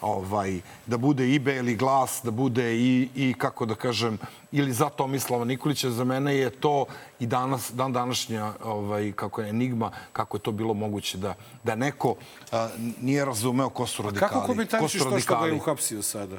[0.00, 4.18] ovaj, da bude i beli glas, da bude i, i kako da kažem,
[4.52, 5.90] ili za Tomislava Nikolića.
[5.90, 6.84] Za mene je to
[7.20, 11.34] i danas, dan današnja ovaj, kako je enigma, kako je to bilo moguće da,
[11.64, 12.14] da neko
[12.52, 12.68] a,
[13.00, 14.30] nije razumeo ko su radikali.
[14.30, 16.36] A kako komentarišiš to što ga je uhapsio sada?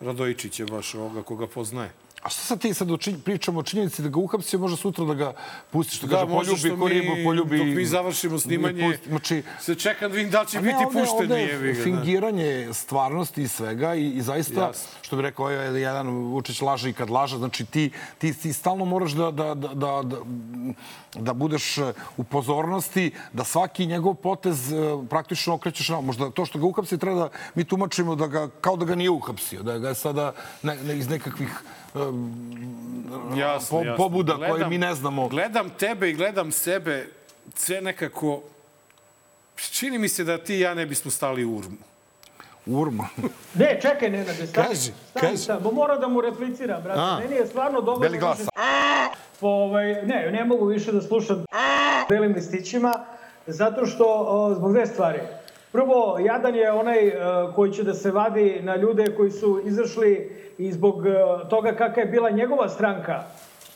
[0.00, 1.90] Radojičić je baš ovoga koga poznaje.
[2.22, 2.88] A šta sad ti sad
[3.24, 5.32] pričamo o činjenici da ga uhapsio, može sutra da ga
[5.70, 7.58] pustiš, što da, kaže, poljubi ko ribu, poljubi...
[7.58, 11.32] Dok mi završimo snimanje, znači, se čekam da vidim da će biti ovde, pušten.
[11.32, 11.82] Ovde je da.
[11.84, 14.88] fingiranje stvarnosti i svega i, i zaista, Jasne.
[15.02, 18.84] što bi rekao je jedan Vučić laže i kad laže, znači ti, ti, ti stalno
[18.84, 20.16] moraš da, da, da, da, da,
[21.14, 21.78] da budeš
[22.16, 24.76] u pozornosti, da svaki njegov potez e,
[25.10, 26.00] praktično okrećeš na...
[26.00, 29.10] Možda to što ga uhapsi treba da mi tumačimo da ga, kao da ga nije
[29.10, 30.32] uhapsio, da ga je sada
[30.62, 31.62] ne, ne, iz nekakvih
[33.36, 33.96] jasno, po, jasno.
[33.96, 35.28] pobuda gledam, koje mi ne znamo.
[35.28, 37.08] Gledam tebe i gledam sebe,
[37.54, 38.42] sve nekako...
[39.56, 41.91] Čini mi se da ti i ja ne bismo stali u urmu.
[42.66, 43.08] Urma.
[43.60, 44.68] ne, čekaj, Nenade, stani.
[44.68, 45.36] Kaži, stani, kaži.
[45.36, 47.00] Stani, mora da mu repliciram, brate.
[47.00, 47.18] A.
[47.22, 48.00] Meni je stvarno dobro...
[48.00, 48.50] Beli da glasa.
[49.40, 51.44] Po, ovaj, ne, ne mogu više da slušam
[52.08, 53.04] belim listićima,
[53.46, 55.18] zato što, o, zbog dve stvari.
[55.72, 60.36] Prvo, jadan je onaj uh, koji će da se vadi na ljude koji su izašli
[60.58, 63.22] i zbog uh, toga kakva je bila njegova stranka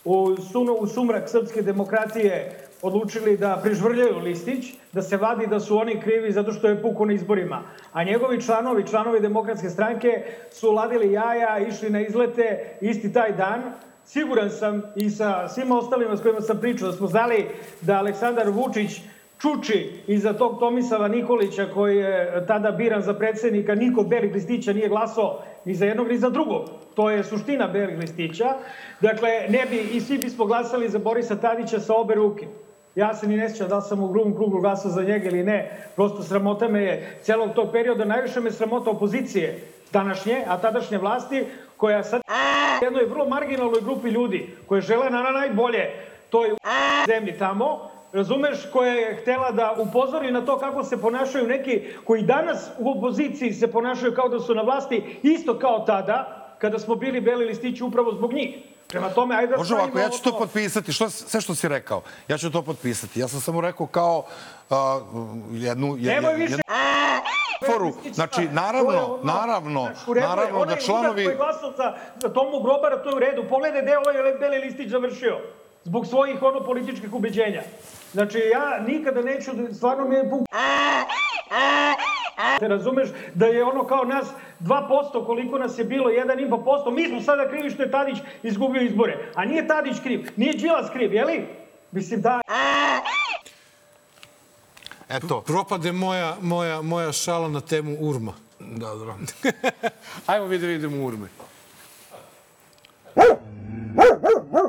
[0.05, 5.79] u, sunu, u sumrak srpske demokratije odlučili da prežvrljaju listić, da se vadi da su
[5.79, 7.63] oni krivi zato što je puku na izborima.
[7.93, 13.63] A njegovi članovi, članovi demokratske stranke su ladili jaja, išli na izlete isti taj dan.
[14.05, 17.47] Siguran sam i sa svima ostalima s kojima sam pričao da smo znali
[17.81, 19.01] da Aleksandar Vučić
[19.39, 24.89] čuči iza tog Tomisava Nikolića koji je tada biran za predsednika, niko belih listića nije
[24.89, 26.69] glasao ni za jednog ni za drugog.
[26.95, 28.55] To je suština belih listića.
[29.01, 32.47] Dakle, ne bi, i svi bismo glasali za Borisa Tadića sa obe ruke.
[32.97, 35.87] Ja se ni ne sjećam da sam u grubom krugu glasao za njega ili ne.
[35.97, 38.05] Prosto sramota me je celog tog perioda.
[38.05, 39.61] Najviše me sramota opozicije
[39.93, 41.45] današnje, a tadašnje vlasti,
[41.77, 42.23] koja sad
[42.83, 45.91] jednoj vrlo marginalnoj grupi ljudi koje žele na najbolje
[46.31, 46.51] toj
[47.07, 52.23] zemlji tamo, razumeš, koja je htela da upozori na to kako se ponašaju neki koji
[52.23, 56.95] danas u opoziciji se ponašaju kao da su na vlasti, isto kao tada, kada smo
[56.95, 58.57] bili beli listići upravo zbog njih.
[58.89, 60.93] Prema tome, ajde da Može ovako, ja ću to potpisati.
[60.93, 63.21] Što, sve što si rekao, ja ću to potpisati.
[63.21, 64.25] Ja sam samo rekao kao
[64.71, 64.77] uh,
[65.53, 65.97] jednu...
[65.97, 66.53] Nemoj više...
[66.53, 66.65] Jednu
[67.67, 67.93] foru.
[68.13, 71.25] Znači, naravno, naravno, naravno da članovi...
[71.25, 73.45] Onaj glasao za, za Tomu Grobara, to je u redu.
[73.49, 75.39] Pogledaj gde je ovaj Beli Listić završio.
[75.85, 77.63] Zbog svojih ono političkih ubeđenja.
[78.13, 80.47] Znači, ja nikada neću, stvarno mi je puk...
[82.59, 84.27] Te razumeš da je ono kao nas
[84.61, 89.33] 2% koliko nas je bilo, 1,5%, mi smo sada krivi što je Tadić izgubio izbore.
[89.35, 91.47] A nije Tadić kriv, nije Đilas kriv, jeli?
[91.93, 92.41] Mislim da...
[95.09, 95.41] Eto.
[95.41, 98.33] Propade moja, moja, moja šala na temu urma.
[98.61, 99.15] Dobro.
[100.27, 101.29] Ajmo vi da vidimo urme.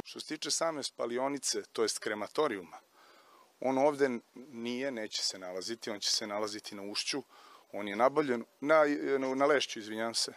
[0.06, 2.78] Što se tiče same spalionice, to jest krematorijuma,
[3.60, 4.10] on ovde
[4.52, 7.24] nije, neće se nalaziti, on će se nalaziti na ušću,
[7.72, 8.84] on je nabavljen, na,
[9.36, 10.34] na Lešću, izvinjam se,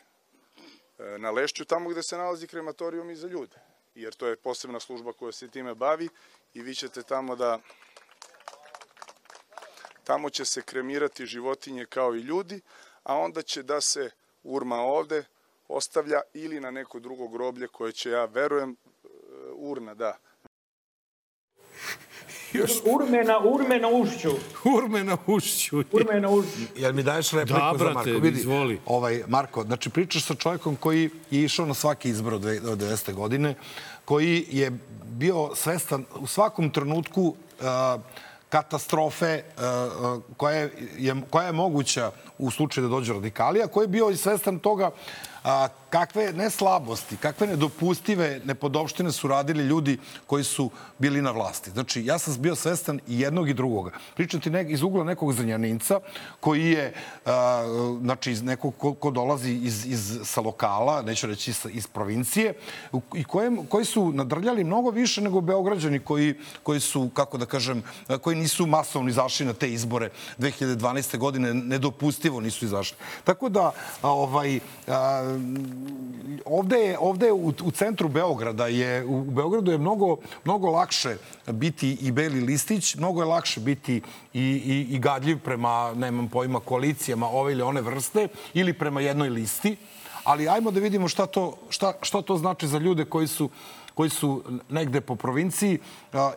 [0.99, 3.57] e, na Lešću, tamo gde se nalazi krematorijum i za ljude,
[3.95, 6.09] jer to je posebna služba koja se time bavi
[6.55, 7.59] i vi ćete tamo da
[10.11, 12.61] Tamo će se kremirati životinje kao i ljudi,
[13.03, 14.11] a onda će da se
[14.43, 15.25] urma ovde
[15.69, 18.77] ostavlja ili na neko drugo groblje koje će, ja verujem, e,
[19.55, 20.19] urna, da.
[22.53, 22.71] Još...
[22.85, 24.31] Urme na, urme na ušću.
[24.65, 25.83] Urme na ušću.
[25.93, 26.59] Urme na ušću.
[26.77, 28.11] Jel mi daješ repliku da, brate, za Marko?
[28.11, 28.81] Vidi, izvoli.
[28.87, 33.15] Ovaj, Marko, znači pričaš sa čovjekom koji je išao na svaki izbor od 90.
[33.15, 33.55] godine,
[34.05, 34.71] koji je
[35.05, 37.67] bio svestan u svakom trenutku uh,
[38.51, 39.43] katastrofe e,
[40.37, 40.71] koja je,
[41.31, 42.11] koja je moguća
[42.41, 44.91] u slučaju da dođe radikali, a koji je bio i svestan toga
[45.45, 51.71] a, kakve ne slabosti, kakve nedopustive nepodopštine su radili ljudi koji su bili na vlasti.
[51.71, 53.91] Znači, ja sam bio svestan i jednog i drugoga.
[54.15, 56.01] Pričati nek, iz ugla nekog zanjaninca
[56.41, 56.95] koji je,
[57.27, 61.87] a, znači, iz nekog ko, ko dolazi iz, iz, sa lokala, neću reći iz, iz
[61.87, 62.55] provincije,
[63.15, 67.83] i koje, koji su nadrljali mnogo više nego Beograđani koji, koji su, kako da kažem,
[68.21, 71.19] koji nisu masovno izašli na te izbore 2012.
[71.19, 71.55] godine,
[72.31, 72.97] nedopustivo nisu izašli.
[73.25, 75.39] Tako da, ovaj, a,
[76.45, 81.17] ovde je, ovde je u, u centru Beograda je, u Beogradu je mnogo, mnogo lakše
[81.47, 84.03] biti i beli listić, mnogo je lakše biti
[84.33, 89.29] i, i, i gadljiv prema, nemam pojma, koalicijama ove ili one vrste ili prema jednoj
[89.29, 89.77] listi.
[90.25, 93.49] Ali ajmo da vidimo šta to, šta, šta to znači za ljude koji su
[94.01, 95.79] koji su negde po provinciji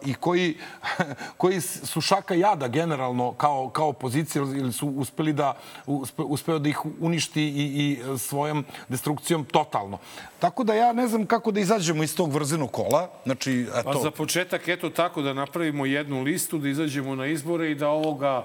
[0.05, 0.57] i koji,
[1.41, 5.53] koji su šaka jada generalno kao, kao opozicija ili su uspeli da,
[5.85, 9.97] uspe, uspeo da ih uništi i, i svojom destrukcijom totalno.
[10.39, 13.09] Tako da ja ne znam kako da izađemo iz tog vrzenog kola.
[13.23, 13.91] Znači, eto...
[13.93, 17.89] Pa za početak, eto tako, da napravimo jednu listu, da izađemo na izbore i da
[17.89, 18.43] ovoga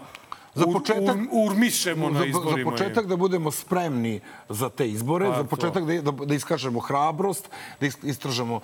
[0.59, 2.70] za početak, ur, urmišemo na izborima.
[2.70, 6.80] Za početak da budemo spremni za te izbore, pa, za početak da, da, da iskažemo
[6.80, 7.48] hrabrost,
[7.80, 8.60] da istražemo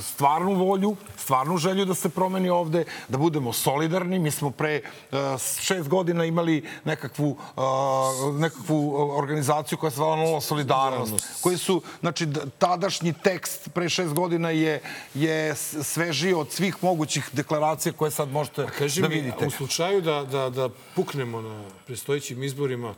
[0.00, 4.18] stvarnu volju, stvarnu želju da se promeni ovde, da budemo solidarni.
[4.18, 5.18] Mi smo pre uh,
[5.60, 12.28] šest godina imali nekakvu, uh, nekakvu organizaciju koja se zvala Nova solidarnost, koji su, znači,
[12.58, 14.80] tadašnji tekst pre šest godina je,
[15.14, 18.66] je svežiji od svih mogućih deklaracija koje sad možete
[19.00, 19.40] da vidite.
[19.40, 20.68] Mi, u slučaju da, da, da
[21.16, 22.94] puknemo na prestojićim izborima,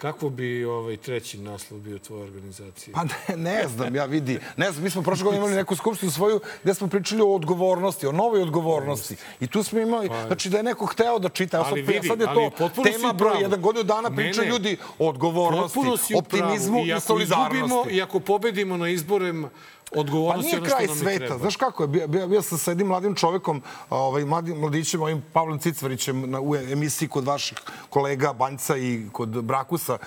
[0.00, 2.94] Kako bi ovaj treći naslov bio tvoje organizacije?
[2.94, 4.38] Pa ne, ne znam, ja vidi.
[4.56, 8.06] Ne znam, mi smo prošle godine imali neku skupštinu svoju gde smo pričali o odgovornosti,
[8.06, 9.16] o novoj odgovornosti.
[9.40, 11.64] I tu smo imali, pa, znači da je neko hteo da čita.
[11.66, 16.78] Ali vidi, sad je to tema broj jedan godinu dana pričaju ljudi o odgovornosti, optimizmu
[16.78, 17.94] i, i solidarnosti.
[17.94, 19.50] I ako pobedimo na izborima,
[19.96, 21.38] odgovornost pa nije kraj sveta.
[21.38, 21.88] Znaš kako je?
[21.88, 26.40] Bio, bio, bio sam sa jednim mladim čovekom, ovaj, mladim, mladićem, ovim Pavlom Cicvarićem na,
[26.40, 27.58] u emisiji kod vaših
[27.90, 29.98] kolega Banjca i kod Brakusa,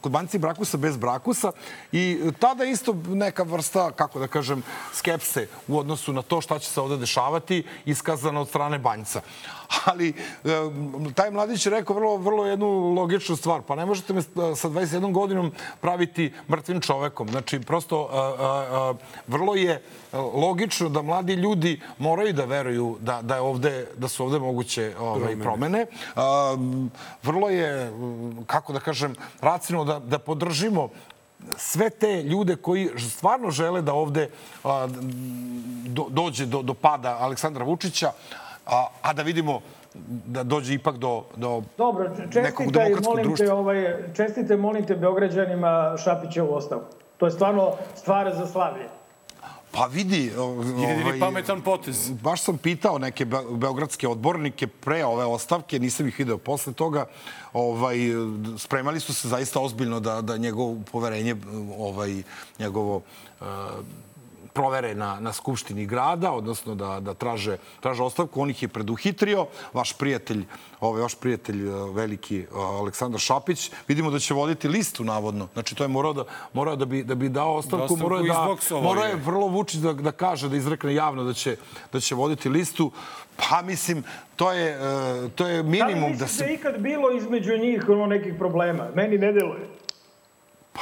[0.00, 1.52] kod Banjca i Brakusa bez Brakusa.
[1.92, 6.70] I tada isto neka vrsta, kako da kažem, skepse u odnosu na to šta će
[6.70, 9.20] se ovde dešavati, iskazana od strane Banjca.
[9.84, 10.14] Ali
[11.14, 13.62] taj mladić je rekao vrlo, vrlo jednu logičnu stvar.
[13.62, 17.28] Pa ne možete me sa 21 godinom praviti mrtvim čovekom.
[17.28, 18.94] Znači, prosto a, a,
[19.26, 19.82] vrlo je
[20.34, 24.94] logično da mladi ljudi moraju da veruju da, da, je ovde, da su ovde moguće
[25.00, 25.86] ovaj, promene.
[26.16, 26.56] A,
[27.22, 27.92] vrlo je,
[28.46, 30.88] kako da kažem, racionalno da, da podržimo
[31.56, 34.30] sve te ljude koji stvarno žele da ovde
[34.64, 34.88] a,
[35.86, 38.12] do, dođe do, do pada Aleksandra Vučića,
[38.66, 39.60] a, a da vidimo
[40.26, 43.46] da dođe ipak do, do Dobro, nekog demokratskog molim društva.
[43.46, 46.86] Te, ovaj, čestite, molim te, Beograđanima Šapićevu ostavku.
[47.16, 48.88] To je stvarno stvar za slavlje.
[49.72, 50.32] Pa vidi...
[50.80, 52.10] Jedini ovaj, pametan potez.
[52.22, 57.06] Baš sam pitao neke beogradske odbornike pre ove ostavke, nisam ih video posle toga.
[57.52, 57.96] Ovaj,
[58.58, 61.36] spremali su se zaista ozbiljno da, da njegovo poverenje,
[61.78, 62.22] ovaj,
[62.58, 62.96] njegovo
[63.40, 63.46] uh,
[64.54, 68.42] provere na, na Skupštini grada, odnosno da, da traže, traže ostavku.
[68.42, 69.46] On ih je preduhitrio.
[69.72, 70.44] Vaš prijatelj,
[70.80, 71.62] ovaj, vaš prijatelj
[71.92, 75.48] veliki Aleksandar Šapić, vidimo da će voditi listu, navodno.
[75.52, 77.96] Znači, to je morao da, morao da, bi, da bi dao ostavku.
[77.96, 81.56] Morao je, da, morao je vrlo Vučić da, da kaže, da izrekne javno da će,
[81.92, 82.90] da će voditi listu.
[83.36, 84.04] Pa, mislim,
[84.36, 84.78] to je,
[85.34, 86.44] to je minimum da se...
[86.44, 88.88] Da li ikad bilo između njih ono nekih problema?
[88.94, 89.83] Meni ne deluje.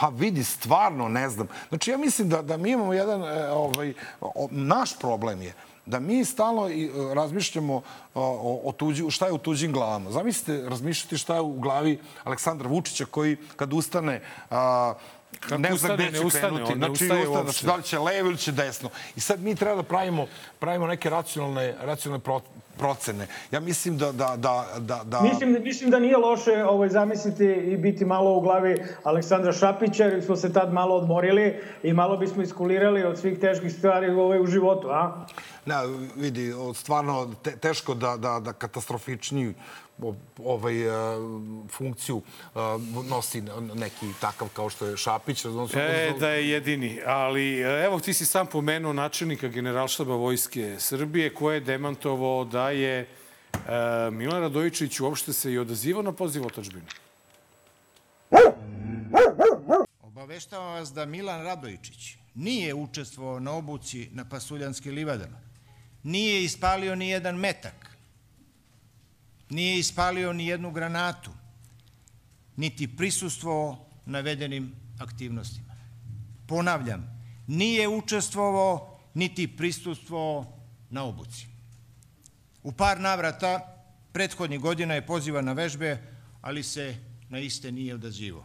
[0.00, 1.48] Pa vidi, stvarno ne znam.
[1.68, 5.54] Znači, ja mislim da, da mi imamo jedan, ovaj, o, naš problem je
[5.86, 6.70] da mi stalno
[7.14, 7.82] razmišljamo
[8.14, 10.10] o, o tuđi, šta je u tuđim glavama.
[10.10, 14.20] Zamislite, razmišljati šta je u glavi Aleksandra Vučića koji kad ustane
[14.50, 14.94] a,
[15.40, 16.74] Kako ne ustane, zna gde će ustane, krenuti.
[16.74, 18.90] Znači, ustaje ustane, znači, da li će levo ili će desno.
[19.16, 20.26] I sad mi treba da pravimo,
[20.58, 22.24] pravimo neke racionalne, racionalne
[22.78, 23.26] procene.
[23.50, 24.12] Ja mislim da...
[24.12, 25.20] da, da, da, da...
[25.20, 30.24] Mislim, mislim da nije loše ovaj, zamisliti i biti malo u glavi Aleksandra Šapića, jer
[30.24, 34.46] smo se tad malo odmorili i malo bismo iskulirali od svih teških stvari ovaj, u
[34.46, 35.26] životu, a?
[35.66, 35.74] Ne,
[36.16, 39.54] vidi, stvarno te, teško da, da, da katastrofičniji
[40.38, 40.74] ovaj
[41.68, 42.22] funkciju
[43.08, 43.40] nosi
[43.74, 45.44] neki takav kao što je Šapić.
[45.44, 47.00] Odnosno, e, da je jedini.
[47.06, 53.00] Ali evo ti si sam pomenuo načelnika generalštaba Vojske Srbije koje je demantovao da je
[53.00, 53.06] e,
[54.10, 56.86] Milan Radojičić uopšte se i odazivao na poziv otačbine.
[60.02, 65.40] Obaveštavam vas da Milan Radojičić nije učestvovao na obuci na Pasuljanskim livadama.
[66.02, 67.91] Nije ispalio ni jedan metak
[69.52, 71.30] nije ispalio ni jednu granatu,
[72.56, 75.76] niti prisustvovao navedenim aktivnostima.
[76.46, 80.58] Ponavljam, nije učestvovao niti prisustvovao
[80.90, 81.46] na obuci.
[82.62, 83.60] U par navrata
[84.12, 85.98] prethodnih godina je pozivan na vežbe,
[86.40, 86.96] ali se
[87.28, 88.44] na iste nije odazivao.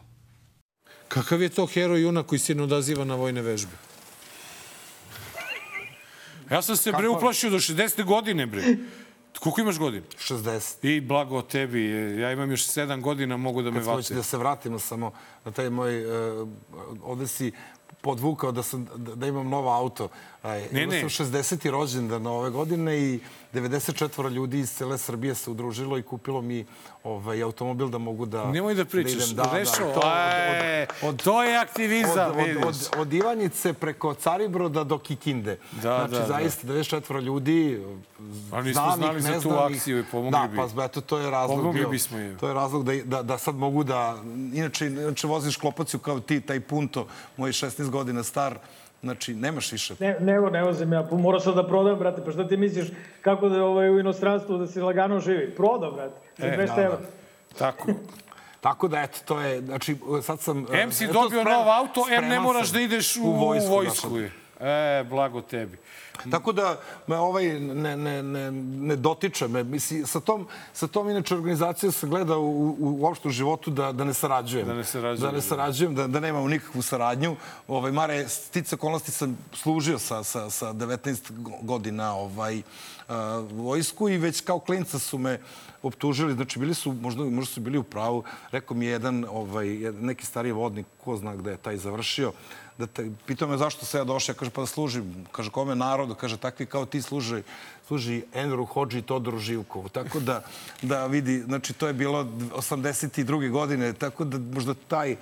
[1.08, 3.72] Kakav je to heroj junak koji se ne odaziva na vojne vežbe?
[6.52, 8.04] Ja sam se bre uplašio do 60.
[8.04, 8.64] godine, bre.
[9.40, 10.06] Koliko imaš godina?
[10.20, 10.88] 60.
[10.88, 11.90] I blago tebi.
[12.22, 14.08] Ja imam još 7 godina, mogu da me vate.
[14.08, 15.12] Kad da se vratimo samo
[15.46, 16.06] na taj moj...
[16.06, 16.48] Uh,
[17.04, 17.52] ovde si
[18.02, 20.10] podvukao da, sam, da imam novo auto.
[20.72, 21.70] Ne, Imao sam 60.
[21.70, 23.20] rođendan ove godine i
[23.54, 26.66] 94 ljudi iz cele Srbije se udružilo i kupilo mi
[27.04, 28.52] ovaj, automobil da mogu da...
[28.52, 29.30] Nemoj da pričaš.
[29.30, 33.14] Da, da, Rešo, da, to, od, od, od, to je aktivizam, od, od, od, od
[33.14, 35.60] Ivanjice preko Caribroda do Kikinde.
[35.72, 37.82] Da, znači, da, zaista, 94 ljudi,
[38.52, 40.58] A nismo znali za tu akciju i pomogli da, bi.
[40.58, 41.90] Da, pa eto, to je razlog pomogli bio.
[41.90, 42.38] bismo je.
[42.38, 44.18] To je razlog da, da, da sad mogu da...
[44.54, 47.08] Inače, inače voziš klopaciju kao ti, taj punto,
[47.38, 48.58] moj 16 godina star,
[49.04, 49.96] Znači, nemaš više.
[50.00, 51.08] Ne, ne, ne vozim ja.
[51.12, 52.22] Morao sam da prodam, brate.
[52.26, 52.88] Pa šta ti misliš
[53.22, 55.56] kako da ovaj, u inostranstvu da se lagano živi?
[55.56, 56.16] Prodao, brate.
[56.38, 56.98] Za 200 da, evra.
[56.98, 57.58] Da.
[57.58, 57.88] Tako.
[58.62, 60.66] Tako da, eto, to je, znači, sad sam...
[60.74, 63.70] M si dobio sprem, nov auto, M ne moraš da ideš u, u vojsku.
[63.70, 64.20] vojsku.
[64.60, 65.78] E, blago tebi.
[66.32, 69.64] Tako da me ovaj ne, ne, ne, ne dotiče me.
[69.64, 73.72] Misli, sa, tom, sa tom inače organizacijom se gleda u, u, u uopšte u životu
[73.72, 74.68] da, da ne sarađujem.
[74.68, 75.32] Da ne sarađujem.
[75.32, 77.36] Da ne sarađujem, da, da nemamo nikakvu saradnju.
[77.68, 81.32] Ovaj, Mare, stica okolnosti sam služio sa, sa, sa 19
[81.62, 83.16] godina ovaj, uh,
[83.52, 85.40] vojsku i već kao klinca su me
[85.84, 89.68] optužili, znači bili su, možda, možda su bili u pravu, rekao mi je jedan, ovaj,
[90.02, 92.32] neki stariji vodnik, ko zna gde je taj završio,
[92.78, 95.76] da te, pitao me zašto se ja došao, ja kaže pa da služim, kaže kome
[95.76, 97.44] narodu, kaže takvi kao ti služi,
[97.88, 99.90] služi Enveru Hođi Todoru Živkovu.
[99.90, 100.44] Tako da,
[100.82, 103.52] da vidi, znači to je bilo 82.
[103.52, 105.16] godine, tako da možda taj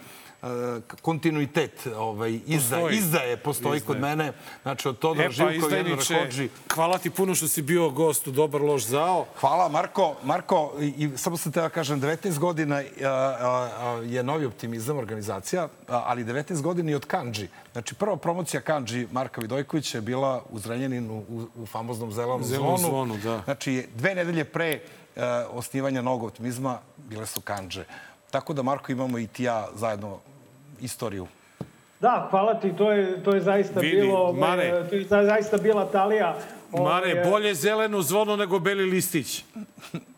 [1.02, 2.98] kontinuitet ovaj, izda, postoji.
[2.98, 3.88] izdaje postoji izdaje.
[3.88, 4.34] kod mene.
[4.62, 6.50] Znači, od Todora e, pa, Živko i Hođi.
[6.74, 9.26] Hvala ti puno što si bio gost u Dobar loš zao.
[9.40, 10.16] Hvala, Marko.
[10.24, 15.64] Marko, i, samo sam te da kažem, 19 godina a, a, je novi optimizam organizacija,
[15.64, 17.48] a, ali 19 godina i od Kanđi.
[17.72, 22.78] Znači, prva promocija Kanđi Marka Vidojkovića je bila u Zrenjaninu u, u famoznom zelenom, zelenom
[22.78, 22.90] zvonu.
[22.90, 23.18] zvonu.
[23.24, 23.42] da.
[23.46, 24.80] Znači, dve nedelje pre
[25.16, 25.22] uh,
[25.52, 27.86] osnivanja novog optimizma bile su Kanđe.
[28.32, 30.20] Tako da, Marko, imamo i ti ja zajedno
[30.82, 31.28] istoriju.
[32.00, 35.86] Da, hvala ti, to je, to je zaista Vidi, bilo, Mare, to je zaista bila
[35.86, 36.36] talija.
[36.72, 39.44] Mare, bolje zeleno zvono nego beli listić.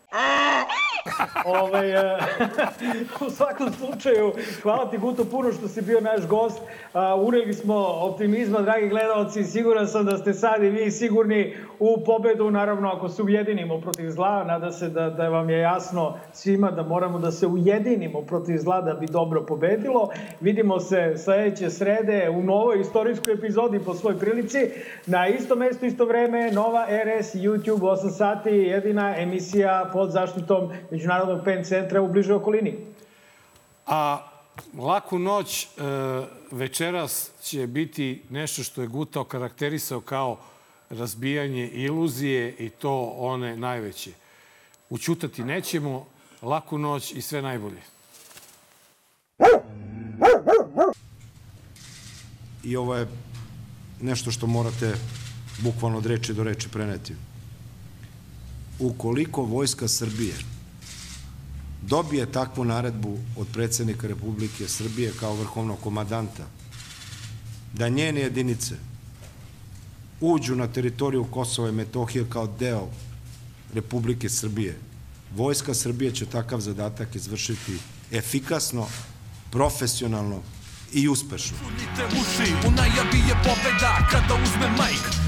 [1.44, 2.02] ovaj, uh,
[3.26, 4.32] u svakom slučaju,
[4.62, 6.58] hvala ti Guto puno što si bio naš gost.
[6.58, 9.44] Uh, uneli smo optimizma, dragi gledalci.
[9.44, 14.10] Siguran sam da ste sad i vi sigurni u pobedu, naravno ako se ujedinimo protiv
[14.10, 14.44] zla.
[14.44, 18.80] Nada se da, da vam je jasno svima da moramo da se ujedinimo protiv zla
[18.80, 20.10] da bi dobro pobedilo.
[20.40, 24.70] Vidimo se sledeće srede u novoj istorijskoj epizodi po svoj prilici.
[25.06, 31.44] Na isto mesto, isto vreme, Nova RS, YouTube, 8 sati, jedina emisija pod zaštitom Međunarodnog
[31.44, 32.74] PEN centra u bližoj okolini.
[33.86, 34.28] A
[34.78, 35.68] laku noć e,
[36.50, 40.38] večeras će biti nešto što je Gutao karakterisao kao
[40.90, 44.10] razbijanje iluzije i to one najveće.
[44.90, 46.06] Učutati nećemo,
[46.42, 47.82] laku noć i sve najbolje.
[52.64, 53.06] I ovo je
[54.00, 54.94] nešto što morate
[55.58, 57.14] bukvalno od reči do reči preneti.
[58.78, 60.34] Ukoliko Vojska Srbije
[61.82, 66.46] dobije takvu naredbu od predsednika Republike Srbije kao vrhovnog komadanta,
[67.74, 68.74] da njene jedinice
[70.20, 72.88] uđu na teritoriju Kosova i Metohije kao deo
[73.74, 74.78] Republike Srbije,
[75.36, 77.78] Vojska Srbije će takav zadatak izvršiti
[78.12, 78.86] efikasno,
[79.50, 80.42] profesionalno
[80.92, 81.56] i uspešno.
[81.62, 85.27] Punite uši, u najavi je pobeda kada uzme majk